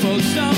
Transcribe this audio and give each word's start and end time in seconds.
Folks 0.00 0.34
don't 0.34 0.57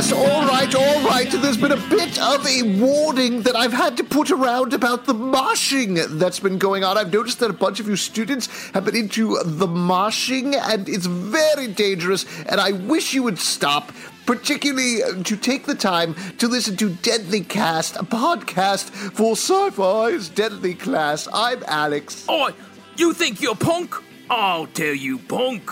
class, 0.00 0.12
all 0.12 0.46
right, 0.46 0.74
all 0.74 1.04
right. 1.04 1.30
There's 1.30 1.56
been 1.56 1.72
a 1.72 1.88
bit 1.88 2.18
of 2.18 2.46
a 2.46 2.62
warning 2.80 3.42
that 3.42 3.56
I've 3.56 3.72
had 3.72 3.96
to 3.98 4.04
put 4.04 4.30
around 4.30 4.72
about 4.72 5.04
the 5.04 5.12
moshing 5.12 6.18
that's 6.18 6.40
been 6.40 6.58
going 6.58 6.84
on. 6.84 6.96
I've 6.96 7.12
noticed 7.12 7.40
that 7.40 7.50
a 7.50 7.54
bunch 7.54 7.80
of 7.80 7.88
you 7.88 7.96
students 7.96 8.46
have 8.70 8.84
been 8.84 8.96
into 8.96 9.38
the 9.44 9.66
moshing, 9.66 10.56
and 10.56 10.88
it's 10.88 11.06
very 11.06 11.66
dangerous, 11.68 12.24
and 12.46 12.60
I 12.60 12.72
wish 12.72 13.12
you 13.12 13.22
would 13.24 13.38
stop. 13.38 13.92
Particularly 14.26 15.00
to 15.24 15.36
take 15.36 15.66
the 15.66 15.74
time 15.74 16.14
to 16.38 16.46
listen 16.46 16.76
to 16.76 16.90
Deadly 16.90 17.40
Cast, 17.40 17.96
a 17.96 18.04
podcast 18.04 18.90
for 18.90 19.34
Syfy's 19.34 20.28
Deadly 20.28 20.74
Class. 20.74 21.26
I'm 21.32 21.64
Alex. 21.66 22.26
Oh, 22.28 22.52
you 22.96 23.12
think 23.12 23.42
you're 23.42 23.56
punk? 23.56 23.96
I'll 24.28 24.68
tell 24.68 24.94
you, 24.94 25.18
punk. 25.18 25.68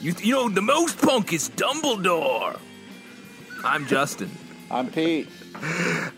You, 0.00 0.14
you 0.22 0.32
know, 0.32 0.48
the 0.48 0.62
most 0.62 0.98
punk 1.02 1.34
is 1.34 1.50
Dumbledore. 1.50 2.58
I'm 3.64 3.86
Justin. 3.86 4.30
I'm 4.70 4.90
Pete. 4.90 5.28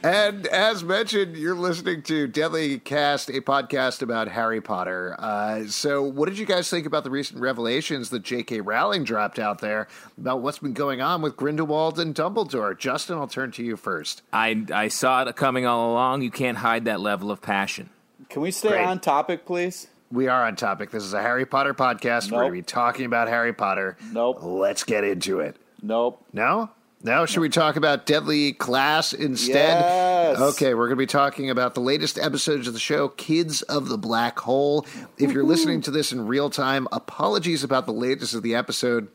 And 0.03 0.47
as 0.49 0.83
mentioned, 0.85 1.37
you're 1.37 1.55
listening 1.55 2.03
to 2.03 2.27
Deadly 2.27 2.79
Cast, 2.79 3.31
a 3.31 3.41
podcast 3.41 4.03
about 4.03 4.29
Harry 4.29 4.61
Potter. 4.61 5.15
Uh, 5.19 5.67
so, 5.67 6.03
what 6.03 6.29
did 6.29 6.37
you 6.39 6.45
guys 6.45 6.69
think 6.69 6.85
about 6.85 7.05
the 7.05 7.11
recent 7.11 7.41
revelations 7.41 8.11
that 8.11 8.21
J.K. 8.23 8.61
Rowling 8.61 9.05
dropped 9.05 9.39
out 9.39 9.61
there 9.61 9.89
about 10.19 10.43
what's 10.43 10.59
been 10.59 10.75
going 10.75 11.01
on 11.01 11.23
with 11.23 11.37
Grindelwald 11.37 11.99
and 11.99 12.15
Dumbledore? 12.15 12.77
Justin, 12.77 13.17
I'll 13.19 13.29
turn 13.29 13.53
to 13.53 13.63
you 13.65 13.77
first. 13.77 14.23
I, 14.33 14.65
I 14.73 14.89
saw 14.89 15.23
it 15.23 15.37
coming 15.37 15.65
all 15.65 15.93
along. 15.93 16.23
You 16.23 16.31
can't 16.31 16.59
hide 16.59 16.85
that 16.85 17.01
level 17.01 17.31
of 17.31 17.41
passion. 17.41 17.89
Can 18.29 18.43
we 18.43 18.51
stay 18.51 18.71
Great. 18.71 18.85
on 18.87 19.01
topic, 19.01 19.47
please? 19.47 19.87
We 20.13 20.27
are 20.29 20.45
on 20.45 20.57
topic. 20.57 20.91
This 20.91 21.05
is 21.05 21.15
a 21.15 21.23
Harry 21.23 21.47
Potter 21.47 21.73
podcast. 21.73 22.31
We're 22.31 22.41
going 22.41 22.53
to 22.53 22.59
be 22.59 22.63
talking 22.63 23.07
about 23.07 23.29
Harry 23.29 23.53
Potter. 23.53 23.97
Nope. 24.13 24.43
Let's 24.43 24.83
get 24.85 25.05
into 25.05 25.41
it. 25.41 25.57
Nope. 25.83 26.25
No? 26.33 26.71
No? 27.03 27.25
Should 27.27 27.41
we 27.41 27.49
talk 27.49 27.77
about 27.77 28.05
Deadly 28.05 28.53
Class 28.53 29.13
instead? 29.13 29.81
Yes. 29.81 30.39
Okay, 30.39 30.75
we're 30.75 30.87
going 30.87 30.97
to 30.99 31.03
be 31.03 31.07
talking 31.07 31.49
about 31.49 31.75
the 31.75 31.81
latest 31.81 32.19
episodes 32.19 32.67
of 32.67 32.75
the 32.75 32.79
show, 32.81 33.09
Kids 33.09 33.63
of 33.63 33.89
the 33.89 33.97
Black 33.97 34.39
Hole. 34.41 34.85
If 35.19 35.33
you're 35.33 35.45
listening 35.45 35.81
to 35.83 35.91
this 35.91 36.13
in 36.13 36.27
real 36.27 36.51
time, 36.51 36.87
apologies 36.93 37.65
about 37.65 37.87
the 37.87 37.93
latest 37.93 38.35
of 38.35 38.43
the 38.43 38.55
episode. 38.55 39.09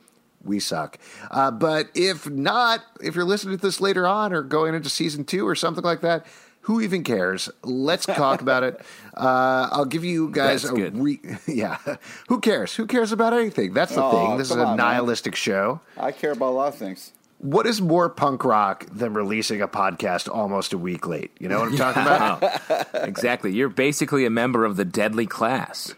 We 0.43 0.59
suck. 0.59 0.97
Uh, 1.31 1.51
but 1.51 1.89
if 1.95 2.29
not, 2.29 2.81
if 3.01 3.15
you're 3.15 3.23
listening 3.25 3.57
to 3.57 3.61
this 3.61 3.79
later 3.81 4.05
on 4.07 4.33
or 4.33 4.41
going 4.43 4.73
into 4.75 4.89
season 4.89 5.23
two 5.25 5.47
or 5.47 5.55
something 5.55 5.83
like 5.83 6.01
that, 6.01 6.25
who 6.61 6.81
even 6.81 7.03
cares? 7.03 7.49
Let's 7.63 8.05
talk 8.07 8.41
about 8.41 8.63
it. 8.63 8.79
Uh, 9.15 9.69
I'll 9.71 9.85
give 9.85 10.03
you 10.03 10.29
guys 10.29 10.63
That's 10.63 10.73
a 10.73 10.75
good. 10.75 10.97
re- 10.97 11.21
yeah. 11.47 11.77
Who 12.27 12.41
cares? 12.41 12.75
Who 12.75 12.85
cares 12.85 13.13
about 13.13 13.31
anything? 13.31 13.71
That's 13.71 13.95
the 13.95 14.03
Oh, 14.03 14.11
thing. 14.11 14.37
This 14.37 14.49
is 14.51 14.57
a 14.57 14.59
on, 14.59 14.65
man. 14.75 14.75
nihilistic 14.75 15.35
show. 15.37 15.79
I 15.97 16.11
care 16.11 16.33
about 16.33 16.49
a 16.49 16.51
lot 16.57 16.67
of 16.67 16.75
things. 16.75 17.13
What 17.39 17.67
is 17.67 17.81
more 17.81 18.09
punk 18.09 18.43
rock 18.43 18.85
than 18.91 19.13
releasing 19.13 19.61
a 19.61 19.67
podcast 19.67 20.33
almost 20.33 20.73
a 20.73 20.77
week 20.77 21.05
late? 21.05 21.31
You 21.39 21.49
know 21.49 21.59
what 21.59 21.69
I'm 21.69 21.77
talking 21.77 22.01
about? 22.01 22.83
exactly. 23.07 23.53
You're 23.53 23.69
basically 23.69 24.25
a 24.25 24.29
member 24.29 24.65
of 24.65 24.77
the 24.77 24.85
deadly 24.85 25.25
class. 25.25 25.93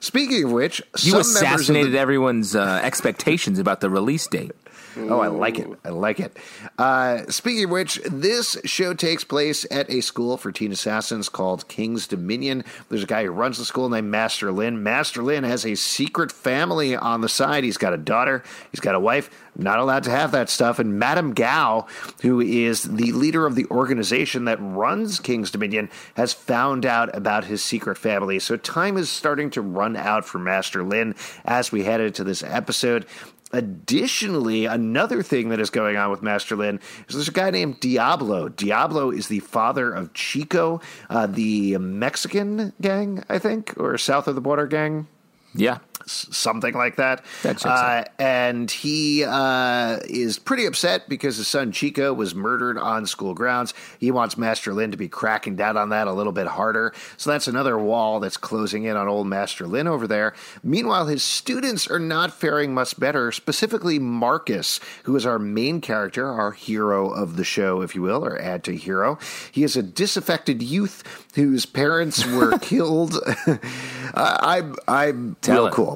Speaking 0.00 0.44
of 0.44 0.52
which, 0.52 0.82
You 0.98 1.12
some 1.12 1.20
assassinated 1.20 1.92
the, 1.92 1.98
everyone's 1.98 2.56
uh, 2.56 2.80
expectations 2.82 3.58
about 3.58 3.80
the 3.80 3.88
release 3.88 4.26
date. 4.26 4.52
Oh, 4.96 5.20
I 5.20 5.28
like 5.28 5.58
it. 5.58 5.68
I 5.84 5.90
like 5.90 6.20
it. 6.20 6.36
Uh, 6.78 7.24
speaking 7.28 7.64
of 7.64 7.70
which, 7.70 7.96
this 8.04 8.56
show 8.64 8.94
takes 8.94 9.24
place 9.24 9.66
at 9.70 9.90
a 9.90 10.00
school 10.00 10.36
for 10.36 10.52
teen 10.52 10.72
assassins 10.72 11.28
called 11.28 11.68
King's 11.68 12.06
Dominion. 12.06 12.64
There's 12.88 13.04
a 13.04 13.06
guy 13.06 13.24
who 13.24 13.30
runs 13.30 13.58
the 13.58 13.64
school 13.64 13.88
named 13.88 14.10
Master 14.10 14.52
Lin. 14.52 14.82
Master 14.82 15.22
Lin 15.22 15.44
has 15.44 15.64
a 15.64 15.74
secret 15.74 16.30
family 16.30 16.94
on 16.94 17.20
the 17.20 17.28
side. 17.28 17.64
He's 17.64 17.78
got 17.78 17.92
a 17.92 17.98
daughter, 17.98 18.42
he's 18.70 18.80
got 18.80 18.94
a 18.94 19.00
wife. 19.00 19.30
Not 19.54 19.78
allowed 19.78 20.04
to 20.04 20.10
have 20.10 20.32
that 20.32 20.48
stuff. 20.48 20.78
And 20.78 20.98
Madame 20.98 21.34
Gao, 21.34 21.86
who 22.22 22.40
is 22.40 22.84
the 22.84 23.12
leader 23.12 23.44
of 23.44 23.54
the 23.54 23.66
organization 23.66 24.46
that 24.46 24.58
runs 24.60 25.20
King's 25.20 25.50
Dominion, 25.50 25.90
has 26.16 26.32
found 26.32 26.86
out 26.86 27.14
about 27.14 27.44
his 27.44 27.62
secret 27.62 27.98
family. 27.98 28.38
So 28.38 28.56
time 28.56 28.96
is 28.96 29.10
starting 29.10 29.50
to 29.50 29.60
run 29.60 29.94
out 29.94 30.24
for 30.24 30.38
Master 30.38 30.82
Lin 30.82 31.14
as 31.44 31.70
we 31.70 31.84
head 31.84 32.00
into 32.00 32.24
this 32.24 32.42
episode. 32.42 33.04
Additionally, 33.52 34.64
another 34.64 35.22
thing 35.22 35.50
that 35.50 35.60
is 35.60 35.68
going 35.68 35.96
on 35.96 36.10
with 36.10 36.22
Master 36.22 36.56
Lin 36.56 36.80
is 37.06 37.14
there's 37.14 37.28
a 37.28 37.32
guy 37.32 37.50
named 37.50 37.80
Diablo. 37.80 38.48
Diablo 38.48 39.10
is 39.10 39.28
the 39.28 39.40
father 39.40 39.92
of 39.92 40.14
Chico, 40.14 40.80
uh, 41.10 41.26
the 41.26 41.76
Mexican 41.76 42.72
gang, 42.80 43.24
I 43.28 43.38
think, 43.38 43.74
or 43.76 43.98
south 43.98 44.26
of 44.26 44.34
the 44.34 44.40
border 44.40 44.66
gang 44.66 45.06
Yeah. 45.54 45.78
Something 46.06 46.74
like 46.74 46.96
that. 46.96 47.24
That 47.42 47.64
uh, 47.64 48.04
and 48.18 48.70
he 48.70 49.24
uh, 49.24 50.00
is 50.08 50.38
pretty 50.38 50.66
upset 50.66 51.08
because 51.08 51.36
his 51.36 51.48
son 51.48 51.72
Chico 51.72 52.12
was 52.12 52.34
murdered 52.34 52.78
on 52.78 53.06
school 53.06 53.34
grounds. 53.34 53.74
He 53.98 54.10
wants 54.10 54.36
Master 54.36 54.72
Lin 54.72 54.90
to 54.90 54.96
be 54.96 55.08
cracking 55.08 55.56
down 55.56 55.76
on 55.76 55.90
that 55.90 56.06
a 56.06 56.12
little 56.12 56.32
bit 56.32 56.46
harder. 56.46 56.92
So 57.16 57.30
that's 57.30 57.48
another 57.48 57.78
wall 57.78 58.20
that's 58.20 58.36
closing 58.36 58.84
in 58.84 58.96
on 58.96 59.08
old 59.08 59.26
Master 59.26 59.66
Lin 59.66 59.86
over 59.86 60.06
there. 60.06 60.34
Meanwhile, 60.62 61.06
his 61.06 61.22
students 61.22 61.88
are 61.88 61.98
not 61.98 62.32
faring 62.32 62.74
much 62.74 62.98
better, 62.98 63.32
specifically 63.32 63.98
Marcus, 63.98 64.80
who 65.04 65.16
is 65.16 65.26
our 65.26 65.38
main 65.38 65.80
character, 65.80 66.26
our 66.28 66.52
hero 66.52 67.10
of 67.10 67.36
the 67.36 67.44
show, 67.44 67.82
if 67.82 67.94
you 67.94 68.02
will, 68.02 68.24
or 68.24 68.40
add 68.40 68.64
to 68.64 68.76
hero. 68.76 69.18
He 69.50 69.62
is 69.64 69.76
a 69.76 69.82
disaffected 69.82 70.62
youth 70.62 71.02
whose 71.34 71.66
parents 71.66 72.24
were 72.26 72.58
killed. 72.60 73.18
I'm, 74.14 74.76
I'm 74.86 75.36
Tell 75.40 75.56
real 75.56 75.66
it. 75.66 75.72
cool. 75.72 75.91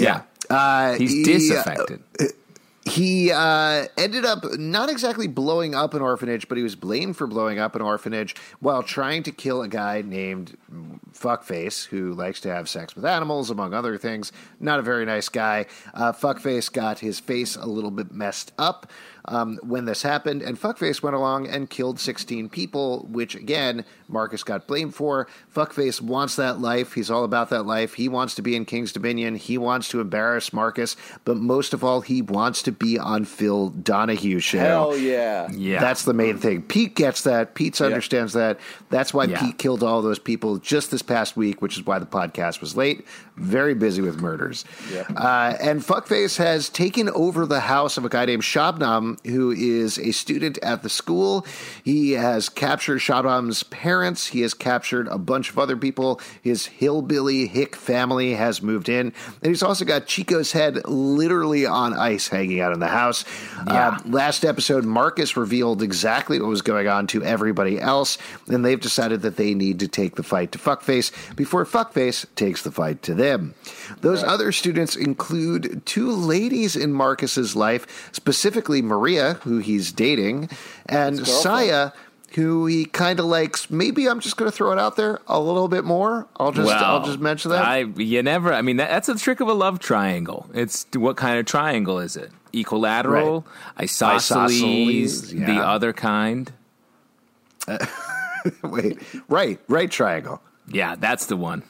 Yeah. 0.00 0.22
Uh, 0.48 0.94
He's 0.94 1.12
he, 1.12 1.22
uh, 1.22 1.24
disaffected. 1.26 2.02
he 2.84 3.30
uh, 3.30 3.86
ended 3.96 4.24
up 4.24 4.44
not 4.58 4.88
exactly 4.90 5.28
blowing 5.28 5.74
up 5.74 5.94
an 5.94 6.02
orphanage, 6.02 6.48
but 6.48 6.56
he 6.58 6.64
was 6.64 6.74
blamed 6.74 7.16
for 7.16 7.26
blowing 7.26 7.58
up 7.58 7.76
an 7.76 7.82
orphanage 7.82 8.34
while 8.58 8.82
trying 8.82 9.22
to 9.24 9.30
kill 9.30 9.62
a 9.62 9.68
guy 9.68 10.02
named 10.02 10.56
Fuckface, 11.12 11.86
who 11.86 12.14
likes 12.14 12.40
to 12.40 12.48
have 12.48 12.68
sex 12.68 12.96
with 12.96 13.04
animals, 13.04 13.50
among 13.50 13.74
other 13.74 13.96
things. 13.98 14.32
Not 14.58 14.78
a 14.80 14.82
very 14.82 15.04
nice 15.04 15.28
guy. 15.28 15.66
Uh, 15.94 16.12
Fuckface 16.12 16.72
got 16.72 16.98
his 16.98 17.20
face 17.20 17.54
a 17.56 17.66
little 17.66 17.90
bit 17.92 18.10
messed 18.10 18.52
up 18.58 18.90
um, 19.30 19.58
when 19.62 19.86
this 19.86 20.02
happened, 20.02 20.42
and 20.42 20.60
Fuckface 20.60 21.02
went 21.02 21.16
along 21.16 21.46
and 21.48 21.70
killed 21.70 21.98
16 21.98 22.48
people, 22.50 23.06
which 23.10 23.34
again, 23.34 23.84
Marcus 24.08 24.42
got 24.44 24.66
blamed 24.66 24.94
for. 24.94 25.26
Fuckface 25.54 26.00
wants 26.00 26.36
that 26.36 26.60
life. 26.60 26.92
He's 26.92 27.10
all 27.10 27.24
about 27.24 27.48
that 27.50 27.62
life. 27.62 27.94
He 27.94 28.08
wants 28.08 28.34
to 28.34 28.42
be 28.42 28.54
in 28.56 28.64
King's 28.64 28.92
Dominion. 28.92 29.36
He 29.36 29.56
wants 29.56 29.88
to 29.90 30.00
embarrass 30.00 30.52
Marcus, 30.52 30.96
but 31.24 31.36
most 31.36 31.72
of 31.72 31.82
all, 31.82 32.00
he 32.02 32.20
wants 32.20 32.62
to 32.62 32.72
be 32.72 32.98
on 32.98 33.24
Phil 33.24 33.70
Donahue 33.70 34.40
show. 34.40 34.58
Hell 34.58 34.96
yeah. 34.96 35.48
Yeah. 35.52 35.80
That's 35.80 36.04
the 36.04 36.12
main 36.14 36.36
thing. 36.38 36.62
Pete 36.62 36.94
gets 36.96 37.22
that. 37.22 37.54
Pete 37.54 37.80
understands 37.80 38.32
that. 38.32 38.58
That's 38.90 39.14
why 39.14 39.24
Yeah. 39.24 39.40
Pete 39.40 39.58
killed 39.58 39.82
all 39.82 40.02
those 40.02 40.18
people 40.18 40.58
just 40.58 40.90
this 40.90 41.02
past 41.02 41.36
week, 41.36 41.62
which 41.62 41.78
is 41.78 41.86
why 41.86 41.98
the 42.00 42.06
podcast 42.06 42.60
was 42.60 42.76
late. 42.76 43.06
Very 43.36 43.74
busy 43.74 44.02
with 44.02 44.20
murders. 44.20 44.64
Yeah. 44.92 45.02
Uh, 45.16 45.56
and 45.60 45.80
Fuckface 45.80 46.36
has 46.38 46.68
taken 46.68 47.08
over 47.10 47.46
the 47.46 47.60
house 47.60 47.96
of 47.96 48.04
a 48.04 48.08
guy 48.08 48.24
named 48.24 48.42
Shabnam, 48.42 49.18
who 49.24 49.50
is 49.50 49.98
a 49.98 50.12
student 50.12 50.58
at 50.58 50.82
the 50.82 50.88
school. 50.88 51.46
He 51.84 52.12
has 52.12 52.48
captured 52.48 52.98
Shabnam's 52.98 53.62
parents. 53.64 54.28
He 54.28 54.40
has 54.42 54.54
captured 54.54 55.08
a 55.08 55.18
bunch 55.18 55.50
of 55.50 55.58
other 55.58 55.76
people. 55.76 56.20
His 56.42 56.66
hillbilly 56.66 57.46
hick 57.46 57.76
family 57.76 58.34
has 58.34 58.62
moved 58.62 58.88
in. 58.88 59.12
And 59.42 59.46
he's 59.46 59.62
also 59.62 59.84
got 59.84 60.06
Chico's 60.06 60.52
head 60.52 60.86
literally 60.86 61.66
on 61.66 61.94
ice 61.94 62.28
hanging 62.28 62.60
out 62.60 62.72
in 62.72 62.80
the 62.80 62.88
house. 62.88 63.24
Yeah. 63.66 63.88
Uh, 63.88 63.98
last 64.06 64.44
episode, 64.44 64.84
Marcus 64.84 65.36
revealed 65.36 65.82
exactly 65.82 66.40
what 66.40 66.48
was 66.48 66.62
going 66.62 66.88
on 66.88 67.06
to 67.08 67.22
everybody 67.22 67.80
else, 67.80 68.18
and 68.48 68.64
they've 68.64 68.80
decided 68.80 69.22
that 69.22 69.36
they 69.36 69.54
need 69.54 69.80
to 69.80 69.88
take 69.88 70.16
the 70.16 70.22
fight 70.22 70.52
to 70.52 70.58
Fuckface 70.58 71.10
before 71.36 71.64
Fuckface 71.64 72.26
takes 72.36 72.62
the 72.62 72.70
fight 72.70 73.02
to 73.02 73.14
them. 73.14 73.54
Those 74.00 74.22
other 74.22 74.52
students 74.52 74.96
include 74.96 75.84
two 75.84 76.10
ladies 76.10 76.76
in 76.76 76.92
Marcus's 76.92 77.56
life, 77.56 78.10
specifically 78.12 78.82
Maria, 78.82 78.99
who 79.42 79.58
he's 79.58 79.92
dating, 79.92 80.50
and 80.86 81.26
Saya. 81.26 81.92
Who 82.34 82.66
he 82.66 82.84
kind 82.84 83.18
of 83.18 83.26
likes? 83.26 83.70
Maybe 83.70 84.08
I'm 84.08 84.20
just 84.20 84.36
going 84.36 84.48
to 84.48 84.56
throw 84.56 84.70
it 84.70 84.78
out 84.78 84.94
there 84.94 85.18
a 85.26 85.40
little 85.40 85.66
bit 85.66 85.82
more. 85.82 86.28
I'll 86.36 86.52
just 86.52 86.70
I'll 86.70 87.04
just 87.04 87.18
mention 87.18 87.50
that. 87.50 87.64
I 87.64 87.78
you 87.80 88.22
never. 88.22 88.52
I 88.52 88.62
mean, 88.62 88.76
that, 88.76 88.88
that's 88.88 89.08
the 89.08 89.16
trick 89.16 89.40
of 89.40 89.48
a 89.48 89.52
love 89.52 89.80
triangle. 89.80 90.48
It's 90.54 90.86
what 90.94 91.16
kind 91.16 91.40
of 91.40 91.46
triangle 91.46 91.98
is 91.98 92.16
it? 92.16 92.30
Equilateral, 92.52 93.44
isosceles, 93.80 94.52
Isosceles, 94.52 95.32
yeah. 95.32 95.46
the 95.46 95.56
other 95.60 95.92
kind. 95.92 96.52
Wait, 98.62 98.98
right, 99.28 99.58
right 99.66 99.90
triangle. 99.90 100.40
Yeah, 100.68 100.94
that's 100.94 101.26
the 101.26 101.36
one. 101.36 101.64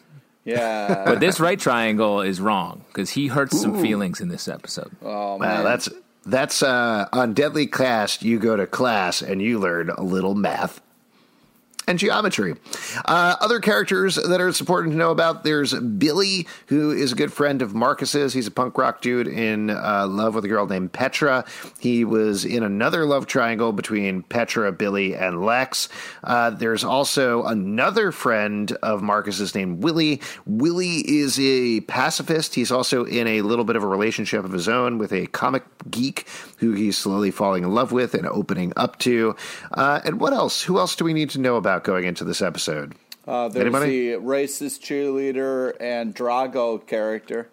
Yeah. 0.45 1.05
But 1.07 1.21
this 1.21 1.41
right 1.41 1.59
triangle 1.59 2.21
is 2.21 2.41
wrong 2.41 2.85
because 2.89 3.11
he 3.11 3.29
hurts 3.29 3.61
some 3.61 3.81
feelings 3.81 4.21
in 4.21 4.29
this 4.29 4.49
episode. 4.49 4.91
oh 5.03 5.37
Wow, 5.37 5.39
man. 5.39 5.65
that's 5.65 5.89
that's 6.25 6.63
uh, 6.63 7.09
on 7.13 7.35
Deadly 7.35 7.67
Class. 7.67 8.23
You 8.23 8.39
go 8.39 8.57
to 8.57 8.67
class 8.67 9.23
and 9.23 9.41
you 9.41 9.59
learn 9.59 9.91
a 9.91 10.03
little 10.03 10.35
math 10.35 10.81
and 11.91 11.99
geometry. 11.99 12.55
Uh, 13.05 13.35
other 13.41 13.59
characters 13.59 14.15
that 14.15 14.41
are 14.41 14.47
important 14.49 14.93
to 14.93 14.97
know 14.97 15.11
about 15.11 15.43
there's 15.43 15.75
Billy, 15.75 16.47
who 16.69 16.93
is 16.93 17.13
a 17.13 17.17
good 17.17 17.33
friend 17.33 17.63
of 17.63 17.75
Marcus's. 17.75 18.33
He's 18.33 18.47
a 18.47 18.51
punk 18.53 18.79
rock 18.79 19.03
dude 19.03 19.27
in 19.27 19.71
uh, 19.71 20.07
love 20.09 20.37
with 20.37 20.45
a 20.45 20.49
girl 20.49 20.67
named 20.67 20.93
Petra. 20.93 21.45
He 21.81 22.05
was 22.05 22.45
in 22.45 22.63
another 22.63 23.05
love 23.05 23.27
triangle 23.27 23.73
between 23.73 24.23
Petra, 24.23 24.71
Billy, 24.71 25.17
and 25.17 25.45
Lex. 25.45 25.89
Uh, 26.23 26.51
there's 26.51 26.85
also 26.85 27.43
another 27.45 28.13
friend 28.13 28.71
of 28.85 29.03
Marcus's 29.03 29.53
named 29.55 29.83
Willie. 29.83 30.21
Willie 30.47 31.03
is 31.09 31.41
a 31.41 31.81
pacifist. 31.83 32.55
He's 32.55 32.71
also 32.71 33.05
in 33.05 33.27
a 33.27 33.43
little 33.43 33.65
bit 33.65 33.75
of 33.75 33.83
a 33.83 33.89
relationship 33.89 34.45
of 34.45 34.53
his 34.53 34.69
own 34.69 34.99
with 34.99 35.13
a 35.13 35.27
comic 35.27 35.65
geek 35.91 36.27
who 36.61 36.73
he's 36.73 36.97
slowly 36.97 37.31
falling 37.31 37.65
in 37.65 37.75
love 37.75 37.91
with 37.93 38.15
and 38.15 38.27
opening 38.27 38.73
up 38.77 38.99
to. 39.01 39.35
Uh, 39.73 40.01
and 40.05 40.21
what 40.21 40.33
else? 40.33 40.63
Who 40.63 40.79
else 40.79 40.95
do 40.97 41.05
we 41.05 41.13
need 41.13 41.31
to 41.31 41.41
know 41.41 41.57
about 41.57 41.85
going 41.85 42.05
into 42.05 42.23
this 42.25 42.41
episode? 42.41 42.95
uh, 43.29 43.49
there's 43.49 43.67
Anybody? 43.67 44.13
the 44.13 44.21
racist 44.21 44.81
cheerleader 44.81 45.75
and 45.81 46.15
Drago 46.15 46.85
character. 46.87 47.49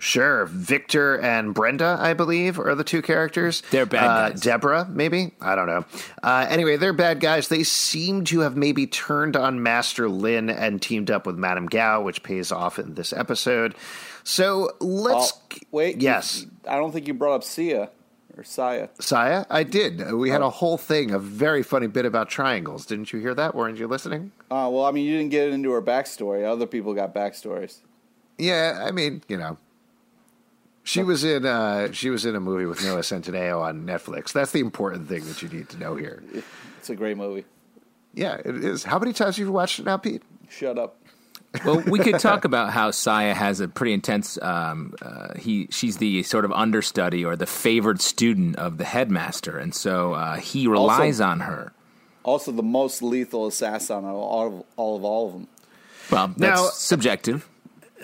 Sure, 0.00 0.46
Victor 0.46 1.18
and 1.20 1.52
Brenda, 1.52 1.96
I 2.00 2.14
believe, 2.14 2.60
are 2.60 2.76
the 2.76 2.84
two 2.84 3.02
characters. 3.02 3.64
They're 3.72 3.84
bad 3.84 4.04
Uh, 4.04 4.28
guys. 4.30 4.40
Deborah, 4.40 4.86
maybe 4.88 5.32
I 5.40 5.56
don't 5.56 5.66
know. 5.66 5.84
Uh, 6.22 6.46
anyway, 6.48 6.76
they're 6.76 6.92
bad 6.92 7.18
guys. 7.18 7.48
They 7.48 7.64
seem 7.64 8.22
to 8.26 8.40
have 8.40 8.56
maybe 8.56 8.86
turned 8.86 9.34
on 9.34 9.60
Master 9.60 10.08
Lin 10.08 10.50
and 10.50 10.80
teamed 10.80 11.10
up 11.10 11.26
with 11.26 11.34
Madame 11.36 11.66
Gao, 11.66 12.00
which 12.02 12.22
pays 12.22 12.52
off 12.52 12.78
in 12.78 12.94
this 12.94 13.12
episode. 13.12 13.74
So 14.22 14.70
let's 14.80 15.32
Oh, 15.32 15.56
wait. 15.72 16.00
Yes, 16.00 16.46
I 16.68 16.76
don't 16.76 16.92
think 16.92 17.08
you 17.08 17.14
brought 17.14 17.34
up 17.34 17.42
Sia 17.44 17.90
or 18.38 18.44
Saya. 18.44 18.88
Saya, 19.00 19.44
I 19.50 19.64
did. 19.64 20.12
We 20.12 20.30
had 20.30 20.42
a 20.42 20.50
whole 20.50 20.78
thing, 20.78 21.10
a 21.10 21.18
very 21.18 21.62
funny 21.62 21.88
bit 21.88 22.06
about 22.06 22.28
triangles. 22.28 22.86
Didn't 22.86 23.12
you 23.12 23.18
hear 23.18 23.34
that? 23.34 23.54
Weren't 23.54 23.78
you 23.78 23.88
listening? 23.88 24.30
Uh, 24.50 24.70
well, 24.72 24.84
I 24.84 24.92
mean, 24.92 25.04
you 25.04 25.18
didn't 25.18 25.30
get 25.30 25.48
into 25.48 25.70
her 25.72 25.82
backstory. 25.82 26.44
Other 26.44 26.66
people 26.66 26.94
got 26.94 27.14
backstories. 27.14 27.80
Yeah, 28.38 28.84
I 28.86 28.92
mean, 28.92 29.22
you 29.28 29.36
know, 29.36 29.58
she 30.84 31.02
was 31.02 31.24
in 31.24 31.44
uh, 31.44 31.90
she 31.92 32.08
was 32.08 32.24
in 32.24 32.36
a 32.36 32.40
movie 32.40 32.64
with 32.64 32.82
Noah 32.84 33.00
Centineo 33.00 33.60
on 33.60 33.84
Netflix. 33.84 34.32
That's 34.32 34.52
the 34.52 34.60
important 34.60 35.08
thing 35.08 35.26
that 35.26 35.42
you 35.42 35.48
need 35.48 35.68
to 35.70 35.76
know 35.78 35.96
here. 35.96 36.22
It's 36.78 36.88
a 36.88 36.94
great 36.94 37.16
movie. 37.16 37.44
Yeah, 38.14 38.36
it 38.36 38.64
is. 38.64 38.84
How 38.84 38.98
many 38.98 39.12
times 39.12 39.36
have 39.36 39.46
you 39.46 39.52
watched 39.52 39.80
it 39.80 39.84
now, 39.84 39.96
Pete? 39.96 40.22
Shut 40.48 40.78
up. 40.78 40.96
Well, 41.64 41.80
we 41.86 41.98
could 41.98 42.18
talk 42.18 42.44
about 42.44 42.72
how 42.72 42.90
Saya 42.90 43.34
has 43.34 43.60
a 43.60 43.68
pretty 43.68 43.92
intense. 43.92 44.40
Um, 44.42 44.94
uh, 45.00 45.34
he 45.38 45.68
she's 45.70 45.96
the 45.96 46.22
sort 46.22 46.44
of 46.44 46.52
understudy 46.52 47.24
or 47.24 47.36
the 47.36 47.46
favored 47.46 48.00
student 48.00 48.56
of 48.56 48.78
the 48.78 48.84
headmaster, 48.84 49.58
and 49.58 49.74
so 49.74 50.12
uh, 50.14 50.36
he 50.36 50.66
relies 50.66 51.20
on 51.20 51.40
her. 51.40 51.72
Also, 52.24 52.52
the 52.52 52.62
most 52.62 53.02
lethal 53.02 53.46
assassin 53.46 54.04
of 54.04 54.14
all 54.14 54.46
of 54.58 54.64
all 54.76 54.96
of, 54.96 55.04
all 55.04 55.26
of 55.28 55.32
them. 55.32 55.48
Well, 56.10 56.28
that's 56.28 56.38
Now- 56.38 56.68
subjective. 56.72 57.48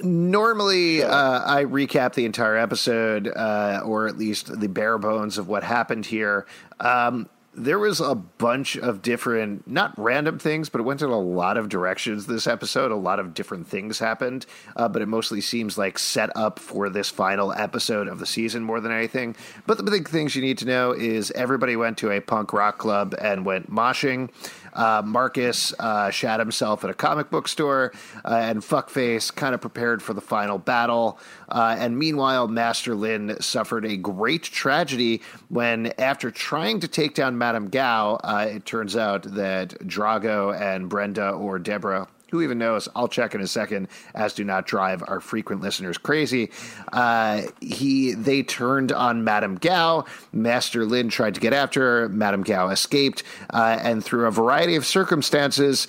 Normally, 0.02 1.04
uh, 1.04 1.08
I 1.44 1.64
recap 1.64 2.14
the 2.14 2.24
entire 2.24 2.56
episode, 2.56 3.28
uh, 3.28 3.80
or 3.84 4.08
at 4.08 4.18
least 4.18 4.58
the 4.60 4.68
bare 4.68 4.98
bones 4.98 5.38
of 5.38 5.46
what 5.46 5.62
happened 5.62 6.04
here. 6.06 6.46
Um, 6.80 7.28
there 7.56 7.78
was 7.78 8.00
a 8.00 8.14
bunch 8.14 8.76
of 8.76 9.02
different, 9.02 9.66
not 9.68 9.94
random 9.96 10.38
things, 10.38 10.68
but 10.68 10.80
it 10.80 10.84
went 10.84 11.02
in 11.02 11.10
a 11.10 11.18
lot 11.18 11.56
of 11.56 11.68
directions 11.68 12.26
this 12.26 12.46
episode. 12.46 12.90
A 12.90 12.96
lot 12.96 13.18
of 13.18 13.34
different 13.34 13.66
things 13.66 13.98
happened, 13.98 14.46
uh, 14.76 14.88
but 14.88 15.02
it 15.02 15.06
mostly 15.06 15.40
seems 15.40 15.78
like 15.78 15.98
set 15.98 16.34
up 16.36 16.58
for 16.58 16.88
this 16.88 17.10
final 17.10 17.52
episode 17.52 18.08
of 18.08 18.18
the 18.18 18.26
season 18.26 18.62
more 18.62 18.80
than 18.80 18.92
anything. 18.92 19.36
But 19.66 19.78
the 19.78 19.90
big 19.90 20.08
things 20.08 20.34
you 20.34 20.42
need 20.42 20.58
to 20.58 20.66
know 20.66 20.92
is 20.92 21.30
everybody 21.32 21.76
went 21.76 21.98
to 21.98 22.10
a 22.10 22.20
punk 22.20 22.52
rock 22.52 22.78
club 22.78 23.14
and 23.20 23.44
went 23.44 23.70
moshing. 23.70 24.30
Uh, 24.74 25.02
Marcus 25.04 25.72
uh, 25.78 26.10
shat 26.10 26.40
himself 26.40 26.84
at 26.84 26.90
a 26.90 26.94
comic 26.94 27.30
book 27.30 27.48
store, 27.48 27.92
uh, 28.24 28.34
and 28.34 28.60
Fuckface 28.60 29.34
kind 29.34 29.54
of 29.54 29.60
prepared 29.60 30.02
for 30.02 30.14
the 30.14 30.20
final 30.20 30.58
battle. 30.58 31.18
Uh, 31.48 31.76
and 31.78 31.98
meanwhile, 31.98 32.48
Master 32.48 32.94
Lin 32.94 33.36
suffered 33.40 33.84
a 33.84 33.96
great 33.96 34.42
tragedy 34.42 35.22
when, 35.48 35.92
after 35.98 36.30
trying 36.30 36.80
to 36.80 36.88
take 36.88 37.14
down 37.14 37.38
Madame 37.38 37.68
Gao, 37.68 38.16
uh, 38.16 38.46
it 38.50 38.64
turns 38.64 38.96
out 38.96 39.22
that 39.34 39.70
Drago 39.80 40.58
and 40.58 40.88
Brenda 40.88 41.30
or 41.30 41.58
Deborah 41.58 42.08
who 42.34 42.42
even 42.42 42.58
knows? 42.58 42.88
I'll 42.96 43.06
check 43.06 43.36
in 43.36 43.40
a 43.40 43.46
second. 43.46 43.86
As 44.12 44.34
do 44.34 44.42
not 44.42 44.66
drive 44.66 45.04
our 45.06 45.20
frequent 45.20 45.62
listeners 45.62 45.98
crazy. 45.98 46.50
Uh, 46.92 47.42
he 47.60 48.12
they 48.12 48.42
turned 48.42 48.90
on 48.90 49.22
Madame 49.22 49.54
Gao. 49.54 50.04
Master 50.32 50.84
Lin 50.84 51.10
tried 51.10 51.34
to 51.34 51.40
get 51.40 51.52
after 51.52 51.80
her. 51.80 52.08
Madame 52.08 52.42
Gao 52.42 52.70
escaped, 52.70 53.22
uh, 53.50 53.78
and 53.80 54.04
through 54.04 54.26
a 54.26 54.32
variety 54.32 54.74
of 54.74 54.84
circumstances. 54.84 55.86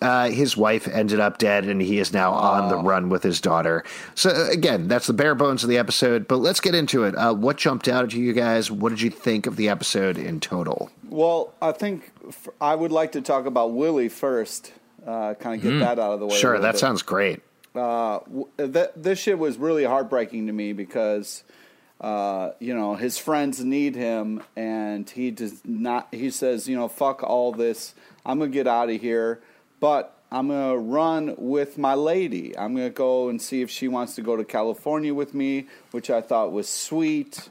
Uh, 0.00 0.28
his 0.30 0.56
wife 0.56 0.86
ended 0.86 1.18
up 1.18 1.38
dead, 1.38 1.64
and 1.64 1.82
he 1.82 1.98
is 1.98 2.12
now 2.12 2.32
on 2.32 2.68
the 2.68 2.76
run 2.76 3.08
with 3.08 3.24
his 3.24 3.40
daughter. 3.40 3.82
So, 4.14 4.30
uh, 4.30 4.48
again, 4.50 4.86
that's 4.86 5.08
the 5.08 5.12
bare 5.12 5.34
bones 5.34 5.64
of 5.64 5.68
the 5.68 5.78
episode. 5.78 6.28
But 6.28 6.36
let's 6.36 6.60
get 6.60 6.76
into 6.76 7.02
it. 7.02 7.16
Uh, 7.16 7.34
what 7.34 7.56
jumped 7.56 7.88
out 7.88 8.04
at 8.04 8.12
you 8.12 8.32
guys? 8.32 8.70
What 8.70 8.90
did 8.90 9.00
you 9.00 9.10
think 9.10 9.48
of 9.48 9.56
the 9.56 9.68
episode 9.68 10.16
in 10.16 10.38
total? 10.38 10.92
Well, 11.08 11.52
I 11.60 11.72
think 11.72 12.12
f- 12.28 12.46
I 12.60 12.76
would 12.76 12.92
like 12.92 13.10
to 13.12 13.20
talk 13.20 13.46
about 13.46 13.72
Willie 13.72 14.08
first. 14.08 14.72
Uh, 15.08 15.32
kind 15.34 15.56
of 15.56 15.62
get 15.62 15.78
that 15.78 15.98
out 15.98 16.12
of 16.12 16.20
the 16.20 16.26
way. 16.26 16.36
Sure, 16.36 16.58
that 16.58 16.72
bit. 16.72 16.78
sounds 16.78 17.00
great. 17.02 17.40
uh, 17.74 18.20
that 18.56 18.92
this 19.02 19.18
shit 19.18 19.38
was 19.38 19.56
really 19.56 19.84
heartbreaking 19.84 20.46
to 20.48 20.52
me 20.52 20.74
because 20.74 21.44
uh, 22.02 22.50
you 22.58 22.74
know 22.74 22.94
his 22.94 23.16
friends 23.16 23.64
need 23.64 23.94
him 23.94 24.42
and 24.54 25.08
he 25.08 25.30
does 25.30 25.62
not 25.64 26.08
he 26.12 26.30
says 26.30 26.68
you 26.68 26.76
know 26.76 26.88
fuck 26.88 27.22
all 27.22 27.52
this 27.52 27.94
i'm 28.26 28.38
gonna 28.38 28.50
get 28.50 28.66
out 28.68 28.88
of 28.90 29.00
here 29.00 29.40
but 29.80 30.16
i'm 30.30 30.48
gonna 30.48 30.76
run 30.76 31.34
with 31.38 31.76
my 31.78 31.94
lady 31.94 32.56
i'm 32.56 32.74
gonna 32.76 32.90
go 32.90 33.28
and 33.28 33.42
see 33.42 33.62
if 33.62 33.70
she 33.70 33.88
wants 33.88 34.14
to 34.14 34.22
go 34.22 34.36
to 34.36 34.44
california 34.44 35.12
with 35.12 35.34
me 35.34 35.66
which 35.90 36.08
i 36.10 36.20
thought 36.20 36.52
was 36.52 36.68
sweet 36.68 37.48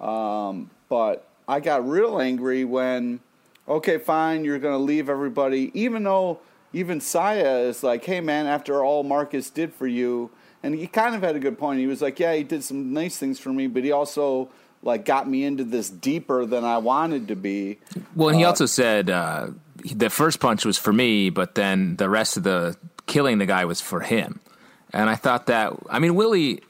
um, 0.00 0.70
but 0.90 1.26
i 1.48 1.58
got 1.60 1.88
real 1.88 2.20
angry 2.20 2.64
when 2.64 3.20
okay, 3.68 3.98
fine, 3.98 4.44
you're 4.44 4.58
going 4.58 4.74
to 4.78 4.84
leave 4.84 5.08
everybody, 5.08 5.70
even 5.74 6.04
though 6.04 6.38
even 6.76 7.00
Saya 7.00 7.60
is 7.60 7.82
like, 7.82 8.04
hey, 8.04 8.20
man, 8.20 8.46
after 8.46 8.84
all 8.84 9.02
Marcus 9.02 9.48
did 9.48 9.72
for 9.72 9.86
you, 9.86 10.30
and 10.62 10.74
he 10.74 10.86
kind 10.86 11.14
of 11.14 11.22
had 11.22 11.34
a 11.34 11.38
good 11.38 11.58
point. 11.58 11.80
He 11.80 11.86
was 11.86 12.02
like, 12.02 12.20
yeah, 12.20 12.34
he 12.34 12.42
did 12.42 12.62
some 12.62 12.92
nice 12.92 13.16
things 13.16 13.38
for 13.38 13.48
me, 13.48 13.66
but 13.66 13.82
he 13.82 13.92
also 13.92 14.50
like 14.82 15.06
got 15.06 15.26
me 15.26 15.42
into 15.42 15.64
this 15.64 15.88
deeper 15.88 16.44
than 16.44 16.64
I 16.64 16.76
wanted 16.76 17.28
to 17.28 17.36
be. 17.36 17.78
Well, 18.14 18.28
and 18.28 18.38
he 18.38 18.44
also 18.44 18.66
said 18.66 19.08
uh, 19.08 19.48
the 19.90 20.10
first 20.10 20.38
punch 20.38 20.66
was 20.66 20.76
for 20.76 20.92
me, 20.92 21.30
but 21.30 21.54
then 21.54 21.96
the 21.96 22.10
rest 22.10 22.36
of 22.36 22.42
the 22.42 22.76
killing 23.06 23.38
the 23.38 23.46
guy 23.46 23.64
was 23.64 23.80
for 23.80 24.00
him. 24.00 24.40
And 24.92 25.08
I 25.08 25.14
thought 25.14 25.46
that, 25.46 25.72
I 25.88 25.98
mean, 25.98 26.14
Willie, 26.14 26.60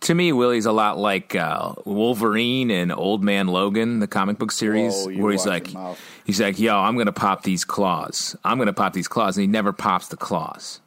to 0.00 0.14
me, 0.14 0.32
Willie's 0.32 0.66
a 0.66 0.72
lot 0.72 0.98
like 0.98 1.34
uh, 1.34 1.74
Wolverine 1.84 2.70
and 2.70 2.92
Old 2.92 3.22
Man 3.22 3.48
Logan, 3.48 4.00
the 4.00 4.06
comic 4.06 4.38
book 4.38 4.52
series, 4.52 4.94
Whoa, 5.06 5.16
where 5.16 5.32
he's 5.32 5.46
like, 5.46 5.68
he's 6.24 6.40
like, 6.40 6.58
yo, 6.58 6.76
I'm 6.76 6.96
gonna 6.96 7.12
pop 7.12 7.42
these 7.42 7.64
claws. 7.64 8.36
I'm 8.44 8.58
gonna 8.58 8.72
pop 8.72 8.92
these 8.92 9.08
claws, 9.08 9.36
and 9.36 9.42
he 9.42 9.46
never 9.48 9.72
pops 9.72 10.08
the 10.08 10.16
claws. 10.16 10.80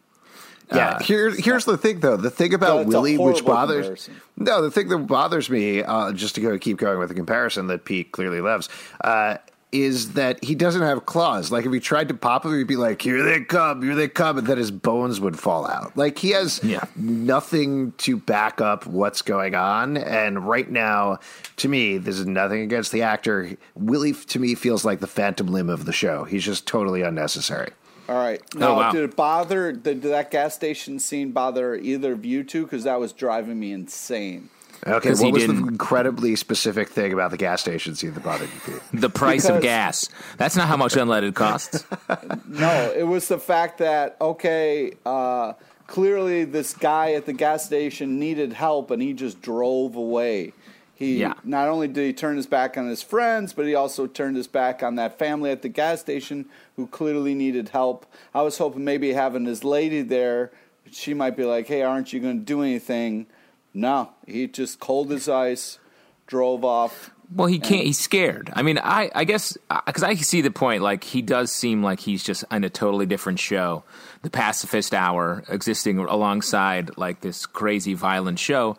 Yeah, 0.74 1.00
here, 1.04 1.30
here's 1.30 1.66
the 1.66 1.78
thing, 1.78 2.00
though. 2.00 2.18
The 2.18 2.32
thing 2.32 2.54
about 2.54 2.78
That's 2.78 2.90
Willie, 2.90 3.18
which 3.18 3.46
bothers 3.46 3.86
comparison. 3.86 4.22
no, 4.38 4.62
the 4.62 4.72
thing 4.72 4.88
that 4.90 4.98
bothers 5.00 5.50
me, 5.50 5.84
uh, 5.84 6.14
just 6.14 6.36
to 6.36 6.42
go 6.42 6.58
keep 6.58 6.78
going 6.78 6.98
with 6.98 7.10
the 7.10 7.16
comparison 7.16 7.68
that 7.68 7.86
Pete 7.86 8.12
clearly 8.12 8.42
loves, 8.42 8.70
uh, 9.04 9.38
is 9.74 10.13
that 10.13 10.44
he 10.44 10.56
doesn't 10.56 10.82
have 10.84 11.06
claws. 11.06 11.51
Like 11.51 11.65
if 11.65 11.74
he 11.74 11.80
tried 11.80 12.08
to 12.10 12.13
pop 12.13 12.44
them, 12.44 12.58
he'd 12.58 12.68
be 12.68 12.75
like, 12.75 13.01
"Here 13.01 13.24
they 13.24 13.42
come, 13.42 13.82
here 13.82 13.96
they 13.96 14.08
come," 14.08 14.38
and 14.38 14.46
then 14.48 14.58
his 14.58 14.72
bones 14.72 15.20
would 15.20 15.39
fall 15.39 15.68
out. 15.68 15.98
Like 15.98 16.20
he 16.20 16.30
has 16.32 16.62
Yeah. 16.63 16.84
nothing 16.96 17.94
to 18.00 18.18
back 18.18 18.62
up 18.62 18.86
what's 18.86 19.22
going 19.22 19.56
on. 19.56 19.98
And 19.98 20.48
right 20.48 20.70
now, 20.70 21.20
to 21.58 21.68
me, 21.68 21.98
this 21.98 22.20
is 22.20 22.25
nothing 22.25 22.62
against 22.62 22.92
the 22.92 23.01
actor. 23.01 23.58
Willie, 23.75 24.13
to 24.13 24.39
me, 24.39 24.56
feels 24.56 24.86
like 24.86 25.00
the 25.00 25.08
phantom 25.08 25.48
limb 25.48 25.70
of 25.70 25.86
the 25.86 25.94
show. 25.94 26.24
He's 26.24 26.44
just 26.44 26.68
totally 26.68 27.01
unnecessary. 27.01 27.70
All 28.10 28.15
right. 28.18 28.42
Oh, 28.56 28.60
now, 28.60 28.68
Oh, 28.70 28.75
wow. 28.75 28.92
did 28.92 29.03
it 29.03 29.15
bother? 29.15 29.72
Did, 29.72 30.01
did 30.01 30.12
that 30.12 30.30
gas 30.30 30.53
station 30.53 31.00
scene 31.00 31.32
bother 31.32 31.74
either 31.75 32.12
of 32.12 32.25
you 32.25 32.44
two? 32.44 32.63
Because 32.63 32.84
that 32.84 33.00
was 33.00 33.13
driving 33.13 33.60
me 33.60 33.72
insane. 33.72 34.50
Okay, 34.86 35.10
'Cause 35.10 35.20
he 35.20 35.25
what 35.25 35.34
was 35.36 35.48
the 35.48 35.54
didn't- 35.54 35.68
incredibly 35.70 36.36
specific 36.36 36.90
thing 36.90 37.13
about 37.13 37.32
the 37.32 37.38
gas 37.38 37.62
station 37.62 37.96
scene 37.96 38.13
that 38.13 38.24
bothered 38.24 38.50
you? 38.50 38.74
Pete? 38.92 39.02
The 39.02 39.10
price 39.10 39.46
of 39.48 39.62
gas. 39.62 40.10
That's 40.38 40.56
not 40.56 40.68
how 40.68 40.78
much 40.78 40.94
unleaded 40.96 41.36
costs. 41.36 41.86
No, 42.48 42.94
it 42.96 43.04
was 43.08 43.28
the 43.28 43.40
fact 43.40 43.78
that 43.80 44.18
okay, 44.22 44.94
uh, 45.06 45.54
clearly 45.88 46.44
this 46.46 46.74
guy 46.74 47.13
at 47.13 47.25
the 47.25 47.34
gas 47.34 47.66
station 47.66 48.20
needed 48.20 48.54
help, 48.54 48.92
and 48.92 49.02
he 49.02 49.13
just 49.13 49.42
drove 49.42 49.96
away. 49.96 50.54
He 50.96 51.18
Yeah. 51.18 51.34
not 51.44 51.68
only 51.70 51.88
did 51.88 52.06
he 52.06 52.13
turn 52.13 52.38
his 52.38 52.46
back 52.46 52.78
on 52.78 52.88
his 52.88 53.02
friends, 53.02 53.52
but 53.54 53.66
he 53.66 53.74
also 53.75 54.06
turned 54.06 54.38
his 54.38 54.48
back 54.48 54.84
on 54.84 54.96
that 54.96 55.18
family 55.18 55.50
at 55.50 55.62
the 55.62 55.70
gas 55.70 56.02
station 56.02 56.46
who 56.75 56.88
clearly 56.88 57.34
needed 57.34 57.70
help. 57.70 58.06
I 58.34 58.42
was 58.44 58.58
hoping 58.60 58.84
maybe 58.84 59.13
having 59.13 59.46
his 59.46 59.63
lady 59.63 60.02
there, 60.04 60.52
she 60.92 61.13
might 61.13 61.36
be 61.36 61.46
like, 61.46 61.68
"Hey, 61.68 61.82
aren't 61.82 62.13
you 62.13 62.20
going 62.20 62.40
to 62.40 62.46
do 62.46 62.62
anything?" 62.62 63.25
No, 63.74 64.12
he 64.27 64.48
just 64.48 64.80
cold 64.80 65.12
as 65.12 65.27
ice, 65.27 65.80
drove 66.27 66.63
off. 66.63 67.10
Well, 67.34 67.48
he 67.48 67.58
can't. 67.58 67.86
He's 67.86 67.98
scared. 67.98 68.51
I 68.53 68.62
mean, 68.62 68.77
I, 68.77 69.10
I 69.15 69.24
guess 69.24 69.58
because 69.88 70.03
I 70.03 70.13
see 70.15 70.42
the 70.42 70.51
point. 70.51 70.84
Like 70.84 71.03
he 71.03 71.22
does 71.24 71.51
seem 71.51 71.82
like 71.82 72.00
he's 72.00 72.24
just 72.24 72.44
in 72.51 72.63
a 72.63 72.70
totally 72.70 73.08
different 73.08 73.39
show, 73.39 73.84
the 74.22 74.30
pacifist 74.30 74.94
hour 74.94 75.44
existing 75.50 75.98
alongside 75.98 76.96
like 76.98 77.22
this 77.22 77.46
crazy 77.48 77.96
violent 77.96 78.38
show. 78.38 78.77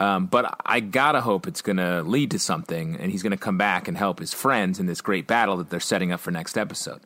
Um, 0.00 0.26
but 0.26 0.54
I 0.66 0.80
gotta 0.80 1.22
hope 1.22 1.46
it's 1.46 1.62
gonna 1.62 2.02
lead 2.02 2.32
to 2.32 2.38
something, 2.38 2.96
and 2.96 3.10
he's 3.10 3.22
gonna 3.22 3.38
come 3.38 3.56
back 3.56 3.88
and 3.88 3.96
help 3.96 4.18
his 4.18 4.34
friends 4.34 4.78
in 4.80 4.84
this 4.86 5.00
great 5.00 5.26
battle 5.26 5.56
that 5.58 5.70
they're 5.70 5.80
setting 5.80 6.12
up 6.12 6.20
for 6.20 6.30
next 6.30 6.58
episode. 6.58 7.00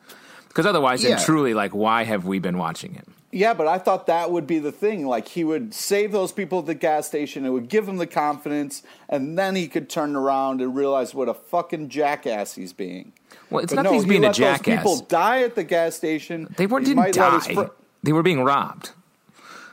Because 0.49 0.67
otherwise, 0.67 1.05
Yeah. 1.05 1.11
then 1.17 1.25
truly, 1.25 1.55
like, 1.55 1.73
why 1.75 2.05
have 2.05 2.25
we 2.25 2.39
been 2.41 2.59
watching 2.59 2.95
him? 2.95 3.15
Yeah, 3.31 3.53
but 3.53 3.67
I 3.67 3.79
thought 3.79 4.07
that 4.07 4.31
would 4.31 4.47
be 4.47 4.59
the 4.59 4.73
thing. 4.73 5.07
Like 5.07 5.29
he 5.29 5.45
would 5.45 5.75
save 5.75 6.13
those 6.13 6.33
people 6.33 6.61
at 6.61 6.67
the 6.67 6.75
gas 6.75 7.07
station. 7.07 7.45
It 7.45 7.51
would 7.51 7.69
give 7.69 7.87
him 7.87 7.99
the 7.99 8.07
confidence, 8.07 8.83
and 9.09 9.39
then 9.39 9.55
he 9.55 9.69
could 9.69 9.91
turn 9.91 10.17
around 10.17 10.63
and 10.63 10.75
realize 10.75 11.15
what 11.15 11.29
a 11.29 11.35
fucking 11.35 11.91
jackass 11.91 12.55
he's 12.55 12.73
being. 12.73 13.13
Well, 13.51 13.63
it's 13.63 13.73
But 13.75 13.83
not 13.83 13.85
no, 13.85 13.91
that 13.91 13.95
he's 13.97 14.05
he 14.05 14.09
being 14.09 14.25
a 14.25 14.33
jackass. 14.33 14.79
People 14.79 15.01
die 15.01 15.43
at 15.43 15.55
the 15.55 15.65
gas 15.65 15.95
station. 15.95 16.53
They 16.57 16.67
weren't 16.67 16.87
didn't 16.87 16.97
might 16.97 17.17
let 17.17 17.35
his 17.35 17.47
die. 17.49 17.55
fr- 17.55 17.73
they 18.03 18.13
were 18.13 18.23
being 18.23 18.43
robbed. 18.45 18.93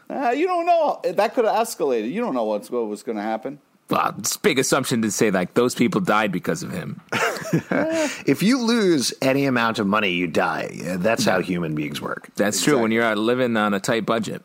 Uh, 0.09 0.31
you 0.35 0.47
don't 0.47 0.65
know. 0.65 0.99
That 1.13 1.33
could 1.33 1.45
have 1.45 1.55
escalated. 1.55 2.11
You 2.11 2.21
don't 2.21 2.33
know 2.33 2.43
what's 2.43 2.69
what 2.69 2.87
was 2.87 3.03
going 3.03 3.15
to 3.17 3.23
happen. 3.23 3.59
Well, 3.89 4.15
it's 4.17 4.35
a 4.35 4.39
big 4.39 4.57
assumption 4.57 5.01
to 5.03 5.11
say 5.11 5.29
like 5.29 5.53
those 5.53 5.75
people 5.75 6.01
died 6.01 6.31
because 6.31 6.63
of 6.63 6.71
him. 6.71 7.01
If 8.25 8.41
you 8.43 8.59
lose 8.61 9.13
any 9.21 9.45
amount 9.45 9.79
of 9.79 9.87
money, 9.87 10.09
you 10.11 10.27
die. 10.27 10.71
That's 10.97 11.23
how 11.23 11.39
human 11.41 11.75
beings 11.75 12.01
work. 12.01 12.29
That's 12.35 12.61
true. 12.63 12.79
When 12.81 12.91
you're 12.91 13.03
uh, 13.05 13.15
living 13.15 13.55
on 13.55 13.73
a 13.73 13.79
tight 13.79 14.05
budget. 14.05 14.41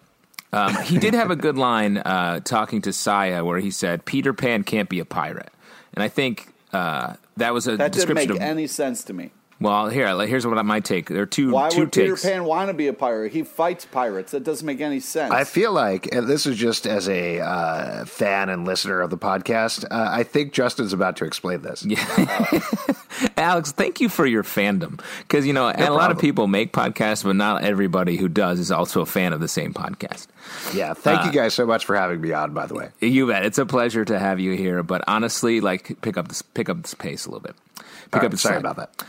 Um, 0.52 0.74
he 0.82 0.98
did 0.98 1.14
have 1.14 1.30
a 1.30 1.36
good 1.36 1.56
line 1.70 1.96
uh, 1.98 2.40
talking 2.40 2.82
to 2.82 2.92
Saya 2.92 3.44
where 3.44 3.58
he 3.58 3.70
said, 3.70 4.04
"Peter 4.04 4.32
Pan 4.32 4.62
can't 4.64 4.88
be 4.88 5.00
a 5.00 5.04
pirate," 5.04 5.50
and 5.94 6.02
I 6.02 6.08
think 6.08 6.48
uh, 6.72 7.14
that 7.36 7.54
was 7.54 7.66
a 7.66 7.76
That 7.76 7.92
didn't 7.92 7.94
description 7.94 8.28
make 8.34 8.36
of. 8.36 8.42
any 8.42 8.66
sense 8.66 9.02
to 9.04 9.12
me. 9.12 9.30
Well, 9.60 9.88
here, 9.88 10.26
here's 10.26 10.46
what 10.46 10.58
I 10.58 10.62
might 10.62 10.84
take. 10.84 11.08
There 11.08 11.22
are 11.22 11.26
two 11.26 11.50
Why 11.52 11.68
two 11.68 11.80
would 11.80 11.92
Peter. 11.92 12.16
Pan 12.16 12.44
want 12.44 12.68
to 12.68 12.74
be 12.74 12.86
a 12.88 12.92
pirate? 12.92 13.32
He 13.32 13.42
fights 13.42 13.84
pirates. 13.84 14.32
That 14.32 14.42
doesn't 14.44 14.66
make 14.66 14.80
any 14.80 15.00
sense. 15.00 15.32
I 15.32 15.44
feel 15.44 15.72
like, 15.72 16.14
and 16.14 16.26
this 16.26 16.46
is 16.46 16.56
just 16.56 16.86
as 16.86 17.08
a 17.08 17.40
uh, 17.40 18.04
fan 18.06 18.48
and 18.48 18.64
listener 18.64 19.00
of 19.00 19.10
the 19.10 19.18
podcast, 19.18 19.84
uh, 19.84 20.08
I 20.10 20.22
think 20.22 20.52
Justin's 20.52 20.92
about 20.92 21.16
to 21.18 21.24
explain 21.24 21.62
this. 21.62 21.84
Yeah. 21.84 22.04
Alex, 23.36 23.72
thank 23.72 24.00
you 24.00 24.08
for 24.08 24.24
your 24.26 24.42
fandom 24.42 25.00
because 25.22 25.46
you 25.46 25.52
know, 25.52 25.68
and 25.68 25.82
a 25.82 25.92
lot 25.92 26.10
of 26.10 26.18
people 26.18 26.46
make 26.46 26.72
podcasts, 26.72 27.24
but 27.24 27.36
not 27.36 27.62
everybody 27.64 28.16
who 28.16 28.28
does 28.28 28.58
is 28.58 28.70
also 28.70 29.00
a 29.02 29.06
fan 29.06 29.32
of 29.32 29.40
the 29.40 29.48
same 29.48 29.74
podcast. 29.74 30.26
Yeah, 30.74 30.94
thank 30.94 31.20
Uh, 31.22 31.26
you 31.26 31.32
guys 31.32 31.54
so 31.54 31.66
much 31.66 31.84
for 31.84 31.96
having 31.96 32.20
me 32.20 32.32
on. 32.32 32.54
By 32.54 32.66
the 32.66 32.74
way, 32.74 32.88
You 33.00 33.26
bet. 33.26 33.44
It's 33.44 33.58
a 33.58 33.66
pleasure 33.66 34.04
to 34.04 34.18
have 34.18 34.40
you 34.40 34.52
here. 34.56 34.82
But 34.82 35.04
honestly, 35.06 35.60
like 35.60 36.00
pick 36.00 36.16
up 36.16 36.28
this 36.28 36.42
pick 36.42 36.68
up 36.68 36.80
this 36.82 36.94
pace 36.94 37.26
a 37.26 37.30
little 37.30 37.42
bit. 37.42 37.54
Pick 37.76 38.14
All 38.14 38.18
up 38.18 38.22
right, 38.22 38.30
the 38.32 38.36
sorry 38.38 38.60
slack. 38.60 38.72
about 38.72 38.96
that. 38.98 39.06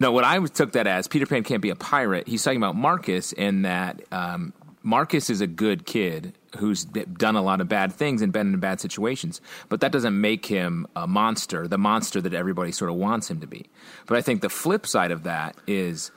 No, 0.00 0.12
what 0.12 0.24
I 0.24 0.44
took 0.44 0.72
that 0.72 0.86
as 0.86 1.06
Peter 1.08 1.26
Pan 1.26 1.44
can't 1.44 1.62
be 1.62 1.70
a 1.70 1.76
pirate. 1.76 2.26
He's 2.26 2.42
talking 2.42 2.58
about 2.58 2.74
Marcus 2.74 3.32
and 3.32 3.64
that 3.64 4.02
um, 4.10 4.52
Marcus 4.82 5.30
is 5.30 5.40
a 5.40 5.46
good 5.46 5.86
kid 5.86 6.34
who's 6.58 6.84
done 6.84 7.36
a 7.36 7.42
lot 7.42 7.60
of 7.60 7.68
bad 7.68 7.92
things 7.92 8.20
and 8.20 8.32
been 8.32 8.52
in 8.52 8.60
bad 8.60 8.80
situations, 8.80 9.40
but 9.68 9.80
that 9.80 9.92
doesn't 9.92 10.20
make 10.20 10.46
him 10.46 10.86
a 10.94 11.06
monster, 11.06 11.66
the 11.66 11.78
monster 11.78 12.20
that 12.20 12.34
everybody 12.34 12.70
sort 12.70 12.90
of 12.90 12.96
wants 12.96 13.30
him 13.30 13.40
to 13.40 13.46
be. 13.46 13.66
But 14.06 14.18
I 14.18 14.20
think 14.20 14.42
the 14.42 14.48
flip 14.50 14.86
side 14.86 15.10
of 15.10 15.22
that 15.22 15.56
is 15.66 16.10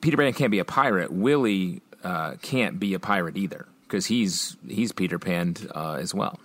Peter 0.00 0.16
Pan 0.16 0.32
can't 0.32 0.50
be 0.50 0.58
a 0.58 0.64
pirate. 0.64 1.12
Willie 1.12 1.82
uh, 2.04 2.34
can't 2.42 2.78
be 2.78 2.94
a 2.94 2.98
pirate 2.98 3.36
either 3.36 3.66
because 3.84 4.06
he's 4.06 4.56
he's 4.68 4.92
Peter 4.92 5.18
Pan 5.18 5.56
uh, 5.74 5.94
as 5.94 6.14
well. 6.14 6.38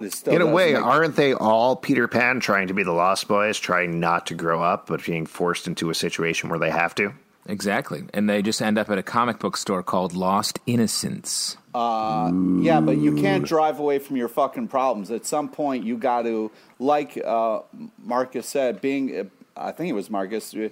It 0.00 0.12
still 0.12 0.34
In 0.34 0.42
a 0.42 0.46
way, 0.46 0.74
make- 0.74 0.82
aren't 0.82 1.16
they 1.16 1.32
all 1.32 1.76
Peter 1.76 2.06
Pan 2.08 2.40
trying 2.40 2.68
to 2.68 2.74
be 2.74 2.82
the 2.82 2.92
Lost 2.92 3.26
Boys, 3.28 3.58
trying 3.58 3.98
not 4.00 4.26
to 4.26 4.34
grow 4.34 4.62
up, 4.62 4.86
but 4.86 5.04
being 5.04 5.26
forced 5.26 5.66
into 5.66 5.90
a 5.90 5.94
situation 5.94 6.50
where 6.50 6.58
they 6.58 6.70
have 6.70 6.94
to? 6.96 7.12
Exactly, 7.48 8.04
and 8.12 8.28
they 8.28 8.42
just 8.42 8.60
end 8.60 8.76
up 8.76 8.90
at 8.90 8.98
a 8.98 9.02
comic 9.02 9.38
book 9.38 9.56
store 9.56 9.82
called 9.82 10.14
Lost 10.14 10.58
Innocence. 10.66 11.56
Yeah, 11.74 12.80
but 12.80 12.98
you 12.98 13.14
can't 13.16 13.44
drive 13.44 13.78
away 13.78 13.98
from 13.98 14.16
your 14.16 14.28
fucking 14.28 14.68
problems. 14.68 15.10
At 15.10 15.26
some 15.26 15.48
point, 15.48 15.84
you 15.84 15.96
got 15.96 16.22
to, 16.22 16.50
like 16.78 17.16
uh, 17.24 17.60
Marcus 18.02 18.48
said, 18.48 18.80
being, 18.80 19.30
I 19.56 19.72
think 19.72 19.90
it 19.90 19.94
was 19.94 20.10
Marcus, 20.10 20.52
you 20.54 20.70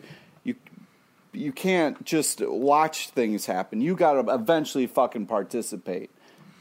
you 1.34 1.52
can't 1.52 2.04
just 2.04 2.40
watch 2.46 3.10
things 3.10 3.46
happen. 3.46 3.80
You 3.80 3.96
got 3.96 4.22
to 4.22 4.34
eventually 4.34 4.86
fucking 4.86 5.26
participate, 5.26 6.10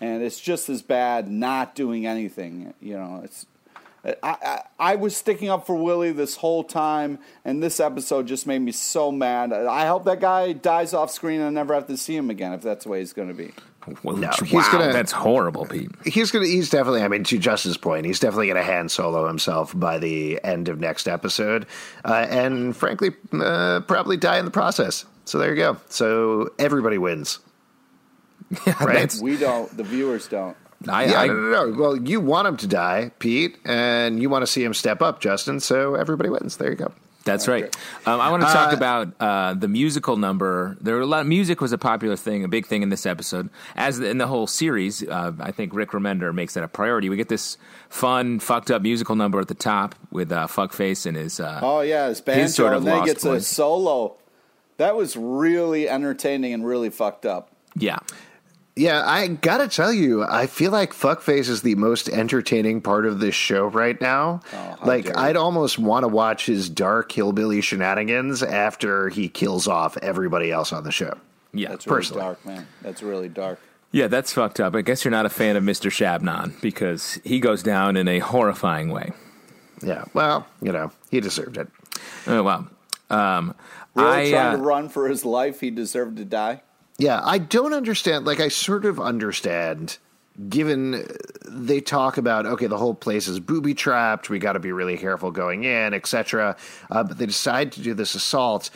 and 0.03 0.21
it's 0.23 0.39
just 0.39 0.69
as 0.69 0.81
bad 0.81 1.29
not 1.29 1.75
doing 1.75 2.05
anything. 2.05 2.73
You 2.81 2.95
know, 2.97 3.21
it's. 3.23 3.45
I, 4.05 4.15
I, 4.21 4.61
I 4.79 4.95
was 4.95 5.15
sticking 5.15 5.49
up 5.49 5.65
for 5.65 5.77
Willie 5.77 6.11
this 6.11 6.35
whole 6.35 6.65
time, 6.65 7.19
and 7.45 7.63
this 7.63 7.79
episode 7.79 8.27
just 8.27 8.45
made 8.45 8.59
me 8.59 8.73
so 8.73 9.13
mad. 9.13 9.53
I 9.53 9.85
hope 9.87 10.03
that 10.05 10.19
guy 10.19 10.51
dies 10.51 10.93
off 10.93 11.09
screen 11.09 11.39
and 11.39 11.47
I 11.47 11.61
never 11.61 11.73
have 11.73 11.87
to 11.87 11.95
see 11.95 12.13
him 12.13 12.29
again 12.29 12.51
if 12.51 12.61
that's 12.61 12.83
the 12.83 12.89
way 12.91 12.99
he's 12.99 13.13
going 13.13 13.29
to 13.29 13.33
be. 13.33 13.53
Wow, 14.03 14.13
No, 14.13 14.29
he's 14.43 14.51
wow, 14.53 14.69
gonna- 14.73 14.91
that's 14.93 15.13
horrible, 15.13 15.65
Pete. 15.65 15.89
He's 16.05 16.31
gonna. 16.31 16.47
He's 16.47 16.69
definitely. 16.69 17.01
I 17.01 17.07
mean, 17.07 17.23
to 17.25 17.37
Justin's 17.37 17.77
point, 17.77 18.05
he's 18.05 18.19
definitely 18.19 18.47
gonna 18.47 18.61
hand 18.63 18.91
solo 18.91 19.25
himself 19.27 19.71
by 19.77 19.99
the 19.99 20.37
end 20.43 20.67
of 20.69 20.79
next 20.79 21.07
episode, 21.07 21.65
uh, 22.05 22.25
and 22.29 22.75
frankly, 22.75 23.11
uh, 23.33 23.81
probably 23.81 24.15
die 24.17 24.37
in 24.37 24.45
the 24.45 24.51
process. 24.51 25.05
So 25.25 25.37
there 25.37 25.49
you 25.49 25.55
go. 25.57 25.77
So 25.89 26.51
everybody 26.59 26.97
wins. 26.97 27.39
Right? 28.79 29.13
We 29.21 29.37
don't. 29.37 29.75
The 29.75 29.83
viewers 29.83 30.27
don't. 30.27 30.55
I, 30.87 31.05
Yeah, 31.05 31.21
I, 31.21 31.27
no, 31.27 31.33
no, 31.33 31.65
no. 31.71 31.79
Well, 31.79 31.95
you 31.95 32.19
want 32.19 32.47
him 32.47 32.57
to 32.57 32.67
die, 32.67 33.11
Pete, 33.19 33.57
and 33.65 34.21
you 34.21 34.29
want 34.29 34.41
to 34.43 34.47
see 34.47 34.63
him 34.63 34.73
step 34.73 35.01
up, 35.01 35.21
Justin. 35.21 35.59
So 35.59 35.95
everybody 35.95 36.29
wins. 36.29 36.57
There 36.57 36.69
you 36.69 36.75
go. 36.75 36.91
that's 37.23 37.47
right. 37.47 37.73
Um, 38.05 38.19
I 38.19 38.29
want 38.29 38.43
to 38.43 38.47
talk 38.49 38.73
Uh, 38.73 38.75
about 38.75 39.07
uh, 39.17 39.53
the 39.53 39.69
musical 39.69 40.17
number. 40.17 40.75
There 40.81 40.95
were 40.95 41.01
a 41.01 41.05
lot. 41.05 41.25
Music 41.25 41.61
was 41.61 41.71
a 41.71 41.77
popular 41.77 42.17
thing, 42.17 42.43
a 42.43 42.49
big 42.49 42.65
thing 42.65 42.83
in 42.83 42.89
this 42.89 43.05
episode, 43.05 43.49
as 43.77 43.99
in 44.01 44.17
the 44.17 44.27
whole 44.27 44.45
series. 44.45 45.01
Uh, 45.07 45.31
I 45.39 45.51
think 45.51 45.73
Rick 45.73 45.91
Remender 45.91 46.33
makes 46.33 46.55
that 46.55 46.65
a 46.65 46.67
priority. 46.67 47.07
We 47.07 47.15
get 47.15 47.29
this 47.29 47.57
fun, 47.87 48.39
fucked 48.41 48.69
up 48.69 48.81
musical 48.81 49.15
number 49.15 49.39
at 49.39 49.47
the 49.47 49.53
top 49.53 49.95
with 50.11 50.33
uh, 50.33 50.47
Fuckface 50.47 51.05
and 51.05 51.15
his. 51.15 51.39
Uh, 51.39 51.61
Oh 51.63 51.79
yeah, 51.79 52.09
his 52.09 52.19
banjo, 52.19 52.41
His 52.41 52.55
sort 52.55 52.73
of 52.73 52.79
and 52.79 52.87
then 52.87 52.93
he 52.95 52.99
Lost 52.99 53.23
gets 53.23 53.23
a 53.25 53.39
solo. 53.39 54.17
That 54.77 54.97
was 54.97 55.15
really 55.15 55.87
entertaining 55.87 56.51
and 56.53 56.65
really 56.65 56.89
fucked 56.89 57.25
up. 57.25 57.51
yeah, 57.77 57.99
Yeah, 58.75 59.03
I 59.05 59.27
gotta 59.27 59.67
tell 59.67 59.93
you, 59.93 60.23
I 60.23 60.47
feel 60.47 60.71
like 60.71 60.93
Fuckface 60.93 61.47
is 61.47 61.61
the 61.61 61.75
most 61.75 62.09
entertaining 62.09 62.81
part 62.81 63.05
of 63.05 63.19
this 63.19 63.35
show 63.35 63.67
right 63.67 63.99
now. 64.01 64.41
Oh, 64.51 64.77
like. 64.83 65.15
I'd 65.15 65.35
almost 65.37 65.77
want 65.77 66.03
to 66.03 66.07
watch 66.07 66.47
his 66.47 66.69
dark 66.69 67.11
hillbilly 67.11 67.61
shenanigans 67.61 68.41
after 68.41 69.09
he 69.09 69.29
kills 69.29 69.67
off 69.67 69.95
everybody 69.97 70.51
else 70.51 70.73
on 70.73 70.83
the 70.83 70.91
show. 70.91 71.15
yeah, 71.53 71.69
That's 71.69 71.85
really 71.85 71.97
Personally. 71.97 72.21
dark, 72.23 72.45
man. 72.47 72.67
That's 72.81 73.03
really 73.03 73.29
dark. 73.29 73.59
yeah. 73.91 74.07
That's 74.07 74.33
fucked 74.33 74.59
up. 74.59 74.75
I 74.75 74.81
guess 74.81 75.05
you're 75.05 75.11
not 75.11 75.27
a 75.27 75.29
fan 75.29 75.55
of 75.55 75.63
Mr. 75.63 75.91
Shabnam 75.91 76.59
because 76.59 77.19
he 77.23 77.39
goes 77.39 77.61
down 77.61 77.95
in 77.95 78.07
a 78.07 78.19
horrifying 78.19 78.89
way. 78.89 79.11
Yeah, 79.83 80.05
well, 80.15 80.47
you 80.63 80.71
know, 80.71 80.91
he 81.11 81.19
deserved 81.19 81.57
it. 81.57 81.67
Oh 82.25 82.41
wow. 82.41 82.65
Um, 83.11 83.53
Really 83.95 84.29
I, 84.29 84.31
trying 84.31 84.47
uh, 84.47 84.57
to 84.57 84.63
run 84.63 84.89
for 84.89 85.07
his 85.07 85.23
life. 85.25 85.59
He 85.59 85.69
deserved 85.69 86.17
to 86.17 86.25
die. 86.25 86.63
Yeah, 86.97 87.21
I 87.23 87.37
don't 87.37 87.73
understand. 87.73 88.25
Like, 88.25 88.39
I 88.39 88.49
sort 88.49 88.85
of 88.85 88.99
understand 88.99 89.97
given 90.49 91.05
they 91.47 91.79
talk 91.79 92.17
about 92.17 92.45
okay, 92.45 92.67
the 92.67 92.77
whole 92.77 92.95
place 92.95 93.27
is 93.27 93.39
booby 93.39 93.73
trapped, 93.73 94.29
we 94.29 94.39
got 94.39 94.53
to 94.53 94.59
be 94.59 94.71
really 94.71 94.97
careful 94.97 95.31
going 95.31 95.63
in, 95.63 95.93
etc. 95.93 96.55
Uh, 96.89 97.03
but 97.03 97.17
they 97.17 97.25
decide 97.25 97.71
to 97.73 97.81
do 97.81 97.93
this 97.93 98.15
assault. 98.15 98.69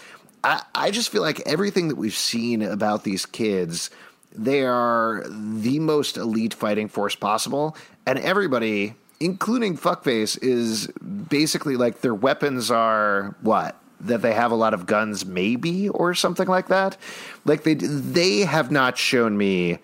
I, 0.44 0.62
I 0.76 0.92
just 0.92 1.10
feel 1.10 1.22
like 1.22 1.42
everything 1.46 1.88
that 1.88 1.96
we've 1.96 2.14
seen 2.14 2.62
about 2.62 3.04
these 3.04 3.26
kids, 3.26 3.90
they 4.32 4.64
are 4.64 5.24
the 5.28 5.80
most 5.80 6.18
elite 6.18 6.54
fighting 6.54 6.90
force 6.90 7.16
possible, 7.16 7.76
and 8.06 8.20
everybody, 8.20 8.94
including 9.20 9.78
Fuckface, 9.78 10.38
is 10.42 10.88
basically 10.88 11.76
like 11.76 12.02
their 12.02 12.14
weapons 12.14 12.70
are 12.70 13.36
what 13.42 13.76
that 14.01 14.22
they 14.22 14.34
have 14.34 14.51
a 14.51 14.56
lot 14.56 14.74
of 14.74 14.86
guns, 14.86 15.25
maybe 15.25 15.89
or 15.89 16.13
something 16.13 16.48
like 16.48 16.68
that. 16.68 16.98
Like 17.46 17.63
they 17.63 17.74
they 17.74 18.39
have 18.42 18.72
not 18.72 18.98
shown 18.98 19.38
me 19.38 19.80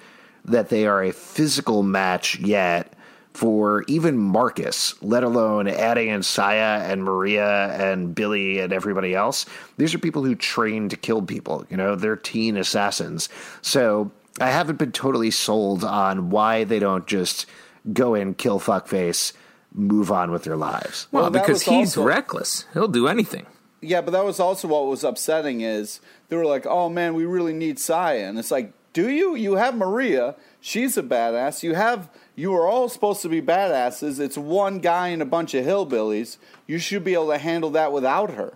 that 0.46 0.70
they 0.70 0.86
are 0.86 1.04
a 1.04 1.12
physical 1.12 1.84
match 1.84 2.38
yet 2.40 2.94
for 3.34 3.84
even 3.88 4.18
Marcus, 4.18 4.94
let 5.02 5.24
alone 5.24 5.68
adding 5.68 6.10
in 6.10 6.22
Saya 6.22 6.84
and 6.84 7.04
Maria 7.04 7.74
and 7.82 8.14
Billy 8.14 8.60
and 8.60 8.72
everybody 8.72 9.16
else. 9.16 9.48
These 9.78 9.96
are 9.96 10.00
people 10.00 10.24
who 10.24 10.36
train 10.36 10.90
to 10.90 10.96
kill 10.98 11.24
people. 11.24 11.66
You 11.70 11.78
know, 11.78 11.96
they're 11.96 12.16
teen 12.16 12.58
assassins. 12.58 13.30
So 13.64 14.12
I 14.40 14.52
haven't 14.52 14.78
been 14.78 14.92
totally 14.92 15.32
sold 15.32 15.84
on 15.84 16.30
why 16.30 16.64
they 16.64 16.78
don't 16.78 17.08
just 17.08 17.48
go 17.92 18.14
in, 18.14 18.36
kill 18.36 18.60
fuckface, 18.60 19.34
move 19.74 20.12
on 20.12 20.30
with 20.32 20.44
their 20.44 20.58
lives. 20.58 21.08
Well, 21.12 21.24
Well, 21.24 21.32
because 21.32 21.64
he's 21.64 21.98
also- 21.98 22.04
reckless. 22.04 22.66
He'll 22.74 22.88
do 22.88 23.08
anything. 23.08 23.48
Yeah, 23.84 24.02
but 24.02 24.12
that 24.12 24.24
was 24.24 24.40
also 24.40 24.68
what 24.68 24.88
was 24.88 25.04
upsetting 25.04 25.62
is 25.62 26.00
they 26.30 26.36
were 26.36 26.46
like, 26.46 26.66
"Oh 26.66 26.90
man, 26.90 27.14
we 27.14 27.26
really 27.26 27.54
need 27.54 27.80
Saya," 27.80 28.28
and 28.28 28.40
it's 28.40 28.52
like, 28.52 28.72
"Do 28.94 29.10
you? 29.10 29.36
You 29.36 29.56
have 29.56 29.76
Maria. 29.76 30.36
She's 30.62 30.98
a 30.98 31.04
badass. 31.04 31.64
You 31.64 31.76
have. 31.76 32.10
You 32.36 32.54
are 32.56 32.66
all 32.66 32.90
supposed 32.90 33.22
to 33.24 33.30
be 33.30 33.42
badasses. 33.42 34.20
It's 34.20 34.38
one 34.38 34.80
guy 34.80 35.10
and 35.10 35.22
a 35.22 35.26
bunch 35.26 35.54
of 35.54 35.66
hillbillies. 35.66 36.38
You 36.66 36.80
should 36.80 37.04
be 37.04 37.14
able 37.14 37.30
to 37.30 37.38
handle 37.38 37.70
that 37.72 37.92
without 37.92 38.32
her." 38.32 38.54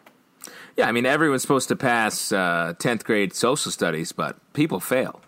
Yeah, 0.78 0.88
I 0.88 0.92
mean, 0.92 1.06
everyone's 1.06 1.42
supposed 1.42 1.68
to 1.70 1.76
pass 1.76 2.32
uh, 2.32 2.76
10th 2.78 3.04
grade 3.04 3.34
social 3.34 3.72
studies, 3.72 4.12
but 4.12 4.38
people 4.54 4.80
fail. 4.80 5.22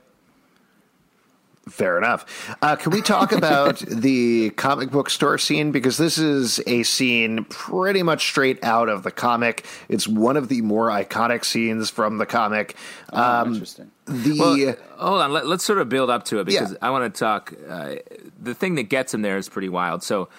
Fair 1.69 1.97
enough. 1.97 2.55
Uh, 2.61 2.75
can 2.75 2.91
we 2.91 3.01
talk 3.01 3.31
about 3.31 3.77
the 3.87 4.49
comic 4.51 4.91
book 4.91 5.09
store 5.09 5.37
scene? 5.37 5.71
Because 5.71 5.97
this 5.97 6.17
is 6.17 6.59
a 6.67 6.83
scene 6.83 7.45
pretty 7.45 8.03
much 8.03 8.27
straight 8.27 8.63
out 8.63 8.89
of 8.89 9.03
the 9.03 9.11
comic. 9.11 9.65
It's 9.87 10.07
one 10.07 10.37
of 10.37 10.47
the 10.49 10.61
more 10.61 10.87
iconic 10.89 11.45
scenes 11.45 11.89
from 11.89 12.17
the 12.17 12.25
comic. 12.25 12.75
Oh, 13.13 13.21
Um, 13.21 13.53
interesting. 13.53 13.91
the 14.05 14.39
Well, 14.39 14.75
hold 14.97 15.21
on. 15.21 15.31
Let, 15.33 15.45
us 15.45 15.63
sort 15.63 15.79
of 15.79 15.89
build 15.89 16.09
up 16.09 16.25
to 16.25 16.39
it 16.39 16.45
because 16.45 16.71
Yeah. 16.71 16.77
I 16.81 16.89
want 16.89 17.13
to 17.13 17.19
talk. 17.19 17.53
Uh, 17.69 17.95
the 18.41 18.53
thing 18.53 18.75
that 18.75 18.83
gets 18.83 19.13
him 19.13 19.21
there 19.21 19.37
is 19.37 19.47
pretty 19.49 19.69
wild. 19.69 20.03
So 20.03 20.29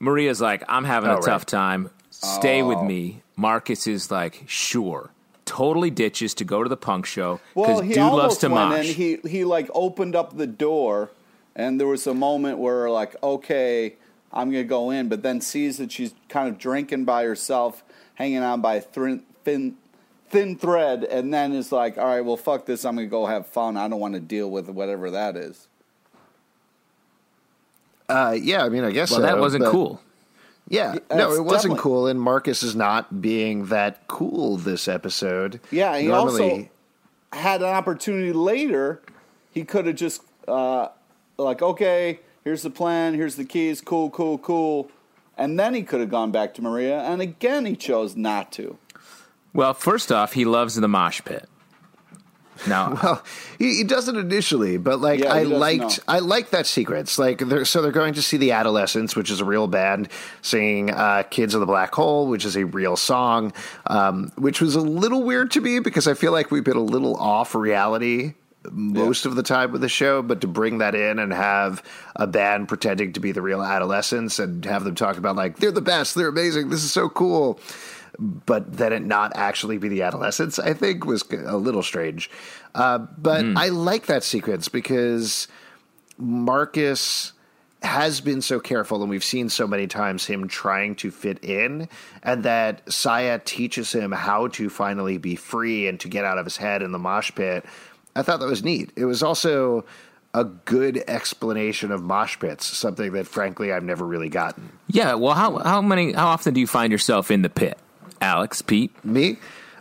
Maria's 0.00 0.40
like, 0.40 0.62
I'm 0.68 0.84
having 0.84 1.10
Oh, 1.10 1.14
a 1.14 1.16
right. 1.16 1.24
tough 1.24 1.46
time. 1.46 1.90
Stay 2.10 2.62
with 2.62 2.78
Oh. 2.78 2.84
me. 2.84 3.22
Marcus 3.36 3.86
is 3.86 4.10
like, 4.10 4.44
sure. 4.46 5.10
Totally 5.44 5.90
ditches 5.90 6.34
to 6.34 6.44
go 6.44 6.62
to 6.62 6.68
the 6.68 6.76
punk 6.76 7.04
show 7.04 7.40
Well, 7.54 7.66
because 7.66 7.82
he 7.82 7.88
dude 7.94 7.98
loves 8.04 8.12
almost 8.12 8.40
to 8.42 8.48
went 8.48 8.70
mosh. 8.70 8.78
and 8.78 8.96
he 8.96 9.18
he 9.28 9.44
like 9.44 9.68
opened 9.74 10.14
up 10.16 10.36
the 10.36 10.46
door, 10.46 11.10
and 11.56 11.78
there 11.80 11.86
was 11.88 12.06
a 12.06 12.14
moment 12.14 12.58
where 12.58 12.88
like, 12.90 13.16
okay, 13.22 13.96
I'm 14.32 14.50
gonna 14.50 14.64
go 14.64 14.90
in, 14.90 15.08
but 15.08 15.22
then 15.22 15.40
sees 15.40 15.78
that 15.78 15.90
she's 15.92 16.14
kind 16.28 16.48
of 16.48 16.58
drinking 16.58 17.04
by 17.04 17.24
herself, 17.24 17.82
hanging 18.14 18.38
on 18.42 18.60
by 18.62 18.80
thin 18.80 19.24
thin 19.44 19.76
thin 20.30 20.56
thread, 20.56 21.04
and 21.04 21.34
then 21.34 21.52
is 21.52 21.72
like, 21.72 21.98
all 21.98 22.06
right, 22.06 22.22
well, 22.24 22.36
fuck 22.38 22.64
this, 22.64 22.84
I'm 22.84 22.94
gonna 22.94 23.06
go 23.08 23.26
have 23.26 23.46
fun. 23.46 23.76
I 23.76 23.88
don't 23.88 24.00
want 24.00 24.14
to 24.14 24.20
deal 24.20 24.50
with 24.50 24.68
whatever 24.70 25.10
that 25.10 25.36
is. 25.36 25.66
uh, 28.08 28.36
yeah, 28.40 28.64
I 28.64 28.68
mean, 28.68 28.84
I 28.84 28.90
guess 28.90 29.10
well, 29.10 29.20
so, 29.20 29.26
that 29.26 29.38
wasn't 29.38 29.64
but- 29.64 29.72
cool. 29.72 30.00
Yeah, 30.72 30.92
that's 30.92 31.14
no, 31.14 31.32
it 31.32 31.44
wasn't 31.44 31.74
definitely- 31.74 31.80
cool, 31.80 32.06
and 32.06 32.18
Marcus 32.18 32.62
is 32.62 32.74
not 32.74 33.20
being 33.20 33.66
that 33.66 34.08
cool 34.08 34.56
this 34.56 34.88
episode. 34.88 35.60
Yeah, 35.70 35.98
he 35.98 36.06
Normally, 36.08 36.42
also 36.42 36.68
had 37.38 37.60
an 37.60 37.68
opportunity 37.68 38.32
later. 38.32 39.02
He 39.50 39.64
could 39.64 39.86
have 39.86 39.96
just 39.96 40.22
uh, 40.48 40.88
like, 41.36 41.60
okay, 41.60 42.20
here's 42.42 42.62
the 42.62 42.70
plan, 42.70 43.12
here's 43.12 43.36
the 43.36 43.44
keys, 43.44 43.82
cool, 43.82 44.08
cool, 44.08 44.38
cool, 44.38 44.90
and 45.36 45.60
then 45.60 45.74
he 45.74 45.82
could 45.82 46.00
have 46.00 46.08
gone 46.08 46.30
back 46.30 46.54
to 46.54 46.62
Maria, 46.62 47.00
and 47.02 47.20
again 47.20 47.66
he 47.66 47.76
chose 47.76 48.16
not 48.16 48.50
to. 48.52 48.78
Well, 49.52 49.74
first 49.74 50.10
off, 50.10 50.32
he 50.32 50.46
loves 50.46 50.76
the 50.76 50.88
mosh 50.88 51.20
pit. 51.22 51.50
Now, 52.66 52.94
Well, 53.02 53.22
he, 53.58 53.76
he 53.76 53.84
doesn't 53.84 54.16
initially, 54.16 54.76
but 54.76 55.00
like 55.00 55.20
Yeah, 55.20 55.32
I 55.32 55.42
liked, 55.44 55.80
know. 55.80 56.04
I 56.08 56.18
like 56.20 56.50
that 56.50 56.66
sequence. 56.66 57.18
Like, 57.18 57.38
they're, 57.38 57.64
so 57.64 57.82
they're 57.82 57.92
going 57.92 58.14
to 58.14 58.22
see 58.22 58.36
the 58.36 58.52
Adolescents, 58.52 59.16
which 59.16 59.30
is 59.30 59.40
a 59.40 59.44
real 59.44 59.66
band, 59.66 60.08
singing 60.42 60.90
uh, 60.90 61.24
"Kids 61.24 61.54
of 61.54 61.60
the 61.60 61.66
Black 61.66 61.94
Hole," 61.94 62.28
which 62.28 62.44
is 62.44 62.56
a 62.56 62.64
real 62.64 62.96
song, 62.96 63.52
um, 63.86 64.32
which 64.36 64.60
was 64.60 64.74
a 64.74 64.80
little 64.80 65.22
weird 65.22 65.50
to 65.52 65.60
me 65.60 65.80
because 65.80 66.06
I 66.06 66.14
feel 66.14 66.32
like 66.32 66.50
we've 66.50 66.64
been 66.64 66.76
a 66.76 66.80
little 66.80 67.16
off 67.16 67.54
reality 67.54 68.34
most 68.70 69.26
of 69.26 69.34
the 69.34 69.42
time 69.42 69.72
with 69.72 69.80
the 69.80 69.88
show. 69.88 70.22
But 70.22 70.40
to 70.42 70.46
bring 70.46 70.78
that 70.78 70.94
in 70.94 71.18
and 71.18 71.32
have 71.32 71.82
a 72.14 72.26
band 72.26 72.68
pretending 72.68 73.12
to 73.14 73.20
be 73.20 73.32
the 73.32 73.42
real 73.42 73.62
Adolescents 73.62 74.38
and 74.38 74.64
have 74.64 74.84
them 74.84 74.94
talk 74.94 75.16
about 75.16 75.36
like 75.36 75.56
they're 75.56 75.72
the 75.72 75.80
best, 75.80 76.14
they're 76.14 76.28
amazing, 76.28 76.68
this 76.68 76.84
is 76.84 76.92
so 76.92 77.08
cool 77.08 77.58
but 78.18 78.76
then 78.76 78.92
it 78.92 79.02
not 79.02 79.32
actually 79.34 79.78
be 79.78 79.88
the 79.88 80.02
Adolescents, 80.02 80.58
I 80.58 80.74
think 80.74 81.06
was 81.06 81.24
a 81.32 81.56
little 81.56 81.82
strange. 81.82 82.30
Uh, 82.74 82.98
but 82.98 83.44
I 83.56 83.68
like 83.68 84.06
that 84.06 84.22
sequence 84.24 84.68
because 84.68 85.48
Marcus 86.18 87.32
has 87.82 88.20
been 88.20 88.42
so 88.42 88.60
careful, 88.60 89.00
and 89.00 89.10
we've 89.10 89.24
seen 89.24 89.48
so 89.48 89.66
many 89.66 89.86
times 89.86 90.24
him 90.24 90.46
trying 90.46 90.94
to 90.96 91.10
fit 91.10 91.42
in, 91.44 91.88
and 92.22 92.44
that 92.44 92.92
Saya 92.92 93.40
teaches 93.44 93.92
him 93.92 94.12
how 94.12 94.48
to 94.48 94.68
finally 94.68 95.18
be 95.18 95.34
free 95.34 95.88
and 95.88 95.98
to 96.00 96.08
get 96.08 96.24
out 96.24 96.38
of 96.38 96.44
his 96.44 96.56
head 96.56 96.82
in 96.82 96.92
the 96.92 96.98
mosh 96.98 97.32
pit. 97.34 97.64
I 98.14 98.22
thought 98.22 98.40
that 98.40 98.46
was 98.46 98.62
neat. 98.62 98.92
It 98.94 99.04
was 99.04 99.22
also 99.22 99.84
a 100.34 100.44
good 100.44 101.02
explanation 101.08 101.90
of 101.90 102.02
mosh 102.02 102.38
pits, 102.38 102.66
something 102.66 103.12
that 103.12 103.26
frankly 103.26 103.72
I've 103.72 103.84
never 103.84 104.06
really 104.06 104.28
gotten. 104.28 104.70
yeah. 104.88 105.14
Well, 105.14 105.34
how 105.34 105.58
how 105.58 105.82
many? 105.82 106.12
How 106.12 106.28
often 106.28 106.54
do 106.54 106.60
you 106.60 106.66
find 106.66 106.92
yourself 106.92 107.30
in 107.30 107.42
the 107.42 107.50
pit, 107.50 107.78
Alex, 108.22 108.62
Pete? 108.62 108.92
Me? 109.04 109.36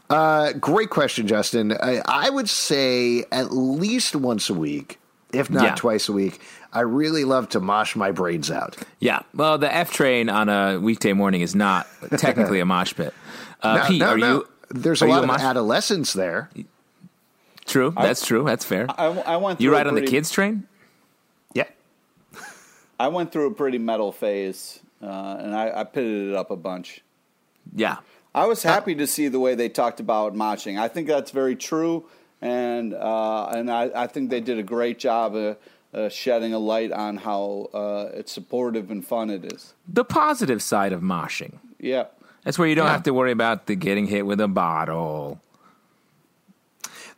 Uh, 0.09 0.51
great 0.53 0.89
question, 0.89 1.27
Justin. 1.27 1.71
I, 1.71 2.01
I 2.05 2.29
would 2.29 2.49
say 2.49 3.23
at 3.31 3.51
least 3.53 4.15
once 4.15 4.49
a 4.49 4.53
week, 4.53 4.99
if 5.31 5.49
not 5.49 5.63
Yeah. 5.63 5.75
twice 5.75 6.09
a 6.09 6.11
week. 6.13 6.41
I 6.73 6.81
really 6.81 7.23
love 7.23 7.49
to 7.49 7.59
mosh 7.59 7.95
my 7.95 8.11
brains 8.11 8.49
out. 8.49 8.77
Yeah. 8.99 9.21
Well, 9.33 9.57
the 9.57 9.73
F 9.73 9.91
train 9.93 10.29
on 10.29 10.49
a 10.49 10.79
weekday 10.79 11.13
morning 11.13 11.41
is 11.41 11.53
not 11.55 11.87
technically 12.17 12.59
a 12.59 12.65
mosh 12.65 12.93
pit. 12.93 13.13
Uh, 13.63 13.75
No, 13.77 13.83
Pete, 13.87 13.99
no, 13.99 14.07
are 14.07 14.17
no. 14.17 14.33
you? 14.37 14.47
There's 14.71 15.03
are 15.03 15.05
a 15.05 15.09
lot 15.09 15.21
of 15.21 15.27
mosh- 15.27 15.41
adolescents 15.41 16.13
there. 16.13 16.49
True. 17.67 17.93
That's 17.95 18.25
true. 18.25 18.43
That's 18.43 18.65
fair. 18.65 18.87
I, 18.89 19.05
I 19.05 19.37
went. 19.37 19.61
you 19.61 19.71
ride 19.71 19.85
a 19.85 19.89
on 19.89 19.93
the 19.95 20.01
kids 20.01 20.31
train? 20.31 20.67
Yeah. 21.53 21.65
I 22.99 23.09
went 23.09 23.31
through 23.31 23.45
a 23.45 23.53
pretty 23.53 23.77
metal 23.77 24.11
phase, 24.11 24.79
uh, 24.99 25.37
and 25.39 25.55
I, 25.55 25.81
I 25.81 25.83
pitted 25.83 26.29
it 26.29 26.35
up 26.35 26.49
a 26.49 26.55
bunch. 26.55 27.01
Yeah. 27.75 27.97
I 28.33 28.45
was 28.45 28.63
happy 28.63 28.95
to 28.95 29.07
see 29.07 29.27
the 29.27 29.39
way 29.39 29.55
they 29.55 29.69
talked 29.69 29.99
about 29.99 30.33
moshing. 30.35 30.79
I 30.79 30.87
think 30.87 31.07
that's 31.07 31.31
very 31.31 31.55
true, 31.55 32.05
and 32.41 32.93
uh, 32.93 33.47
and 33.47 33.69
I, 33.69 33.91
I 33.93 34.07
think 34.07 34.29
they 34.29 34.39
did 34.39 34.57
a 34.57 34.63
great 34.63 34.99
job 34.99 35.35
of 35.35 35.57
uh, 35.93 36.07
shedding 36.09 36.53
a 36.53 36.59
light 36.59 36.91
on 36.93 37.17
how 37.17 37.69
uh, 37.73 38.09
it's 38.13 38.31
supportive 38.31 38.89
and 38.89 39.05
fun 39.05 39.29
it 39.29 39.51
is. 39.51 39.73
The 39.87 40.05
positive 40.05 40.61
side 40.63 40.93
of 40.93 41.01
moshing. 41.01 41.57
Yeah. 41.79 42.05
That's 42.43 42.57
where 42.57 42.67
you 42.67 42.75
don't 42.75 42.85
Yeah. 42.85 42.93
have 42.93 43.03
to 43.03 43.13
worry 43.13 43.31
about 43.33 43.65
the 43.67 43.75
getting 43.75 44.07
hit 44.07 44.25
with 44.25 44.39
a 44.39 44.47
bottle. 44.47 45.39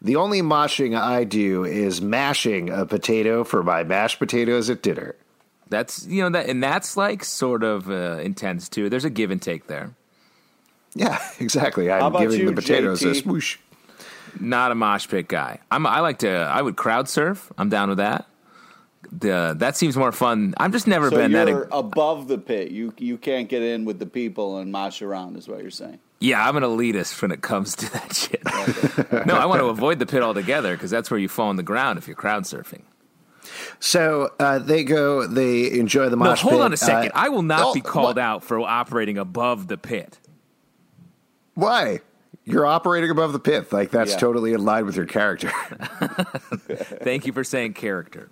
The 0.01 0.15
only 0.17 0.41
moshing 0.41 0.99
I 0.99 1.23
do 1.23 1.63
is 1.63 2.01
mashing 2.01 2.69
a 2.69 2.85
potato 2.85 3.43
for 3.45 3.63
my 3.63 3.83
mashed 3.83 4.19
potatoes 4.19 4.69
at 4.69 4.81
dinner. 4.81 5.15
That's 5.69 6.05
you 6.07 6.21
know 6.23 6.29
that, 6.31 6.49
and 6.49 6.61
that's 6.61 6.97
like 6.97 7.23
sort 7.23 7.63
of 7.63 7.89
uh, 7.89 8.19
intense 8.21 8.67
too. 8.67 8.89
There's 8.89 9.05
a 9.05 9.09
give 9.09 9.31
and 9.31 9.41
take 9.41 9.67
there. 9.67 9.91
Yeah, 10.95 11.19
exactly. 11.39 11.91
I'm 11.91 12.11
giving 12.13 12.39
you, 12.39 12.45
the 12.47 12.53
potatoes 12.53 13.01
a 13.03 13.07
JT? 13.07 13.23
swoosh. 13.23 13.57
Not 14.39 14.71
a 14.71 14.75
mosh 14.75 15.07
pit 15.07 15.27
guy. 15.27 15.59
I'm. 15.69 15.85
I 15.85 15.99
like 15.99 16.19
to. 16.19 16.29
I 16.29 16.61
would 16.61 16.75
crowd 16.75 17.07
surf. 17.07 17.51
I'm 17.57 17.69
down 17.69 17.89
with 17.89 17.99
that. 17.99 18.25
The 19.11 19.55
that 19.59 19.77
seems 19.77 19.95
more 19.95 20.11
fun. 20.11 20.55
I'm 20.57 20.71
just 20.71 20.87
never 20.87 21.09
So 21.11 21.17
been 21.17 21.31
you're 21.31 21.65
that. 21.65 21.67
above 21.75 22.27
the 22.27 22.37
pit. 22.39 22.71
You 22.71 22.93
you 22.97 23.17
can't 23.17 23.47
get 23.47 23.61
in 23.61 23.85
with 23.85 23.99
the 23.99 24.05
people 24.07 24.57
and 24.57 24.71
mosh 24.71 25.01
around, 25.03 25.37
is 25.37 25.47
what 25.47 25.61
you're 25.61 25.69
saying. 25.69 25.99
Yeah, 26.19 26.47
I'm 26.47 26.55
an 26.57 26.63
elitist 26.63 27.21
when 27.21 27.31
it 27.31 27.41
comes 27.41 27.75
to 27.75 27.91
that 27.93 28.15
shit. 28.15 28.41
no, 29.27 29.35
I 29.35 29.45
want 29.45 29.59
to 29.59 29.65
avoid 29.65 29.99
the 29.99 30.05
pit 30.05 30.23
altogether 30.23 30.73
because 30.73 30.89
that's 30.89 31.11
where 31.11 31.19
you 31.19 31.27
fall 31.27 31.49
on 31.49 31.57
the 31.57 31.63
ground 31.63 31.99
if 31.99 32.07
you're 32.07 32.15
crowd 32.15 32.43
surfing. 32.43 32.83
So 33.79 34.31
uh, 34.39 34.59
they 34.59 34.83
go, 34.85 35.27
they 35.27 35.69
enjoy 35.77 36.05
the 36.09 36.15
No, 36.15 36.23
mosh 36.25 36.41
hold 36.41 36.53
pit. 36.55 36.61
on 36.61 36.73
a 36.73 36.77
second. 36.77 37.09
Uh, 37.13 37.15
I 37.19 37.29
will 37.29 37.41
not 37.41 37.61
oh, 37.67 37.73
be 37.73 37.81
called 37.81 38.15
what? 38.15 38.19
out 38.19 38.43
for 38.43 38.59
operating 38.61 39.17
above 39.17 39.67
the 39.67 39.77
pit. 39.77 40.17
Why? 41.55 41.99
You're 42.45 42.65
operating 42.65 43.09
above 43.09 43.31
the 43.31 43.39
pith. 43.39 43.71
Like, 43.71 43.91
that's 43.91 44.11
Yeah. 44.13 44.17
totally 44.19 44.53
in 44.53 44.65
line 44.65 44.85
with 44.85 44.95
your 44.97 45.05
character. 45.05 45.49
Thank 47.01 47.25
you 47.25 47.31
for 47.33 47.43
saying 47.43 47.73
character. 47.73 48.29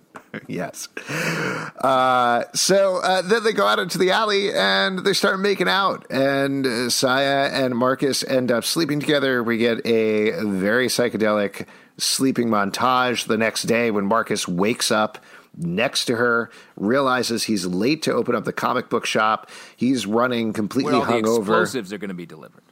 yes. 0.47 0.87
Uh, 1.07 2.43
so 2.53 2.97
uh, 3.03 3.21
then 3.21 3.43
they 3.43 3.53
go 3.53 3.65
out 3.67 3.79
into 3.79 3.97
the 3.97 4.11
alley 4.11 4.53
and 4.53 4.99
they 4.99 5.13
start 5.13 5.39
making 5.39 5.67
out. 5.69 6.05
And 6.09 6.65
uh, 6.65 6.89
Saya 6.89 7.49
and 7.51 7.75
Marcus 7.75 8.23
end 8.23 8.51
up 8.51 8.63
sleeping 8.65 8.99
together. 8.99 9.43
We 9.43 9.57
get 9.57 9.85
a 9.85 10.31
very 10.45 10.87
psychedelic 10.87 11.67
sleeping 11.97 12.47
montage 12.49 13.27
the 13.27 13.37
next 13.37 13.63
day 13.63 13.91
when 13.91 14.05
Marcus 14.05 14.47
wakes 14.47 14.91
up 14.91 15.23
next 15.57 16.05
to 16.05 16.15
her, 16.15 16.49
realizes 16.77 17.43
he's 17.43 17.65
late 17.65 18.01
to 18.03 18.13
open 18.13 18.35
up 18.35 18.45
the 18.45 18.53
comic 18.53 18.89
book 18.89 19.05
shop. 19.05 19.49
He's 19.75 20.05
running 20.05 20.53
completely 20.53 20.93
Where 20.93 21.01
all 21.01 21.07
the 21.07 21.13
hungover. 21.21 21.39
explosives 21.39 21.91
are 21.93 21.97
going 21.97 22.07
to 22.09 22.13
be 22.13 22.25
delivered. 22.25 22.63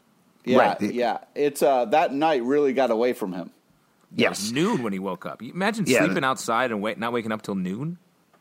Yeah, 0.49 0.57
Right. 0.57 0.81
yeah. 0.81 1.17
It's 1.35 1.61
uh, 1.61 1.85
that 1.85 2.13
night 2.13 2.43
really 2.43 2.73
got 2.73 2.91
away 2.91 3.13
from 3.13 3.33
him. 3.33 3.51
Yes. 4.15 4.51
Noon 4.51 4.81
when 4.83 4.91
he 4.93 4.99
woke 4.99 5.25
up. 5.25 5.41
You 5.41 5.51
Imagine 5.53 5.85
Yeah. 5.87 6.03
sleeping 6.05 6.23
outside 6.23 6.71
and 6.71 6.81
wait, 6.81 6.97
not 6.97 7.13
waking 7.13 7.31
up 7.31 7.41
till 7.41 7.55
noon. 7.55 7.97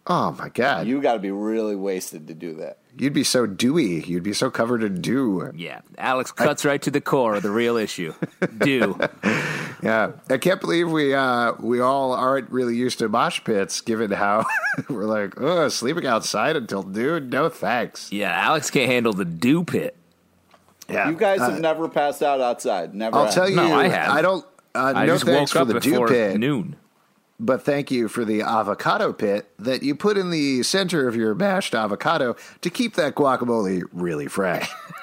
Oh 0.07 0.33
my 0.39 0.49
God. 0.49 0.87
You 0.87 1.03
got 1.03 1.13
to 1.15 1.19
be 1.19 1.31
really 1.31 1.77
wasted 1.77 2.29
to 2.29 2.35
do 2.35 2.55
that. 2.55 2.79
You'd 2.97 3.13
be 3.13 3.25
so 3.25 3.45
dewy. 3.47 4.03
You'd 4.03 4.23
be 4.23 4.33
so 4.33 4.51
covered 4.51 4.83
in 4.83 5.03
dew. 5.03 5.53
Yeah, 5.55 5.83
Alex 5.99 6.33
cuts 6.33 6.65
right 6.65 6.81
to 6.83 6.91
the 6.91 7.03
core 7.03 7.35
of 7.37 7.43
the 7.43 7.51
real 7.51 7.77
issue. 7.77 8.15
dew. 8.59 8.99
Yeah, 9.83 10.13
I 10.31 10.39
can't 10.39 10.61
believe 10.61 10.91
we 10.91 11.15
uh, 11.15 11.53
we 11.61 11.81
all 11.81 12.13
aren't 12.13 12.51
really 12.51 12.75
used 12.75 12.99
to 13.01 13.09
mosh 13.09 13.45
pits, 13.45 13.81
given 13.83 14.11
how 14.11 14.47
we're 14.89 15.05
like, 15.05 15.35
oh, 15.41 15.69
sleeping 15.69 16.07
outside 16.07 16.57
until 16.57 16.83
noon. 16.83 17.29
No 17.29 17.49
thanks. 17.51 18.11
yeah, 18.11 18.33
Alex 18.33 18.71
can't 18.71 18.91
handle 18.91 19.13
the 19.13 19.25
dew 19.27 19.63
pit. 19.63 19.95
Yeah, 20.89 21.11
You 21.11 21.17
guys 21.17 21.41
Uh, 21.41 21.51
have 21.51 21.61
never 21.61 21.89
passed 21.89 22.23
out 22.23 22.41
outside. 22.41 22.95
Never. 22.95 23.17
I'll 23.17 23.25
have. 23.27 23.35
tell 23.35 23.49
you, 23.49 23.57
No, 23.57 23.75
I 23.75 23.89
have. 23.89 24.11
I 24.11 24.23
don't. 24.23 24.45
Uh, 24.75 24.93
I 24.97 25.07
no 25.07 25.15
just 25.15 25.25
thanks 25.27 25.55
woke 25.55 25.67
for 25.67 25.71
up 25.71 25.75
the 25.75 25.81
dew 25.81 25.91
before 25.93 26.09
pit, 26.09 26.39
noon. 26.39 26.77
but 27.41 27.63
thank 27.63 27.91
you 27.91 28.09
for 28.09 28.25
the 28.25 28.43
avocado 28.43 29.13
pit 29.13 29.51
that 29.59 29.83
you 29.83 29.95
put 29.95 30.17
in 30.17 30.31
the 30.31 30.63
center 30.63 31.09
of 31.09 31.17
your 31.17 31.35
mashed 31.35 31.75
avocado 31.75 32.37
to 32.63 32.71
keep 32.71 32.95
that 32.95 33.15
guacamole 33.15 33.83
really 33.93 34.29
fresh. 34.29 34.71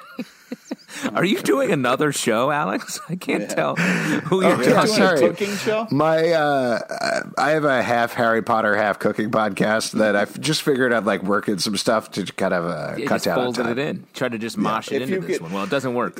Are 1.14 1.24
you 1.26 1.42
doing 1.42 1.72
another 1.72 2.12
show, 2.12 2.52
Alex? 2.52 3.00
I 3.10 3.16
can't 3.16 3.50
tell 3.50 3.76
who 3.76 4.42
you're 4.44 4.52
Oh, 4.54 4.56
You're 4.58 4.64
yeah, 4.70 4.74
talking. 4.74 4.96
doing 4.96 5.08
sorry. 5.08 5.24
a 5.26 5.30
cooking 5.30 5.56
show. 5.58 5.88
My, 5.92 6.30
uh, 6.32 7.22
I 7.38 7.52
have 7.52 7.64
a 7.66 7.82
half 7.84 8.14
Harry 8.14 8.42
Potter, 8.42 8.76
half 8.76 9.00
cooking 9.00 9.32
podcast 9.32 9.92
that 9.94 10.16
I've 10.16 10.40
just 10.40 10.62
figured 10.64 10.94
I'd 10.94 11.06
like 11.06 11.24
work 11.24 11.48
in 11.48 11.60
some 11.60 11.78
stuff 11.78 12.12
to 12.12 12.24
kind 12.26 12.54
of 12.54 12.66
uh, 12.66 12.96
You 12.98 13.08
cut 13.08 13.16
just 13.16 13.26
down 13.26 13.38
on 13.40 13.44
folded 13.54 13.64
time. 13.64 13.72
it 13.72 13.78
in. 13.80 14.08
Tried 14.14 14.32
to 14.34 14.38
just 14.38 14.58
mosh 14.58 14.92
it 14.92 15.02
If 15.02 15.10
into 15.10 15.26
this 15.28 15.38
could- 15.38 15.44
one. 15.44 15.54
Well, 15.54 15.64
it 15.64 15.70
doesn't 15.70 15.94
work. 15.94 16.18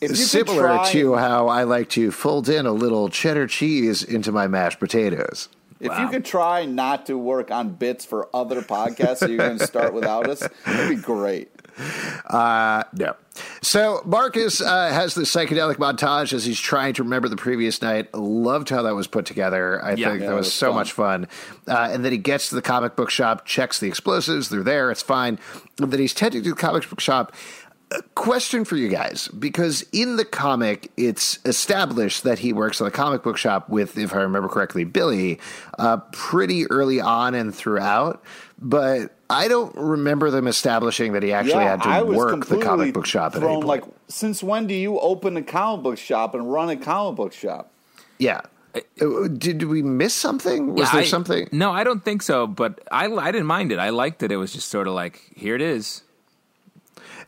If 0.00 0.02
you 0.02 0.08
could 0.08 0.16
Similar 0.16 0.62
try- 0.62 0.90
to 0.92 1.14
how 1.14 1.48
I 1.48 1.62
like 1.62 1.88
to 1.90 2.10
fold 2.10 2.48
in 2.48 2.66
a 2.66 2.72
little 2.72 3.08
cheddar 3.08 3.46
cheese 3.46 4.02
into 4.02 4.32
my 4.32 4.48
mashed 4.48 4.80
potatoes. 4.80 5.48
If 5.78 5.88
Wow. 5.90 6.02
you 6.02 6.08
could 6.10 6.24
try 6.24 6.64
not 6.64 7.06
to 7.06 7.18
work 7.18 7.50
on 7.50 7.70
bits 7.70 8.04
for 8.04 8.28
other 8.34 8.62
podcasts, 8.62 9.18
so 9.18 9.26
you're 9.26 9.38
going 9.38 9.58
to 9.58 9.66
start 9.66 9.92
without 9.94 10.28
us, 10.28 10.46
that'd 10.64 10.88
be 10.96 11.02
great. 11.02 11.50
Uh, 12.26 12.84
no. 12.94 13.14
So 13.60 14.00
Marcus 14.06 14.60
uh, 14.62 14.88
has 14.90 15.14
this 15.14 15.34
psychedelic 15.34 15.76
montage 15.76 16.32
as 16.32 16.44
he's 16.44 16.58
trying 16.60 16.94
to 16.94 17.02
remember 17.02 17.28
the 17.28 17.36
previous 17.36 17.82
night. 17.82 18.14
Loved 18.14 18.70
how 18.70 18.82
that 18.82 18.94
was 18.94 19.06
put 19.06 19.26
together. 19.26 19.82
I 19.84 19.94
Yeah. 19.94 20.10
think 20.10 20.22
Yeah, 20.22 20.28
that 20.28 20.34
was, 20.36 20.46
was 20.46 20.54
so 20.54 20.68
fun. 20.68 20.74
much 20.76 20.92
fun. 20.92 21.28
Uh, 21.68 21.88
and 21.92 22.04
then 22.04 22.12
he 22.12 22.18
gets 22.18 22.48
to 22.50 22.54
the 22.54 22.62
comic 22.62 22.96
book 22.96 23.10
shop, 23.10 23.44
checks 23.44 23.80
the 23.80 23.88
explosives. 23.88 24.48
They're 24.48 24.62
there. 24.62 24.90
It's 24.90 25.02
fine. 25.02 25.38
And 25.80 25.90
then 25.92 26.00
he's 26.00 26.14
tending 26.14 26.42
to 26.44 26.50
the 26.50 26.56
comic 26.56 26.88
book 26.88 27.00
shop. 27.00 27.34
A 27.90 28.00
question 28.14 28.64
for 28.64 28.76
you 28.76 28.88
guys 28.88 29.28
because 29.28 29.84
in 29.92 30.16
the 30.16 30.24
comic 30.24 30.90
it's 30.96 31.38
established 31.44 32.22
that 32.24 32.38
he 32.38 32.54
works 32.54 32.80
at 32.80 32.86
a 32.86 32.90
comic 32.90 33.22
book 33.22 33.36
shop 33.36 33.68
with 33.68 33.98
if 33.98 34.14
i 34.14 34.22
remember 34.22 34.48
correctly 34.48 34.84
billy 34.84 35.38
uh, 35.78 35.98
pretty 36.10 36.64
early 36.70 37.02
on 37.02 37.34
and 37.34 37.54
throughout 37.54 38.24
but 38.58 39.14
i 39.32 39.48
don't 39.48 39.74
remember 39.76 40.30
them 40.30 40.46
establishing 40.46 41.12
that 41.12 41.22
he 41.22 41.32
actually 41.32 41.64
yeah, 41.64 41.76
had 41.84 42.00
to 42.00 42.04
work 42.06 42.46
the 42.46 42.58
comic 42.58 42.94
book 42.94 43.06
shop 43.06 43.32
at 43.32 43.36
any 43.36 43.46
thrown, 43.46 43.54
point. 43.56 43.66
like, 43.66 43.84
since 44.08 44.42
when 44.42 44.66
do 44.66 44.74
you 44.74 44.98
open 45.00 45.36
a 45.36 45.42
comic 45.42 45.82
book 45.82 45.98
shop 45.98 46.34
and 46.34 46.52
run 46.52 46.68
a 46.68 46.76
comic 46.76 47.16
book 47.16 47.32
shop? 47.32 47.70
Yeah. 48.18 48.42
Uh, 48.74 49.28
Did 49.28 49.64
we 49.64 49.82
miss 49.82 50.14
something? 50.14 50.74
Was 50.74 50.88
Yeah, 50.88 50.92
there 50.92 51.02
I- 51.02 51.06
something? 51.06 51.48
No, 51.52 51.72
I 51.72 51.84
don't 51.84 52.04
think 52.04 52.22
so. 52.22 52.46
But 52.46 52.80
I, 52.90 53.06
I 53.06 53.30
didn't 53.32 53.46
mind 53.46 53.72
it. 53.72 53.78
I 53.78 53.90
liked 53.90 54.22
it. 54.22 54.30
It 54.32 54.36
was 54.36 54.52
just 54.52 54.68
sort 54.68 54.86
of 54.88 54.94
like, 54.94 55.20
here 55.34 55.54
it 55.54 55.60
is. 55.60 56.02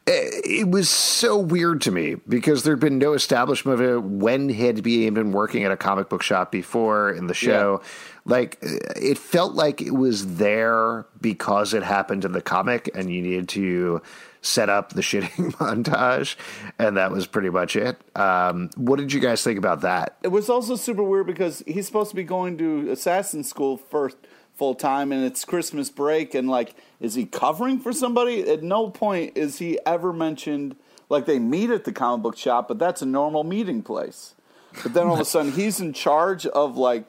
It 0.07 0.69
was 0.69 0.91
so 0.91 1.39
weird 1.39 1.81
to 1.83 1.91
me 1.91 2.17
because 2.29 2.63
there'd 2.63 2.81
been 2.81 2.99
no 2.99 3.15
establishment 3.15 3.81
of 3.81 3.87
it 3.87 4.03
when 4.03 4.51
he 4.51 4.67
had 4.67 4.83
been 4.83 5.15
been 5.15 5.33
working 5.33 5.65
at 5.65 5.73
a 5.73 5.79
comic 5.79 6.11
book 6.11 6.23
shop 6.23 6.53
before 6.53 7.11
in 7.11 7.27
the 7.27 7.33
show. 7.35 7.81
Like 8.27 8.59
uh, 8.63 8.77
it 8.97 9.17
felt 9.17 9.55
like 9.55 9.81
it 9.81 9.93
was 9.93 10.37
there 10.37 11.07
because 11.23 11.73
it 11.73 11.83
happened 11.83 12.27
in 12.27 12.33
the 12.33 12.43
comic, 12.43 12.91
and 12.95 13.11
you 13.11 13.23
needed 13.23 13.49
to 13.51 14.03
set 14.43 14.69
up 14.69 14.93
the 14.93 15.01
shitting 15.03 15.53
montage, 15.55 16.37
and 16.79 16.99
that 16.99 17.11
was 17.11 17.27
pretty 17.27 17.51
much 17.51 17.75
it. 17.75 17.99
Um, 18.15 18.69
what 18.77 18.99
did 18.99 19.11
you 19.11 19.21
guys 19.21 19.43
think 19.43 19.59
about 19.59 19.81
that? 19.81 20.19
It 20.23 20.29
was 20.29 20.51
also 20.51 20.77
super 20.77 21.03
weird 21.03 21.27
because 21.27 21.63
he's 21.67 21.87
supposed 21.87 22.11
to 22.11 22.17
be 22.17 22.25
going 22.25 22.59
to 22.59 22.91
assassin 22.91 23.43
school 23.43 23.79
first 23.79 24.19
full 24.57 24.75
time 24.75 25.13
and 25.13 25.25
it's 25.25 25.45
Christmas 25.45 25.91
break 25.91 26.35
and 26.35 26.49
like 26.49 26.75
is 27.01 27.15
he 27.15 27.27
covering 27.27 27.81
for 27.81 27.93
somebody? 27.93 28.49
At 28.49 28.63
no 28.63 28.89
point 28.91 29.37
is 29.37 29.59
he 29.59 29.79
ever 29.85 30.13
mentioned 30.13 30.77
like 31.09 31.27
they 31.27 31.39
meet 31.39 31.71
at 31.71 31.85
the 31.85 31.93
comic 31.93 32.23
book 32.23 32.37
shop, 32.37 32.69
but 32.69 32.79
that's 32.79 33.03
a 33.03 33.07
normal 33.07 33.45
meeting 33.45 33.83
place. 33.83 34.35
But 34.83 34.95
then 34.95 35.07
all 35.07 35.15
of 35.15 35.21
a 35.21 35.25
sudden 35.25 35.53
he's 35.61 35.81
in 35.81 35.93
charge 35.93 36.47
of 36.47 36.77
like 36.77 37.05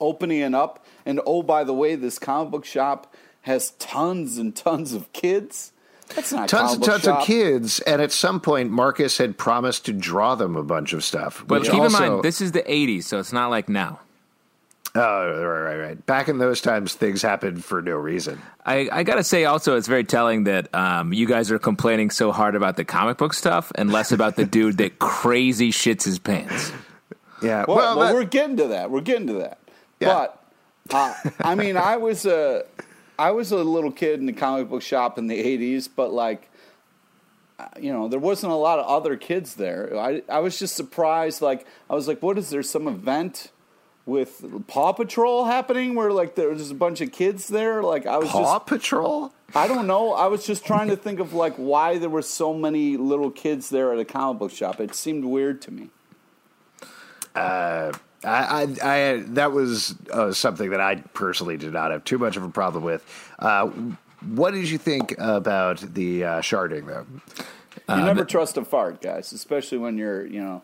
opening 0.00 0.40
it 0.40 0.54
up 0.54 0.84
and 1.04 1.20
oh 1.26 1.42
by 1.42 1.64
the 1.64 1.74
way 1.74 1.94
this 1.94 2.18
comic 2.18 2.50
book 2.50 2.64
shop 2.64 3.12
has 3.42 3.72
tons 3.72 4.38
and 4.38 4.54
tons 4.54 4.92
of 4.92 5.12
kids. 5.12 5.72
That's 6.14 6.32
not 6.32 6.48
Tons 6.48 6.74
and 6.74 6.82
tons 6.82 7.02
shop. 7.04 7.20
of 7.20 7.26
kids, 7.26 7.78
and 7.80 8.02
at 8.02 8.10
some 8.10 8.40
point, 8.40 8.70
Marcus 8.70 9.18
had 9.18 9.38
promised 9.38 9.86
to 9.86 9.92
draw 9.92 10.34
them 10.34 10.56
a 10.56 10.62
bunch 10.64 10.92
of 10.92 11.04
stuff. 11.04 11.44
But 11.46 11.62
keep 11.62 11.74
also, 11.74 11.84
in 12.04 12.10
mind, 12.10 12.24
this 12.24 12.40
is 12.40 12.50
the 12.50 12.62
80s, 12.62 13.04
so 13.04 13.20
it's 13.20 13.32
not 13.32 13.48
like 13.48 13.68
now. 13.68 14.00
Oh, 14.94 15.00
right, 15.00 15.62
right, 15.62 15.76
right. 15.76 16.06
Back 16.06 16.28
in 16.28 16.38
those 16.38 16.60
times, 16.60 16.94
things 16.94 17.22
happened 17.22 17.64
for 17.64 17.80
no 17.80 17.94
reason. 17.94 18.40
I, 18.66 18.88
I 18.90 19.02
got 19.04 19.16
to 19.16 19.24
say 19.24 19.44
also, 19.44 19.76
it's 19.76 19.86
very 19.86 20.02
telling 20.02 20.44
that 20.44 20.74
um, 20.74 21.12
you 21.12 21.26
guys 21.26 21.52
are 21.52 21.60
complaining 21.60 22.10
so 22.10 22.32
hard 22.32 22.56
about 22.56 22.76
the 22.76 22.84
comic 22.84 23.16
book 23.16 23.32
stuff 23.32 23.70
and 23.76 23.92
less 23.92 24.10
about 24.10 24.34
the 24.34 24.44
dude 24.44 24.78
that 24.78 24.98
crazy 24.98 25.70
shits 25.70 26.02
his 26.04 26.18
pants. 26.18 26.72
Yeah. 27.40 27.64
Well, 27.68 27.76
well, 27.76 27.98
that- 28.00 28.14
we're 28.14 28.24
getting 28.24 28.56
to 28.56 28.66
that. 28.68 28.90
We're 28.90 29.00
getting 29.00 29.28
to 29.28 29.34
that. 29.34 29.58
Yeah. 30.00 30.26
But 30.88 30.94
uh, 30.94 31.14
I 31.40 31.54
mean, 31.54 31.76
I 31.76 31.96
was 31.96 32.26
a 32.26 32.64
I 33.18 33.30
was 33.30 33.52
a 33.52 33.56
little 33.58 33.92
kid 33.92 34.18
in 34.18 34.26
the 34.26 34.32
comic 34.32 34.68
book 34.68 34.82
shop 34.82 35.18
in 35.18 35.26
the 35.28 35.40
'80s, 35.40 35.88
but 35.94 36.10
like, 36.12 36.50
uh, 37.58 37.66
you 37.78 37.92
know, 37.92 38.08
there 38.08 38.18
wasn't 38.18 38.52
a 38.52 38.56
lot 38.56 38.78
of 38.78 38.86
other 38.86 39.16
kids 39.16 39.54
there. 39.54 39.96
I 39.96 40.22
I 40.28 40.40
was 40.40 40.58
just 40.58 40.74
surprised. 40.74 41.42
Like, 41.42 41.66
I 41.88 41.94
was 41.94 42.08
like, 42.08 42.22
what 42.22 42.38
is 42.38 42.50
there? 42.50 42.62
Some 42.62 42.88
event 42.88 43.50
with 44.10 44.44
Paw 44.66 44.92
Patrol 44.92 45.44
happening 45.44 45.94
where 45.94 46.12
like 46.12 46.34
there 46.34 46.48
was 46.48 46.58
just 46.58 46.72
a 46.72 46.74
bunch 46.74 47.00
of 47.00 47.12
kids 47.12 47.48
there? 47.48 47.82
Like, 47.82 48.06
I 48.06 48.16
was 48.18 48.26
just 48.26 48.34
Paw 48.34 48.58
just 48.58 48.66
Patrol. 48.66 49.32
I 49.54 49.66
don't 49.66 49.86
know. 49.86 50.12
I 50.12 50.26
was 50.26 50.44
just 50.44 50.64
trying 50.64 50.88
to 50.88 50.96
think 50.96 51.20
of 51.20 51.32
like 51.32 51.54
why 51.54 51.98
there 51.98 52.10
were 52.10 52.22
so 52.22 52.52
many 52.52 52.96
little 52.96 53.30
kids 53.30 53.70
there 53.70 53.92
at 53.92 53.98
a 53.98 54.04
comic 54.04 54.38
book 54.38 54.52
shop. 54.52 54.80
It 54.80 54.94
seemed 54.94 55.24
weird 55.24 55.62
to 55.62 55.70
me. 55.72 55.90
I, 57.34 57.92
I, 58.24 58.76
I, 58.82 59.22
that 59.28 59.52
was 59.52 59.94
uh, 60.12 60.32
something 60.32 60.70
that 60.70 60.80
I 60.80 60.96
personally 61.14 61.56
did 61.56 61.72
not 61.72 61.90
have 61.90 62.04
too 62.04 62.18
much 62.18 62.36
of 62.36 62.42
a 62.42 62.50
problem 62.50 62.84
with. 62.84 63.04
Uh, 63.38 63.70
what 64.20 64.52
did 64.52 64.68
you 64.68 64.78
think 64.78 65.14
about 65.18 65.78
the 65.94 66.24
uh, 66.24 66.40
sharding, 66.40 66.86
though? 66.86 67.06
You 67.88 68.04
never 68.04 68.24
trust 68.24 68.56
a 68.56 68.64
fart, 68.64 69.00
guys, 69.00 69.32
especially 69.32 69.78
when 69.78 69.96
you're, 69.96 70.26
you 70.26 70.40
know, 70.40 70.62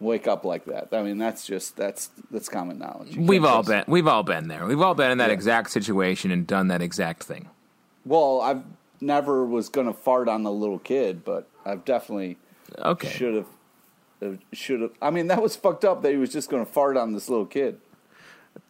wake 0.00 0.26
up 0.26 0.44
like 0.44 0.64
that. 0.66 0.88
I 0.92 1.02
mean, 1.02 1.18
that's 1.18 1.46
just 1.46 1.76
that's 1.76 2.10
that's 2.30 2.48
common 2.48 2.78
knowledge. 2.78 3.14
You 3.16 3.22
We've 3.22 3.44
all 3.44 3.62
trust- 3.64 3.86
been 3.86 3.92
we've 3.92 4.06
all 4.06 4.22
been 4.22 4.48
there. 4.48 4.66
We've 4.66 4.80
all 4.80 4.94
been 4.94 5.10
in 5.10 5.18
that 5.18 5.28
Yeah. 5.28 5.34
exact 5.34 5.70
situation 5.70 6.30
and 6.30 6.46
done 6.46 6.68
that 6.68 6.82
exact 6.82 7.22
thing. 7.24 7.48
Well, 8.04 8.40
I've 8.40 8.62
never 9.00 9.44
was 9.44 9.68
going 9.68 9.86
to 9.86 9.92
fart 9.92 10.28
on 10.28 10.42
the 10.42 10.52
little 10.52 10.78
kid, 10.78 11.24
but 11.24 11.46
I've 11.64 11.84
definitely 11.84 12.36
Okay. 12.78 13.08
should 13.08 13.34
have 13.34 13.46
uh, 14.22 14.36
should 14.52 14.80
have. 14.80 14.92
I 15.02 15.10
mean, 15.10 15.26
that 15.26 15.42
was 15.42 15.56
fucked 15.56 15.84
up 15.84 16.02
that 16.02 16.10
he 16.12 16.16
was 16.18 16.32
just 16.32 16.48
going 16.50 16.64
to 16.64 16.70
fart 16.70 16.96
on 16.96 17.12
this 17.12 17.28
little 17.28 17.44
kid. 17.46 17.80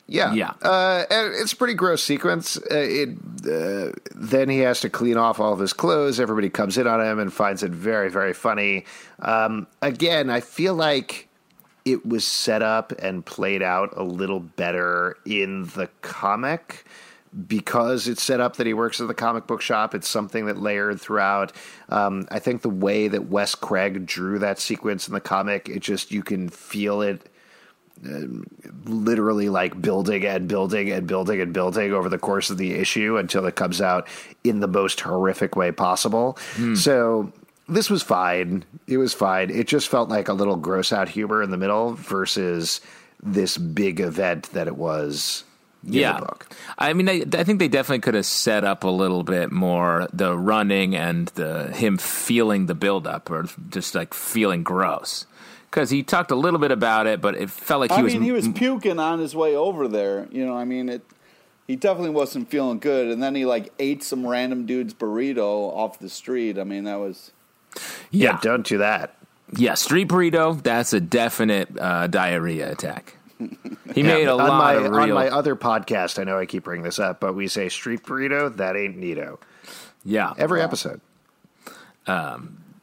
Yeah, 0.08 0.34
Yeah. 0.34 0.52
Uh, 0.62 1.04
and 1.10 1.34
it's 1.34 1.52
a 1.52 1.56
pretty 1.56 1.74
gross 1.74 2.02
sequence. 2.02 2.56
Uh, 2.56 2.62
it 2.70 3.08
uh, 3.44 3.92
then 4.14 4.48
he 4.48 4.60
has 4.60 4.80
to 4.80 4.90
clean 4.90 5.16
off 5.16 5.40
all 5.40 5.52
of 5.52 5.58
his 5.58 5.72
clothes. 5.72 6.20
Everybody 6.20 6.48
comes 6.48 6.78
in 6.78 6.86
on 6.86 7.00
him 7.00 7.18
and 7.18 7.32
finds 7.32 7.62
it 7.62 7.72
very, 7.72 8.08
very 8.08 8.32
funny. 8.32 8.84
Um, 9.18 9.66
again, 9.82 10.30
I 10.30 10.40
feel 10.40 10.74
like 10.74 11.28
it 11.84 12.04
was 12.06 12.26
set 12.26 12.62
up 12.62 12.92
and 12.98 13.24
played 13.24 13.62
out 13.62 13.94
a 13.96 14.02
little 14.02 14.40
better 14.40 15.16
in 15.24 15.64
the 15.76 15.88
comic 16.02 16.84
because 17.46 18.08
it's 18.08 18.22
set 18.22 18.40
up 18.40 18.56
that 18.56 18.66
he 18.66 18.74
works 18.74 19.00
at 19.00 19.08
the 19.08 19.14
comic 19.14 19.46
book 19.46 19.60
shop. 19.60 19.94
It's 19.94 20.08
something 20.08 20.46
that 20.46 20.58
layered 20.58 21.00
throughout. 21.00 21.52
Um, 21.88 22.26
I 22.30 22.38
think 22.38 22.62
the 22.62 22.70
way 22.70 23.08
that 23.08 23.28
Wes 23.28 23.54
Craig 23.54 24.06
drew 24.06 24.38
that 24.38 24.58
sequence 24.58 25.06
in 25.06 25.14
the 25.14 25.20
comic, 25.20 25.68
it 25.68 25.80
just 25.80 26.10
you 26.10 26.22
can 26.22 26.48
feel 26.48 27.02
it 27.02 27.28
literally 28.84 29.48
like 29.48 29.80
building 29.80 30.24
and 30.24 30.48
building 30.48 30.90
and 30.90 31.06
building 31.06 31.40
and 31.40 31.52
building 31.52 31.92
over 31.92 32.08
the 32.08 32.18
course 32.18 32.50
of 32.50 32.58
the 32.58 32.74
issue 32.74 33.16
until 33.16 33.46
it 33.46 33.56
comes 33.56 33.80
out 33.80 34.06
in 34.44 34.60
the 34.60 34.68
most 34.68 35.00
horrific 35.00 35.56
way 35.56 35.72
possible. 35.72 36.38
Hmm. 36.54 36.74
So 36.74 37.32
this 37.68 37.90
was 37.90 38.02
fine. 38.02 38.64
It 38.86 38.98
was 38.98 39.14
fine. 39.14 39.50
It 39.50 39.66
just 39.66 39.88
felt 39.88 40.08
like 40.08 40.28
a 40.28 40.32
little 40.32 40.56
gross 40.56 40.92
out 40.92 41.08
humor 41.08 41.42
in 41.42 41.50
the 41.50 41.56
middle 41.56 41.94
versus 41.94 42.80
this 43.22 43.56
big 43.56 44.00
event 44.00 44.50
that 44.52 44.66
it 44.66 44.76
was. 44.76 45.44
in 45.84 45.92
the 45.92 45.98
yeah. 45.98 46.18
book. 46.18 46.46
I 46.78 46.92
mean, 46.92 47.08
I, 47.08 47.24
I 47.32 47.44
think 47.44 47.58
they 47.58 47.68
definitely 47.68 48.00
could 48.00 48.14
have 48.14 48.26
set 48.26 48.64
up 48.64 48.84
a 48.84 48.88
little 48.88 49.22
bit 49.22 49.50
more 49.50 50.08
the 50.12 50.36
running 50.36 50.94
and 50.94 51.28
the 51.28 51.72
him 51.72 51.96
feeling 51.96 52.66
the 52.66 52.74
buildup 52.74 53.30
or 53.30 53.46
just 53.70 53.94
like 53.94 54.14
feeling 54.14 54.62
gross. 54.62 55.26
Because 55.76 55.90
he 55.90 56.02
talked 56.02 56.30
a 56.30 56.34
little 56.34 56.58
bit 56.58 56.70
about 56.70 57.06
it, 57.06 57.20
but 57.20 57.34
it 57.34 57.50
felt 57.50 57.80
like 57.80 57.90
he 57.90 57.98
I 57.98 58.02
was. 58.02 58.14
mean, 58.14 58.22
he 58.22 58.32
was 58.32 58.48
puking 58.48 58.98
on 58.98 59.18
his 59.18 59.36
way 59.36 59.54
over 59.54 59.88
there. 59.88 60.26
You 60.30 60.46
know, 60.46 60.56
I 60.56 60.64
mean, 60.64 60.88
it. 60.88 61.02
He 61.66 61.76
definitely 61.76 62.12
wasn't 62.12 62.48
feeling 62.48 62.78
good, 62.78 63.08
and 63.08 63.22
then 63.22 63.34
he 63.34 63.44
like 63.44 63.74
ate 63.78 64.02
some 64.02 64.26
random 64.26 64.64
dude's 64.64 64.94
burrito 64.94 65.70
off 65.76 65.98
the 65.98 66.08
street. 66.08 66.58
I 66.58 66.64
mean, 66.64 66.84
that 66.84 66.98
was 66.98 67.32
yeah, 68.10 68.38
Don't 68.40 68.64
do 68.66 68.78
that. 68.78 69.18
yeah, 69.54 69.74
street 69.74 70.08
burrito. 70.08 70.62
That's 70.62 70.94
a 70.94 71.00
definite 71.00 71.68
uh, 71.78 72.06
diarrhea 72.06 72.72
attack. 72.72 73.18
He 73.92 74.02
made 74.02 74.28
a 74.28 74.34
lot 74.34 74.48
my, 74.48 74.72
of 74.76 74.94
on 74.94 75.12
my 75.12 75.28
other 75.28 75.56
podcast. 75.56 76.18
I 76.18 76.24
know 76.24 76.38
I 76.38 76.46
keep 76.46 76.64
bringing 76.64 76.84
this 76.84 76.98
up, 76.98 77.20
but 77.20 77.34
we 77.34 77.48
say 77.48 77.68
street 77.68 78.02
burrito. 78.02 78.56
That 78.56 78.76
ain't 78.76 78.98
neato. 78.98 79.36
yeah, 80.06 80.32
Every 80.38 80.62
episode. 80.62 81.02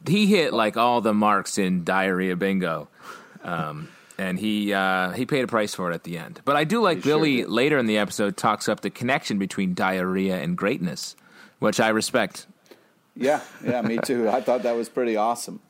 He 0.06 0.26
hit 0.26 0.52
like 0.52 0.76
all 0.76 1.00
the 1.00 1.14
marks 1.14 1.58
in 1.58 1.84
diarrhea 1.84 2.36
bingo. 2.36 2.88
Um, 3.42 3.88
and 4.18 4.38
he 4.38 4.72
uh, 4.72 5.10
he 5.12 5.26
paid 5.26 5.44
a 5.44 5.46
price 5.46 5.74
for 5.74 5.90
it 5.90 5.94
at 5.94 6.04
the 6.04 6.18
end. 6.18 6.40
But 6.44 6.56
I 6.56 6.64
do 6.64 6.80
like 6.80 7.02
sure 7.02 7.18
Billy 7.18 7.36
did. 7.38 7.48
later 7.48 7.78
in 7.78 7.86
the 7.86 7.98
episode 7.98 8.36
talks 8.36 8.68
up 8.68 8.80
the 8.80 8.90
connection 8.90 9.38
between 9.38 9.74
diarrhea 9.74 10.40
and 10.40 10.56
greatness, 10.56 11.16
which 11.58 11.80
I 11.80 11.88
respect. 11.88 12.46
yeah, 13.16 13.40
yeah, 13.64 13.82
me 13.82 13.98
too. 13.98 14.28
I 14.28 14.40
thought 14.40 14.62
that 14.62 14.76
was 14.76 14.88
pretty 14.88 15.16
awesome. 15.16 15.60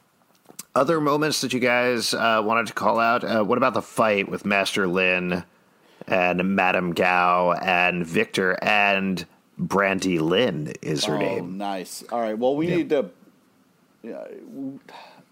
Other 0.74 1.00
moments 1.00 1.40
that 1.40 1.52
you 1.52 1.60
guys 1.60 2.12
uh, 2.12 2.42
wanted 2.44 2.66
to 2.66 2.72
call 2.72 2.98
out. 2.98 3.22
Uh, 3.22 3.44
what 3.44 3.58
about 3.58 3.74
the 3.74 3.82
fight 3.82 4.28
with 4.28 4.44
Master 4.44 4.86
Lin 4.88 5.44
and 6.06 6.56
Madame 6.56 6.92
Gao 6.92 7.52
and 7.52 8.04
Victor 8.04 8.58
and 8.60 9.24
Brandy 9.56 10.18
Lynn 10.18 10.72
is 10.82 11.04
her 11.04 11.14
oh, 11.14 11.18
name. 11.18 11.58
nice. 11.58 12.02
All 12.10 12.20
right. 12.20 12.36
Well, 12.36 12.56
we 12.56 12.66
need 12.66 12.90
to. 12.90 13.10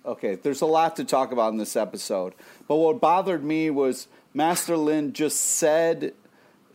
Okay, 0.04 0.34
there's 0.34 0.60
a 0.62 0.66
lot 0.66 0.96
to 0.96 1.04
talk 1.04 1.30
about 1.30 1.52
in 1.52 1.58
this 1.58 1.76
episode, 1.76 2.34
but 2.66 2.76
what 2.76 3.00
bothered 3.00 3.44
me 3.44 3.70
was 3.70 4.08
Master 4.34 4.76
Lin 4.76 5.12
just 5.12 5.38
said 5.40 6.14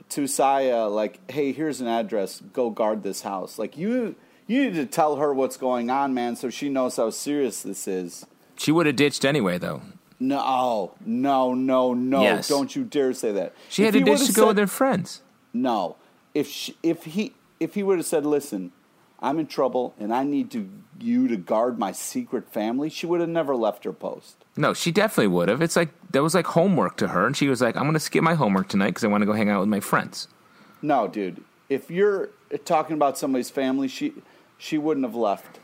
to 0.10 0.28
Saya, 0.28 0.86
like, 0.88 1.20
"Hey, 1.30 1.52
here's 1.52 1.82
an 1.82 1.88
address. 1.88 2.42
Go 2.54 2.70
guard 2.70 3.04
this 3.04 3.22
house." 3.24 3.60
Like 3.60 3.78
you, 3.78 4.16
you 4.48 4.64
need 4.66 4.76
to 4.76 4.86
tell 4.86 5.18
her 5.18 5.34
what's 5.34 5.58
going 5.58 5.90
on, 5.90 6.14
man, 6.14 6.38
so 6.38 6.50
she 6.50 6.70
knows 6.70 6.96
how 6.96 7.10
serious 7.10 7.64
this 7.64 7.86
is. 7.88 8.26
She 8.56 8.72
would 8.72 8.86
have 8.86 8.96
ditched 8.96 9.26
anyway, 9.26 9.58
though. 9.58 9.82
No, 10.20 10.94
no, 11.06 11.54
no, 11.54 11.94
no! 11.94 12.22
Yes. 12.22 12.48
Don't 12.48 12.74
you 12.76 12.86
dare 12.86 13.12
say 13.14 13.34
that. 13.34 13.54
She 13.70 13.84
If 13.84 13.94
had 13.94 14.06
to 14.06 14.12
ditch 14.12 14.26
to 14.28 14.34
go 14.34 14.44
said- 14.44 14.48
with 14.48 14.58
her 14.60 14.68
friends. 14.68 15.22
No, 15.54 15.98
if 16.34 16.48
she, 16.48 16.78
if 16.82 17.04
he 17.04 17.34
if 17.60 17.74
he 17.76 17.84
would 17.84 17.98
have 17.98 18.06
said, 18.08 18.26
"Listen, 18.26 18.72
I'm 19.20 19.40
in 19.40 19.48
trouble 19.48 19.94
and 20.00 20.14
I 20.14 20.24
need 20.24 20.52
to 20.52 20.70
you 21.00 21.28
to 21.28 21.38
guard 21.38 21.78
my 21.78 21.92
secret 21.92 22.52
family," 22.52 22.90
she 22.90 23.06
would 23.06 23.20
have 23.20 23.30
never 23.30 23.56
left 23.56 23.84
her 23.84 23.94
post. 23.94 24.36
No, 24.56 24.74
she 24.74 24.92
definitely 24.92 25.28
would 25.28 25.50
have. 25.50 25.62
It's 25.62 25.76
like 25.76 25.90
that 26.12 26.24
was 26.24 26.34
like 26.36 26.48
homework 26.48 26.98
to 26.98 27.10
her, 27.10 27.26
and 27.28 27.36
she 27.38 27.48
was 27.48 27.62
like, 27.62 27.76
"I'm 27.76 27.84
going 27.84 27.94
to 27.94 28.00
skip 28.00 28.24
my 28.24 28.34
homework 28.36 28.68
tonight 28.68 28.88
because 28.88 29.04
I 29.04 29.08
want 29.08 29.22
to 29.22 29.26
go 29.26 29.34
hang 29.34 29.50
out 29.50 29.60
with 29.60 29.70
my 29.70 29.80
friends." 29.80 30.28
No, 30.82 31.08
dude. 31.08 31.44
If 31.70 31.92
you're 31.92 32.30
talking 32.66 32.96
about 32.96 33.18
somebody's 33.18 33.50
family, 33.50 33.88
she 33.88 34.14
she 34.58 34.78
wouldn't 34.78 35.06
have 35.06 35.16
left. 35.16 35.60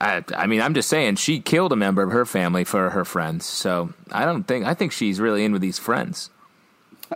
I, 0.00 0.22
I 0.36 0.46
mean, 0.46 0.60
I'm 0.60 0.74
just 0.74 0.88
saying 0.88 1.16
she 1.16 1.40
killed 1.40 1.72
a 1.72 1.76
member 1.76 2.02
of 2.04 2.12
her 2.12 2.24
family 2.24 2.62
for 2.62 2.90
her 2.90 3.04
friends. 3.04 3.44
So 3.44 3.92
I 4.12 4.24
don't 4.24 4.44
think 4.44 4.64
I 4.64 4.74
think 4.74 4.92
she's 4.92 5.18
really 5.20 5.44
in 5.44 5.52
with 5.52 5.62
these 5.62 5.78
friends. 5.78 6.30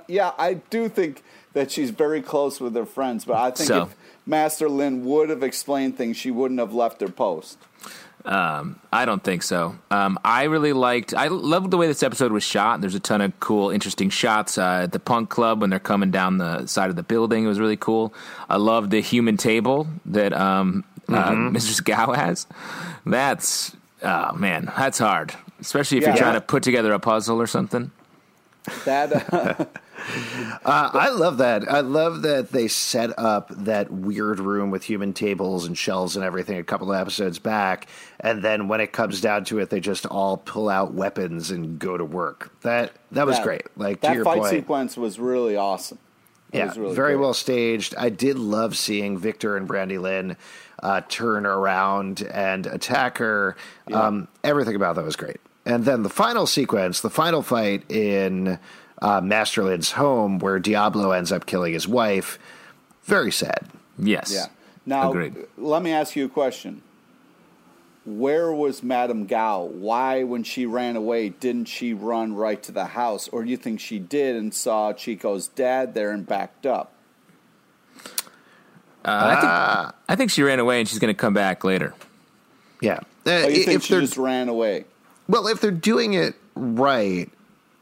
Yeah, 0.09 0.33
I 0.38 0.55
do 0.55 0.88
think 0.88 1.22
that 1.52 1.70
she's 1.70 1.90
very 1.90 2.22
close 2.22 2.61
with 2.62 2.74
her 2.74 2.87
friends, 2.87 3.26
but 3.26 3.37
I 3.37 3.50
think 3.50 3.68
So- 3.68 3.83
if 3.83 3.96
Master 4.27 4.69
Lin 4.69 5.05
would 5.05 5.31
have 5.31 5.43
explained 5.43 5.97
things, 5.97 6.17
she 6.17 6.31
wouldn't 6.31 6.61
have 6.61 6.73
left 6.73 7.01
her 7.01 7.09
post. 7.09 7.59
I 8.25 9.05
don't 9.05 9.23
think 9.25 9.43
so. 9.43 9.77
Um, 9.91 10.19
I 10.25 10.45
really 10.45 10.73
liked. 10.73 11.13
I 11.13 11.27
loved 11.29 11.71
the 11.73 11.77
way 11.77 11.89
this 11.89 12.03
episode 12.05 12.31
was 12.31 12.45
shot. 12.45 12.81
There's 12.81 12.95
a 12.95 13.01
ton 13.01 13.21
of 13.21 13.39
cool, 13.41 13.71
interesting 13.71 14.11
shots 14.11 14.59
uh, 14.59 14.83
at 14.85 14.93
the 14.93 15.01
Punk 15.01 15.29
Club 15.29 15.61
when 15.61 15.71
they're 15.71 15.81
coming 15.81 16.11
down 16.13 16.39
the 16.39 16.67
side 16.67 16.89
of 16.91 16.95
the 16.97 17.03
building. 17.03 17.45
It 17.45 17.49
was 17.49 17.59
really 17.59 17.77
cool. 17.77 18.15
I 18.49 18.57
love 18.59 18.91
the 18.91 19.01
human 19.01 19.37
table 19.37 19.89
that 20.07 20.33
um, 20.33 20.85
uh, 21.09 21.31
Mrs. 21.33 21.83
Gao 21.85 22.13
has. 22.13 22.47
That's 23.05 23.75
oh 24.05 24.33
man, 24.35 24.71
that's 24.77 24.99
hard, 24.99 25.35
especially 25.61 25.99
if 25.99 26.03
Yeah. 26.05 26.11
you're 26.11 26.19
trying 26.19 26.35
to 26.35 26.41
put 26.41 26.63
together 26.63 26.93
a 26.93 27.01
puzzle 27.01 27.41
or 27.41 27.49
something. 27.49 27.91
That 28.85 29.33
uh, 29.33 29.65
Uh, 30.65 30.91
I 30.93 31.11
love 31.11 31.38
that. 31.38 31.71
I 31.71 31.81
love 31.81 32.23
that 32.23 32.51
they 32.53 32.69
set 32.69 33.19
up 33.19 33.49
that 33.51 33.91
weird 33.91 34.41
room 34.41 34.71
with 34.71 34.85
human 34.85 35.12
tables 35.12 35.67
and 35.67 35.77
shelves 35.77 36.17
and 36.17 36.25
everything 36.25 36.59
a 36.59 36.65
couple 36.65 36.93
of 36.93 37.01
episodes 37.01 37.38
back, 37.38 37.87
and 38.21 38.43
then 38.43 38.69
when 38.69 38.81
it 38.81 38.93
comes 38.93 39.21
down 39.21 39.45
to 39.47 39.59
it, 39.59 39.71
they 39.71 39.81
just 39.81 40.07
all 40.07 40.37
pull 40.37 40.69
out 40.69 40.95
weapons 40.95 41.51
and 41.51 41.79
go 41.79 41.97
to 41.97 42.05
work. 42.05 42.53
That 42.62 42.93
that 43.12 43.27
was 43.27 43.37
that- 43.37 43.45
great. 43.45 43.62
Like 43.77 44.01
that 44.01 44.23
fight 44.25 44.38
point, 44.38 44.51
sequence 44.51 44.97
was 44.97 45.19
really 45.19 45.57
awesome. 45.57 45.99
It 46.53 46.59
yeah, 46.59 46.67
was 46.67 46.79
really 46.79 46.95
very 46.95 47.17
well 47.17 47.35
staged. 47.35 47.95
I 47.97 48.11
did 48.11 48.38
love 48.38 48.77
seeing 48.77 49.17
Victor 49.17 49.57
and 49.57 49.67
Brandy 49.67 49.99
Lynn 49.99 50.37
uh, 50.83 51.01
turn 51.09 51.47
around 51.47 52.23
and 52.23 52.67
attack 52.67 53.19
her. 53.19 53.57
Um, 53.91 54.29
everything 54.45 54.77
about 54.77 54.97
that 54.97 55.05
was 55.05 55.17
great. 55.17 55.38
And 55.65 55.85
then 55.85 56.03
the 56.03 56.11
final 56.11 56.47
sequence, 56.47 57.01
the 57.01 57.09
final 57.11 57.41
fight 57.41 57.91
in 57.91 58.59
uh, 59.03 59.21
Master 59.21 59.62
Lin's 59.65 59.93
home, 59.93 60.38
where 60.38 60.59
Diablo 60.59 61.11
ends 61.11 61.31
up 61.33 61.45
killing 61.45 61.75
his 61.75 61.87
wife. 61.87 62.38
Very 63.05 63.33
sad. 63.33 63.67
Yes. 63.99 64.33
Yeah. 64.33 64.47
Now, 64.87 65.11
Agreed. 65.11 65.35
let 65.59 65.83
me 65.83 65.93
ask 65.93 66.17
you 66.17 66.25
a 66.25 66.29
question. 66.29 66.83
Where 68.05 68.53
was 68.53 68.83
Madame 68.83 69.27
Gao? 69.27 69.62
Why, 69.65 70.25
when 70.25 70.43
she 70.43 70.67
ran 70.67 70.97
away, 70.97 71.29
didn't 71.29 71.67
she 71.67 71.93
run 71.95 72.35
right 72.35 72.61
to 72.65 72.73
the 72.73 72.87
house? 72.87 73.29
Or 73.29 73.45
do 73.45 73.51
you 73.51 73.57
think 73.57 73.79
she 73.79 73.99
did 74.01 74.35
and 74.35 74.53
saw 74.53 74.93
Chico's 74.93 75.47
dad 75.49 75.95
there 75.95 76.11
and 76.11 76.27
backed 76.27 76.67
up? 76.67 76.93
Uh, 79.05 79.09
I 79.35 79.35
think 79.41 79.95
I 80.09 80.17
think 80.17 80.31
she 80.31 80.43
ran 80.43 80.59
away 80.61 80.79
and 80.81 80.88
she's 80.88 80.99
going 81.01 81.12
to 81.15 81.19
come 81.19 81.35
back 81.35 81.65
later. 81.65 81.95
Yeah. 82.81 83.01
Uh, 83.27 83.31
Or 83.45 83.51
you 83.51 83.65
think 83.65 83.77
if 83.77 83.83
she 83.85 83.95
they're 83.95 84.01
just 84.01 84.17
ran 84.17 84.49
away? 84.49 84.85
well, 85.29 85.47
if 85.49 85.61
they're 85.61 85.71
doing 85.71 86.15
it 86.15 86.35
right, 86.55 87.29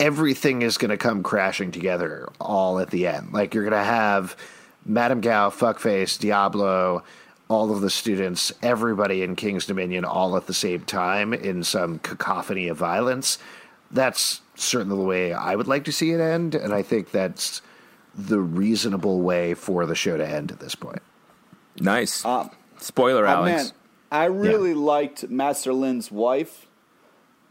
everything 0.01 0.63
is 0.63 0.79
going 0.79 0.91
to 0.91 0.97
come 0.97 1.23
crashing 1.23 1.71
together 1.71 2.29
all 2.41 2.81
at 2.81 2.91
the 2.91 3.07
end. 3.07 3.33
Like 3.33 3.55
you're 3.55 3.63
going 3.65 3.79
to 3.79 3.85
have 3.85 4.37
Madame 4.85 5.21
Gao, 5.21 5.51
Fuckface, 5.51 6.19
Diablo, 6.19 7.05
all 7.49 7.71
of 7.71 7.81
the 7.83 7.91
students, 7.91 8.53
everybody 8.63 9.23
in 9.23 9.37
King's 9.37 9.67
Dominion, 9.67 10.05
all 10.05 10.37
at 10.37 10.47
the 10.47 10.55
same 10.55 10.81
time 10.83 11.33
in 11.35 11.63
some 11.63 11.99
cacophony 11.99 12.67
of 12.69 12.77
violence. 12.79 13.39
That's 13.91 14.41
certainly 14.55 14.97
the 14.97 15.05
way 15.05 15.33
I 15.33 15.55
would 15.55 15.67
like 15.69 15.85
to 15.85 15.93
see 15.93 16.13
it 16.13 16.21
end, 16.21 16.55
and 16.55 16.73
I 16.73 16.83
think 16.83 17.11
that's 17.11 17.61
the 18.15 18.41
reasonable 18.41 19.21
way 19.21 19.55
for 19.55 19.85
the 19.87 19.95
show 19.95 20.17
to 20.17 20.27
end 20.27 20.51
at 20.51 20.61
this 20.61 20.75
point. 20.75 21.03
Nice. 21.81 22.25
Uh, 22.25 22.49
Spoiler, 22.79 23.27
Uh, 23.27 23.33
Alex. 23.35 23.65
man, 23.65 23.73
I 24.13 24.25
really 24.27 24.75
liked 24.75 25.29
Master 25.29 25.73
Lin's 25.73 26.11
wife, 26.11 26.67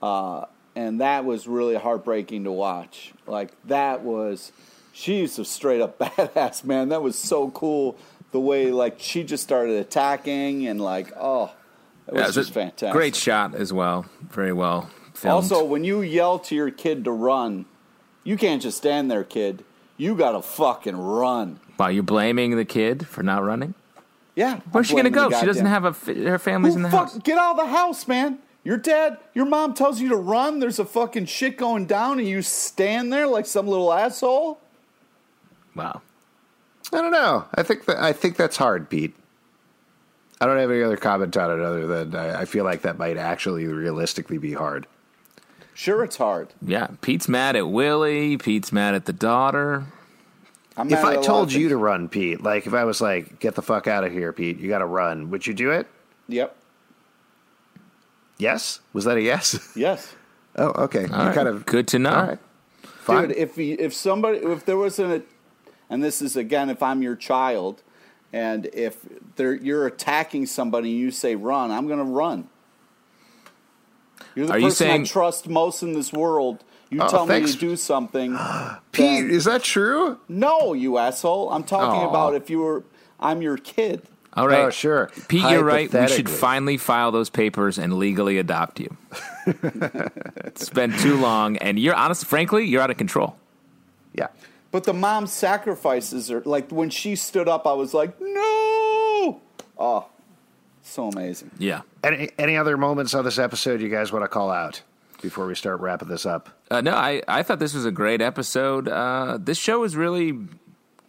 uh, 0.01 0.45
and 0.79 1.01
that 1.01 1.25
was 1.25 1.45
really 1.45 1.75
heartbreaking 1.75 2.45
to 2.45 2.51
watch. 2.53 3.11
Like 3.27 3.51
that 3.65 4.01
was, 4.01 4.53
she's 4.93 5.37
a 5.37 5.43
straight 5.43 5.81
up 5.81 5.99
badass 5.99 6.63
man. 6.63 6.89
That 6.89 7.01
was 7.01 7.17
so 7.17 7.51
cool. 7.51 7.97
The 8.31 8.39
way 8.39 8.71
like 8.71 8.95
she 8.99 9.23
just 9.23 9.43
started 9.43 9.75
attacking 9.77 10.67
and 10.67 10.79
like 10.79 11.11
oh, 11.19 11.51
it 12.07 12.13
was 12.13 12.27
Yeah, 12.27 12.31
just 12.31 12.53
fantastic. 12.53 12.93
Great 12.93 13.15
shot 13.15 13.55
as 13.55 13.73
well. 13.73 14.05
Very 14.29 14.53
well 14.53 14.89
filmed. 15.13 15.33
Also, 15.33 15.63
when 15.65 15.83
you 15.83 16.01
yell 16.01 16.39
to 16.39 16.55
your 16.55 16.71
kid 16.71 17.03
to 17.03 17.11
run, 17.11 17.65
you 18.23 18.37
can't 18.37 18.61
just 18.61 18.77
stand 18.77 19.11
there, 19.11 19.23
kid. 19.25 19.65
You 19.97 20.15
gotta 20.15 20.41
fucking 20.41 20.95
run. 20.95 21.59
wow, 21.77 21.87
you're 21.87 22.03
blaming 22.03 22.55
the 22.55 22.65
kid 22.65 23.05
for 23.05 23.21
not 23.21 23.43
running. 23.43 23.73
Yeah. 24.35 24.61
Where's 24.71 24.87
she 24.87 24.93
going 24.93 25.03
to 25.03 25.09
go? 25.09 25.29
She 25.31 25.45
doesn't 25.45 25.65
have 25.65 25.83
a. 25.83 25.91
Her 26.13 26.39
family's 26.39 26.75
Who 26.75 26.79
in 26.79 26.83
the 26.83 26.89
fuck, 26.89 27.11
house. 27.11 27.17
Get 27.17 27.37
out 27.37 27.51
of 27.51 27.57
the 27.57 27.65
house, 27.65 28.07
man. 28.07 28.39
Your 28.63 28.77
dad, 28.77 29.17
your 29.33 29.45
mom 29.45 29.73
tells 29.73 30.01
you 30.01 30.09
to 30.09 30.15
run. 30.15 30.59
There's 30.59 30.79
a 30.79 30.85
fucking 30.85 31.25
shit 31.25 31.57
going 31.57 31.85
down, 31.85 32.19
and 32.19 32.27
you 32.27 32.41
stand 32.41 33.11
there 33.11 33.25
like 33.27 33.45
some 33.45 33.67
little 33.67 33.91
asshole. 33.91 34.59
Wow. 35.75 36.01
I 36.91 36.97
don't 36.97 37.11
know. 37.11 37.45
I 37.55 37.63
think 37.63 37.85
that 37.85 37.97
I 37.97 38.13
think 38.13 38.35
that's 38.35 38.57
hard, 38.57 38.89
Pete. 38.89 39.15
I 40.41 40.45
don't 40.45 40.57
have 40.57 40.71
any 40.71 40.81
other 40.81 40.97
comment 40.97 41.35
on 41.37 41.59
it 41.59 41.63
other 41.63 41.85
than 41.85 42.15
I, 42.15 42.41
I 42.41 42.45
feel 42.45 42.63
like 42.63 42.81
that 42.81 42.97
might 42.97 43.17
actually 43.17 43.65
realistically 43.65 44.37
be 44.37 44.53
hard. 44.53 44.87
Sure, 45.73 46.03
it's 46.03 46.17
hard. 46.17 46.49
Yeah, 46.61 46.87
Pete's 47.01 47.29
mad 47.29 47.55
at 47.55 47.69
Willie. 47.69 48.37
Pete's 48.37 48.71
mad 48.71 48.95
at 48.95 49.05
the 49.05 49.13
daughter. 49.13 49.85
I'm 50.75 50.87
If 50.87 50.91
mad 50.93 50.99
at 50.99 51.05
a 51.05 51.07
I 51.07 51.15
lot 51.17 51.23
told 51.25 51.53
you 51.53 51.69
to 51.69 51.77
run, 51.77 52.09
Pete, 52.09 52.41
like 52.41 52.67
if 52.67 52.73
I 52.73 52.83
was 52.85 52.99
like, 53.01 53.39
"Get 53.39 53.55
the 53.55 53.61
fuck 53.61 53.87
out 53.87 54.03
of 54.03 54.11
here, 54.11 54.33
Pete," 54.33 54.59
you 54.59 54.67
got 54.67 54.79
to 54.79 54.85
run. 54.85 55.29
Would 55.29 55.45
you 55.47 55.53
do 55.53 55.71
it? 55.71 55.87
Yep. 56.27 56.55
Yes. 58.39 58.79
Was 58.93 59.05
that 59.05 59.17
a 59.17 59.21
yes? 59.21 59.71
Yes. 59.75 60.15
oh, 60.55 60.71
okay. 60.85 61.01
you 61.05 61.13
All 61.13 61.25
right, 61.27 61.35
kind 61.35 61.47
of 61.47 61.65
good 61.65 61.87
to 61.89 61.99
know. 61.99 62.09
All 62.09 62.23
right. 62.27 62.39
Fine. 62.83 63.27
Dude, 63.29 63.37
if 63.37 63.55
he, 63.55 63.73
if 63.73 63.93
somebody 63.93 64.37
if 64.39 64.65
there 64.65 64.77
was 64.77 64.97
an 64.99 65.23
and 65.89 66.03
this 66.03 66.21
is 66.21 66.35
again 66.35 66.69
if 66.69 66.81
I'm 66.81 67.01
your 67.01 67.15
child 67.15 67.83
and 68.31 68.67
if 68.73 68.97
there 69.35 69.53
you're 69.53 69.85
attacking 69.87 70.45
somebody 70.45 70.91
and 70.91 70.99
you 70.99 71.11
say 71.11 71.35
run, 71.35 71.71
I'm 71.71 71.87
going 71.87 71.99
to 71.99 72.05
run. 72.05 72.47
You're 74.35 74.45
the 74.47 74.53
Are 74.53 74.59
you 74.59 74.67
person 74.67 74.87
saying- 74.87 75.01
I 75.01 75.05
trust 75.05 75.47
most 75.49 75.81
in 75.83 75.93
this 75.93 76.13
world. 76.13 76.63
You 76.91 77.01
Oh, 77.03 77.07
tell 77.09 77.27
thanks. 77.27 77.49
me 77.49 77.53
to 77.53 77.59
do 77.59 77.75
something. 77.75 78.31
Pete, 78.91 79.05
then- 79.05 79.29
is 79.31 79.45
that 79.45 79.63
true? 79.63 80.19
no, 80.27 80.73
you 80.73 80.97
asshole. 80.97 81.51
I'm 81.51 81.63
talking 81.63 82.01
Aw. 82.01 82.09
about 82.09 82.35
if 82.35 82.49
you 82.49 82.59
were 82.59 82.83
I'm 83.19 83.41
your 83.41 83.57
kid. 83.57 84.03
All 84.33 84.47
right. 84.47 84.65
Oh, 84.65 84.69
sure. 84.69 85.09
Pete, 85.27 85.41
you're 85.41 85.63
right. 85.63 85.91
We 85.91 86.07
should 86.07 86.29
finally 86.29 86.77
file 86.77 87.11
those 87.11 87.29
papers 87.29 87.77
and 87.77 87.97
legally 87.97 88.37
adopt 88.37 88.79
you. 88.79 88.95
it's 89.45 90.69
been 90.69 90.91
too 90.99 91.17
long, 91.17 91.57
and 91.57 91.79
you're 91.79 91.95
honest. 91.95 92.25
Frankly, 92.25 92.65
you're 92.65 92.81
out 92.81 92.91
of 92.91 92.97
control. 92.97 93.35
Yeah. 94.13 94.27
But 94.71 94.83
the 94.83 94.93
mom 94.93 95.25
sacrifices 95.25 96.29
are 96.29 96.41
like 96.41 96.71
when 96.71 96.89
she 96.91 97.15
stood 97.15 97.47
up 97.47 97.65
I 97.65 97.73
was 97.73 97.93
like, 97.93 98.19
"No!" 98.21 99.41
Oh. 99.77 100.05
So 100.83 101.07
amazing. 101.07 101.51
Yeah. 101.57 101.81
Any 102.03 102.29
any 102.37 102.57
other 102.57 102.77
moments 102.77 103.13
on 103.13 103.23
this 103.25 103.39
episode 103.39 103.81
you 103.81 103.89
guys 103.89 104.11
want 104.11 104.23
to 104.23 104.27
call 104.27 104.51
out 104.51 104.81
before 105.21 105.45
we 105.47 105.55
start 105.55 105.79
wrapping 105.79 106.07
this 106.07 106.25
up? 106.25 106.49
Uh, 106.71 106.81
no, 106.81 106.93
I, 106.93 107.21
I 107.27 107.43
thought 107.43 107.59
this 107.59 107.73
was 107.73 107.85
a 107.85 107.91
great 107.91 108.21
episode. 108.21 108.87
Uh, 108.87 109.37
this 109.39 109.57
show 109.57 109.83
is 109.83 109.95
really 109.95 110.37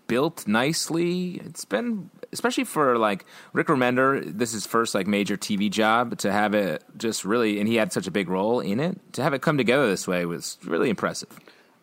built 0.06 0.46
nicely. 0.46 1.40
It's 1.44 1.64
been, 1.64 2.10
especially 2.32 2.64
for 2.64 2.96
like 2.98 3.24
Rick 3.52 3.68
Remender, 3.68 4.22
this 4.24 4.50
is 4.50 4.54
his 4.62 4.66
first 4.66 4.94
like 4.94 5.06
major 5.06 5.36
TV 5.36 5.70
job. 5.70 6.18
To 6.18 6.32
have 6.32 6.54
it 6.54 6.84
just 6.96 7.24
really, 7.24 7.58
and 7.60 7.68
he 7.68 7.76
had 7.76 7.92
such 7.92 8.06
a 8.06 8.10
big 8.10 8.28
role 8.28 8.60
in 8.60 8.80
it. 8.80 8.98
To 9.14 9.22
have 9.22 9.34
it 9.34 9.42
come 9.42 9.56
together 9.58 9.88
this 9.88 10.06
way 10.08 10.24
was 10.26 10.58
really 10.64 10.90
impressive. 10.90 11.28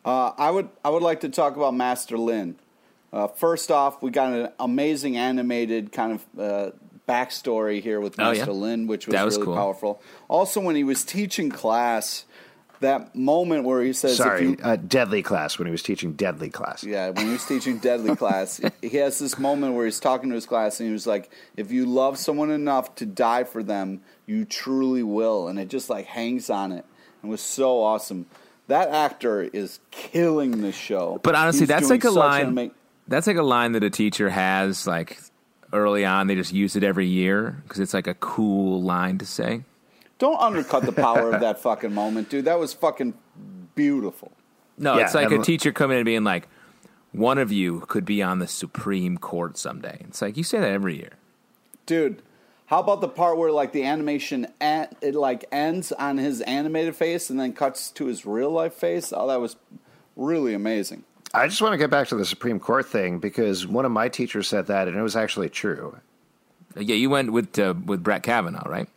Uh, 0.05 0.31
I 0.37 0.51
would 0.51 0.69
I 0.85 0.89
would 0.89 1.03
like 1.03 1.21
to 1.21 1.29
talk 1.29 1.55
about 1.55 1.73
Master 1.75 2.17
Lin. 2.17 2.55
Uh, 3.11 3.27
first 3.27 3.71
off, 3.71 4.01
we 4.01 4.11
got 4.11 4.33
an 4.33 4.49
amazing 4.59 5.15
animated 5.17 5.91
kind 5.91 6.11
of 6.13 6.39
uh, 6.39 6.71
backstory 7.07 7.81
here 7.81 7.99
with 8.01 8.19
Oh, 8.19 8.31
yeah. 8.31 8.39
Master 8.39 8.51
Lin, 8.53 8.85
which 8.87 9.07
was, 9.07 9.13
was 9.15 9.35
really 9.35 9.45
cool. 9.45 9.55
powerful. 9.55 10.01
Also, 10.27 10.59
when 10.59 10.75
he 10.75 10.83
was 10.83 11.05
teaching 11.05 11.49
class, 11.49 12.25
that 12.79 13.15
moment 13.15 13.63
where 13.63 13.81
he 13.81 13.93
says, 13.93 14.11
if 14.11 14.17
Sorry, 14.17 14.49
you, 14.49 14.57
uh, 14.63 14.75
Deadly 14.75 15.23
Class 15.23 15.57
when 15.57 15.65
he 15.67 15.71
was 15.71 15.81
teaching 15.83 16.13
Deadly 16.13 16.49
Class. 16.49 16.83
Yeah, 16.83 17.09
when 17.09 17.25
he 17.25 17.31
was 17.31 17.45
teaching 17.45 17.79
Deadly 17.79 18.15
Class, 18.17 18.61
he 18.81 18.97
has 18.97 19.19
this 19.19 19.37
moment 19.39 19.73
where 19.75 19.85
he's 19.85 19.99
talking 19.99 20.29
to 20.29 20.35
his 20.35 20.45
class 20.45 20.79
and 20.79 20.87
he 20.87 20.93
was 20.93 21.07
like, 21.07 21.31
"If 21.55 21.71
you 21.71 21.85
love 21.85 22.17
someone 22.17 22.51
enough 22.51 22.95
to 22.95 23.05
die 23.05 23.43
for 23.43 23.63
them, 23.63 24.01
you 24.25 24.45
truly 24.45 25.03
will." 25.03 25.47
And 25.47 25.57
it 25.59 25.69
just 25.69 25.89
like 25.89 26.05
hangs 26.05 26.49
on 26.49 26.71
it. 26.71 26.85
and 27.21 27.31
was 27.31 27.41
so 27.41 27.81
awesome. 27.83 28.27
That 28.67 28.89
actor 28.89 29.41
is 29.41 29.79
killing 29.91 30.61
the 30.61 30.71
show. 30.71 31.19
But 31.23 31.35
honestly, 31.35 31.61
He's 31.61 31.69
that's 31.69 31.89
like 31.89 32.03
a 32.03 32.11
line. 32.11 32.41
an 32.47 32.57
ama- 32.59 32.71
that's 33.07 33.25
like 33.27 33.37
a 33.37 33.43
line 33.43 33.71
that 33.71 33.83
a 33.83 33.89
teacher 33.89 34.29
has 34.29 34.85
like 34.85 35.17
early 35.73 36.05
on. 36.05 36.27
They 36.27 36.35
just 36.35 36.53
use 36.53 36.75
it 36.75 36.83
every 36.83 37.07
year 37.07 37.61
because 37.63 37.79
it's 37.79 37.93
like 37.93 38.07
a 38.07 38.13
cool 38.15 38.81
line 38.83 39.17
to 39.19 39.25
say. 39.25 39.63
Don't 40.19 40.39
undercut 40.39 40.83
the 40.83 40.91
power 40.91 41.31
of 41.31 41.41
that 41.41 41.59
fucking 41.59 41.93
moment, 41.93 42.29
dude. 42.29 42.45
That 42.45 42.59
was 42.59 42.73
fucking 42.73 43.13
beautiful. 43.75 44.31
No, 44.77 44.97
Yeah, 44.97 45.05
it's 45.05 45.15
like 45.15 45.31
a 45.31 45.39
teacher 45.39 45.71
coming 45.71 45.95
in 45.95 45.99
and 45.99 46.05
being 46.05 46.23
like, 46.23 46.47
"One 47.11 47.37
of 47.37 47.51
you 47.51 47.81
could 47.87 48.05
be 48.05 48.21
on 48.21 48.39
the 48.39 48.47
Supreme 48.47 49.17
Court 49.17 49.57
someday." 49.57 50.05
It's 50.07 50.21
like 50.21 50.37
you 50.37 50.43
say 50.43 50.59
that 50.59 50.69
every 50.69 50.97
year. 50.97 51.13
Dude, 51.85 52.21
how 52.67 52.79
about 52.79 53.01
the 53.01 53.07
part 53.07 53.37
where 53.37 53.51
like 53.51 53.71
the 53.71 53.83
animation 53.85 54.47
en- 54.59 54.89
it 55.01 55.15
like 55.15 55.45
ends 55.51 55.91
on 55.93 56.17
his 56.17 56.41
animated 56.41 56.95
face 56.95 57.29
and 57.29 57.39
then 57.39 57.53
cuts 57.53 57.89
to 57.91 58.05
his 58.05 58.25
real 58.25 58.51
life 58.51 58.73
face? 58.73 59.13
Oh, 59.15 59.27
that 59.27 59.39
was 59.39 59.55
really 60.15 60.53
amazing. 60.53 61.03
I 61.33 61.47
just 61.47 61.61
want 61.61 61.73
to 61.73 61.77
get 61.77 61.89
back 61.89 62.07
to 62.09 62.15
the 62.15 62.25
Supreme 62.25 62.59
Court 62.59 62.85
thing 62.87 63.19
because 63.19 63.67
one 63.67 63.85
of 63.85 63.91
my 63.91 64.09
teachers 64.09 64.47
said 64.47 64.67
that, 64.67 64.87
and 64.87 64.97
it 64.97 65.01
was 65.01 65.15
actually 65.15 65.49
true. 65.49 65.97
Yeah, 66.75 66.95
you 66.95 67.09
went 67.09 67.31
with 67.31 67.57
uh, 67.57 67.73
with 67.85 68.03
Brett 68.03 68.23
Kavanaugh, 68.23 68.67
right? 68.69 68.87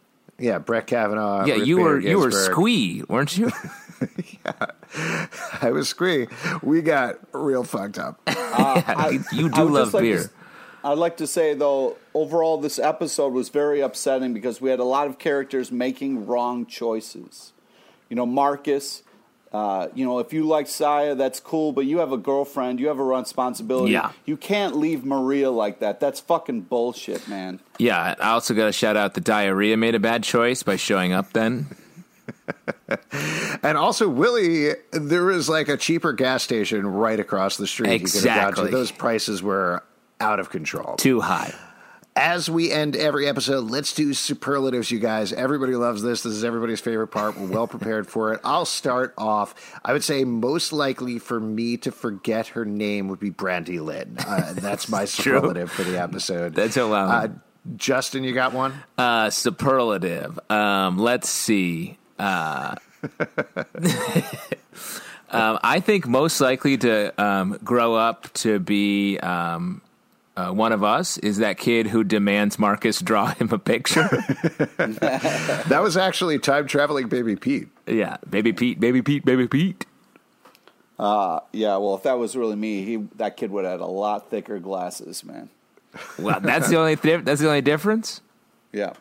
Yeah, 0.41 0.59
Brett 0.59 0.87
Kavanaugh. 0.87 1.45
yeah, 1.45 1.55
Ruth 1.55 1.67
you 1.69 1.77
Bader 1.77 1.89
were 1.89 2.01
you 2.01 2.19
were 2.19 2.31
Ginsburg. 2.31 2.53
squee, 2.53 3.03
weren't 3.09 3.37
you? 3.39 3.51
Yeah, 4.47 4.67
I 5.61 5.71
was 5.73 5.91
squee. 5.91 6.27
We 6.63 6.81
got 6.81 7.17
real 7.35 7.65
fucked 7.65 7.99
up. 7.99 8.19
you, 8.27 8.33
you 9.33 9.51
I 9.53 9.57
do 9.59 9.65
would 9.65 9.73
love 9.73 9.85
just 9.89 9.95
like 9.95 10.01
to 10.01 10.01
beer. 10.01 10.19
s- 10.21 10.29
I'd 10.83 10.97
like 10.97 11.19
to 11.19 11.27
say 11.27 11.53
though, 11.53 11.99
overall, 12.15 12.57
this 12.59 12.79
episode 12.79 13.35
was 13.35 13.51
very 13.51 13.81
upsetting 13.83 14.33
because 14.33 14.59
we 14.59 14.71
had 14.71 14.81
a 14.81 14.85
lot 14.85 15.07
of 15.07 15.19
characters 15.19 15.71
making 15.71 16.27
wrong 16.27 16.65
choices. 16.65 17.53
You 18.09 18.17
know, 18.17 18.25
Marcus. 18.25 19.03
Uh, 19.53 19.89
you 19.95 20.05
know, 20.05 20.21
if 20.21 20.33
you 20.33 20.45
like 20.45 20.69
Saya, 20.69 21.17
that's 21.17 21.41
cool, 21.41 21.73
but 21.73 21.85
you 21.85 21.99
have 21.99 22.13
a 22.13 22.17
girlfriend, 22.17 22.79
you 22.79 22.87
have 22.87 23.01
a 23.01 23.05
responsibility. 23.05 23.93
Yeah. 23.93 24.13
You 24.25 24.37
can't 24.37 24.77
leave 24.77 25.05
Maria 25.05 25.51
like 25.51 25.81
that. 25.81 25.99
That's 25.99 26.21
fucking 26.21 26.63
bullshit, 26.63 27.27
man. 27.27 27.59
Yeah, 27.79 28.15
I 28.21 28.31
also 28.31 28.55
got 28.55 28.67
to 28.67 28.73
shout 28.73 28.97
out 28.97 29.15
the 29.15 29.21
diarrhea 29.21 29.77
made 29.77 29.97
a 29.97 29.99
bad 29.99 30.23
choice 30.23 30.63
by 30.63 30.77
showing 30.77 31.13
up 31.13 31.33
then. 31.33 31.67
And 33.63 33.77
also, 33.77 34.09
Willie, 34.09 34.71
there 34.93 35.25
was 35.25 35.49
like 35.49 35.69
a 35.69 35.77
cheaper 35.77 36.13
gas 36.13 36.43
station 36.43 36.87
right 36.87 37.19
across 37.21 37.57
the 37.57 37.67
street. 37.67 37.93
You 37.93 37.99
could 38.07 38.13
have 38.15 38.25
gone 38.25 38.49
Exactly. 38.49 38.65
to. 38.67 38.71
Those 38.71 38.91
prices 38.91 39.43
were 39.43 39.85
out 40.21 40.41
of 40.41 40.51
control. 40.51 40.97
Too 40.97 41.21
high. 41.21 41.53
As 42.17 42.51
we 42.51 42.73
end 42.73 42.97
every 42.97 43.29
episode, 43.29 43.71
let's 43.71 43.95
do 43.95 44.13
superlatives, 44.15 44.91
you 44.91 44.99
guys. 44.99 45.33
Everybody 45.33 45.77
loves 45.77 46.03
this. 46.03 46.25
This 46.25 46.33
is 46.33 46.45
everybody's 46.45 46.81
favorite 46.81 47.09
part. 47.09 47.39
We're 47.39 47.47
well 47.47 47.69
prepared 47.69 48.09
for 48.09 48.33
it. 48.33 48.41
I'll 48.43 48.65
start 48.65 49.15
off. 49.17 49.55
I 49.85 49.93
would 49.93 50.03
say 50.03 50.25
most 50.25 50.73
likely 50.73 51.21
for 51.21 51.39
me 51.39 51.77
to 51.79 51.93
forget 51.93 52.49
her 52.49 52.65
name 52.65 53.07
would 53.09 53.21
be 53.21 53.31
Brandy 53.31 53.79
Lynn. 53.79 54.17
Uh, 54.19 54.53
that's 54.57 54.89
my 54.89 55.05
superlative 55.05 55.71
for 55.71 55.85
the 55.85 56.01
episode. 56.01 56.55
That's 56.55 56.77
allowed. 56.77 57.31
Uh, 57.31 57.35
Justin, 57.77 58.25
you 58.25 58.33
got 58.33 58.53
one? 58.53 58.75
Uh, 58.99 59.31
superlative. 59.31 60.39
Um, 60.51 60.99
let's 60.99 61.29
see. 61.29 61.97
Uh, 62.19 62.75
um, 65.31 65.59
I 65.63 65.79
think 65.79 66.09
most 66.09 66.41
likely 66.41 66.77
to 66.79 67.23
um, 67.23 67.59
grow 67.63 67.95
up 67.95 68.33
to 68.35 68.59
be 68.59 69.19
um, 69.21 69.81
uh, 70.49 70.53
one 70.53 70.73
of 70.73 70.83
us 70.83 71.19
is 71.19 71.39
that 71.39 71.59
kid 71.59 71.89
who 71.89 72.05
demands 72.05 72.59
Marcus 72.59 73.01
draw 73.01 73.35
him 73.35 73.51
a 73.53 73.59
picture. 73.59 74.09
That 75.71 75.81
was 75.83 75.97
actually 75.97 76.39
time 76.39 76.67
traveling 76.67 77.09
baby 77.09 77.37
Pete. 77.37 77.69
yeah, 77.87 78.17
baby 78.29 78.53
Pete, 78.53 78.81
baby 78.81 79.03
Pete, 79.03 79.25
baby 79.25 79.47
Pete. 79.47 79.87
Yeah, 80.99 81.77
well, 81.77 81.95
if 81.95 82.03
that 82.05 82.19
was 82.19 82.37
really 82.37 82.57
me, 82.57 82.85
he 82.85 82.97
that 83.17 83.37
kid 83.37 83.51
would 83.51 83.65
have 83.65 83.81
had 83.81 83.81
a 83.81 83.87
lot 83.87 84.31
thicker 84.31 84.59
glasses, 84.59 85.25
man. 85.25 85.51
Well, 86.19 86.41
that's 86.41 86.69
the 86.69 86.77
only 86.77 86.97
th- 86.97 87.25
that's 87.25 87.41
the 87.41 87.49
only 87.49 87.63
difference. 87.63 88.21
Yeah. 88.73 88.93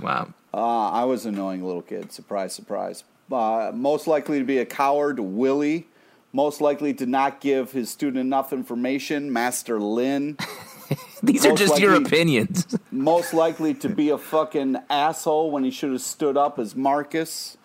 Wow. 0.00 0.32
Uh, 0.52 0.90
I 0.90 1.04
was 1.04 1.26
an 1.26 1.34
annoying 1.34 1.64
little 1.64 1.82
kid. 1.82 2.12
Surprise, 2.12 2.54
surprise. 2.54 3.04
Uh, 3.30 3.72
most 3.74 4.06
likely 4.06 4.38
to 4.38 4.44
be 4.44 4.58
a 4.58 4.66
coward, 4.66 5.18
Willie. 5.18 5.86
Most 6.34 6.60
likely 6.60 6.92
to 6.94 7.06
not 7.06 7.40
give 7.40 7.70
his 7.70 7.90
student 7.90 8.18
enough 8.18 8.52
information, 8.52 9.32
Master 9.32 9.78
Lin. 9.78 10.36
These 11.22 11.46
are 11.46 11.54
just 11.54 11.78
your 11.78 11.94
opinions. 11.94 12.76
Most 12.90 13.32
likely 13.32 13.72
to 13.74 13.88
be 13.88 14.10
a 14.10 14.18
fucking 14.18 14.78
asshole 14.90 15.52
when 15.52 15.62
he 15.62 15.70
should 15.70 15.92
have 15.92 16.00
stood 16.00 16.36
up 16.36 16.58
as 16.58 16.74
Marcus. 16.74 17.56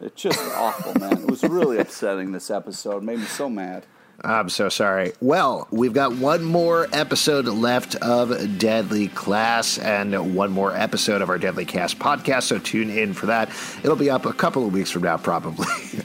It's 0.00 0.22
just 0.22 0.38
awful, 0.54 0.94
man. 1.00 1.24
It 1.24 1.28
was 1.28 1.42
really 1.42 1.78
upsetting 1.78 2.30
this 2.30 2.52
episode. 2.52 3.02
Made 3.02 3.18
me 3.18 3.24
so 3.24 3.50
mad. 3.50 3.84
I'm 4.22 4.50
so 4.50 4.68
sorry. 4.68 5.12
Well, 5.22 5.66
we've 5.70 5.94
got 5.94 6.16
one 6.16 6.44
more 6.44 6.86
episode 6.92 7.46
left 7.46 7.94
of 7.96 8.58
Deadly 8.58 9.08
Class 9.08 9.78
and 9.78 10.34
one 10.34 10.50
more 10.50 10.76
episode 10.76 11.22
of 11.22 11.30
our 11.30 11.38
Deadly 11.38 11.64
Cast 11.64 11.98
podcast, 11.98 12.42
so 12.42 12.58
tune 12.58 12.90
in 12.90 13.14
for 13.14 13.26
that. 13.26 13.48
It'll 13.82 13.96
be 13.96 14.10
up 14.10 14.26
a 14.26 14.32
couple 14.34 14.66
of 14.66 14.74
weeks 14.74 14.90
from 14.90 15.04
now, 15.04 15.16
probably. 15.16 15.66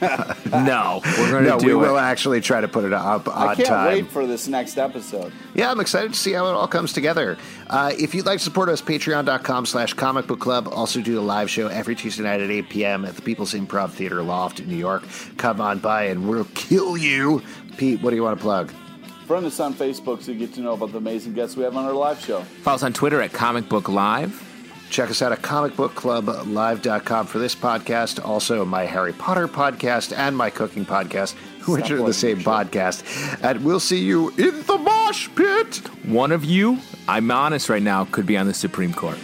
no, 0.50 1.02
we're 1.04 1.30
going 1.30 1.44
to 1.44 1.50
no, 1.50 1.56
we 1.58 1.64
do 1.64 1.78
will 1.78 1.98
actually 1.98 2.40
try 2.40 2.62
to 2.62 2.68
put 2.68 2.84
it 2.84 2.94
up 2.94 3.28
on 3.28 3.48
I 3.48 3.54
can't 3.54 3.68
time. 3.68 3.88
wait 3.88 4.10
for 4.10 4.26
this 4.26 4.48
next 4.48 4.78
episode. 4.78 5.30
Yeah, 5.54 5.70
I'm 5.70 5.80
excited 5.80 6.14
to 6.14 6.18
see 6.18 6.32
how 6.32 6.46
it 6.46 6.52
all 6.52 6.68
comes 6.68 6.94
together. 6.94 7.36
Uh, 7.66 7.92
if 7.98 8.14
you'd 8.14 8.24
like 8.24 8.38
to 8.38 8.44
support 8.44 8.70
us, 8.70 8.80
patreon.com 8.80 9.66
slash 9.66 9.92
comic 9.92 10.26
book 10.26 10.40
club. 10.40 10.68
Also 10.68 11.02
do 11.02 11.18
a 11.18 11.20
live 11.20 11.50
show 11.50 11.66
every 11.66 11.94
Tuesday 11.94 12.22
night 12.22 12.40
at 12.40 12.50
8 12.50 12.70
p.m. 12.70 13.04
at 13.04 13.14
the 13.14 13.22
People's 13.22 13.52
Improv 13.52 13.90
Theater 13.90 14.22
Loft 14.22 14.60
in 14.60 14.68
New 14.68 14.76
York. 14.76 15.04
Come 15.36 15.60
on 15.60 15.80
by 15.80 16.04
and 16.04 16.28
we'll 16.28 16.48
kill 16.54 16.96
you. 16.96 17.42
Pete, 17.76 18.00
what 18.02 18.10
do 18.10 18.16
you 18.16 18.22
want 18.22 18.38
to 18.38 18.42
plug? 18.42 18.72
Friend 19.26 19.44
us 19.44 19.58
on 19.58 19.74
Facebook 19.74 20.22
so 20.22 20.32
you 20.32 20.38
get 20.38 20.54
to 20.54 20.60
know 20.60 20.74
about 20.74 20.92
the 20.92 20.98
amazing 20.98 21.34
guests 21.34 21.56
we 21.56 21.64
have 21.64 21.76
on 21.76 21.84
our 21.84 21.92
live 21.92 22.20
show. 22.20 22.40
Follow 22.42 22.76
us 22.76 22.82
on 22.82 22.92
Twitter 22.92 23.20
at 23.20 23.32
Comic 23.32 23.68
Book 23.68 23.88
Live. 23.88 24.42
Check 24.88 25.10
us 25.10 25.20
out 25.20 25.32
at 25.32 25.42
comicbookclublive.com 25.42 27.26
for 27.26 27.38
this 27.38 27.56
podcast, 27.56 28.24
also 28.24 28.64
my 28.64 28.84
Harry 28.84 29.12
Potter 29.12 29.48
podcast 29.48 30.16
and 30.16 30.36
my 30.36 30.48
cooking 30.48 30.86
podcast, 30.86 31.34
which 31.66 31.90
are 31.90 31.96
the 31.96 32.14
same 32.14 32.38
your 32.38 32.46
podcast. 32.46 33.02
And 33.42 33.64
we'll 33.64 33.80
see 33.80 33.98
you 33.98 34.28
in 34.30 34.62
the 34.62 34.78
mosh 34.78 35.28
pit. 35.34 35.78
One 36.04 36.30
of 36.30 36.44
you, 36.44 36.78
I'm 37.08 37.32
honest 37.32 37.68
right 37.68 37.82
now, 37.82 38.04
could 38.04 38.26
be 38.26 38.36
on 38.36 38.46
the 38.46 38.54
Supreme 38.54 38.94
Court. 38.94 39.18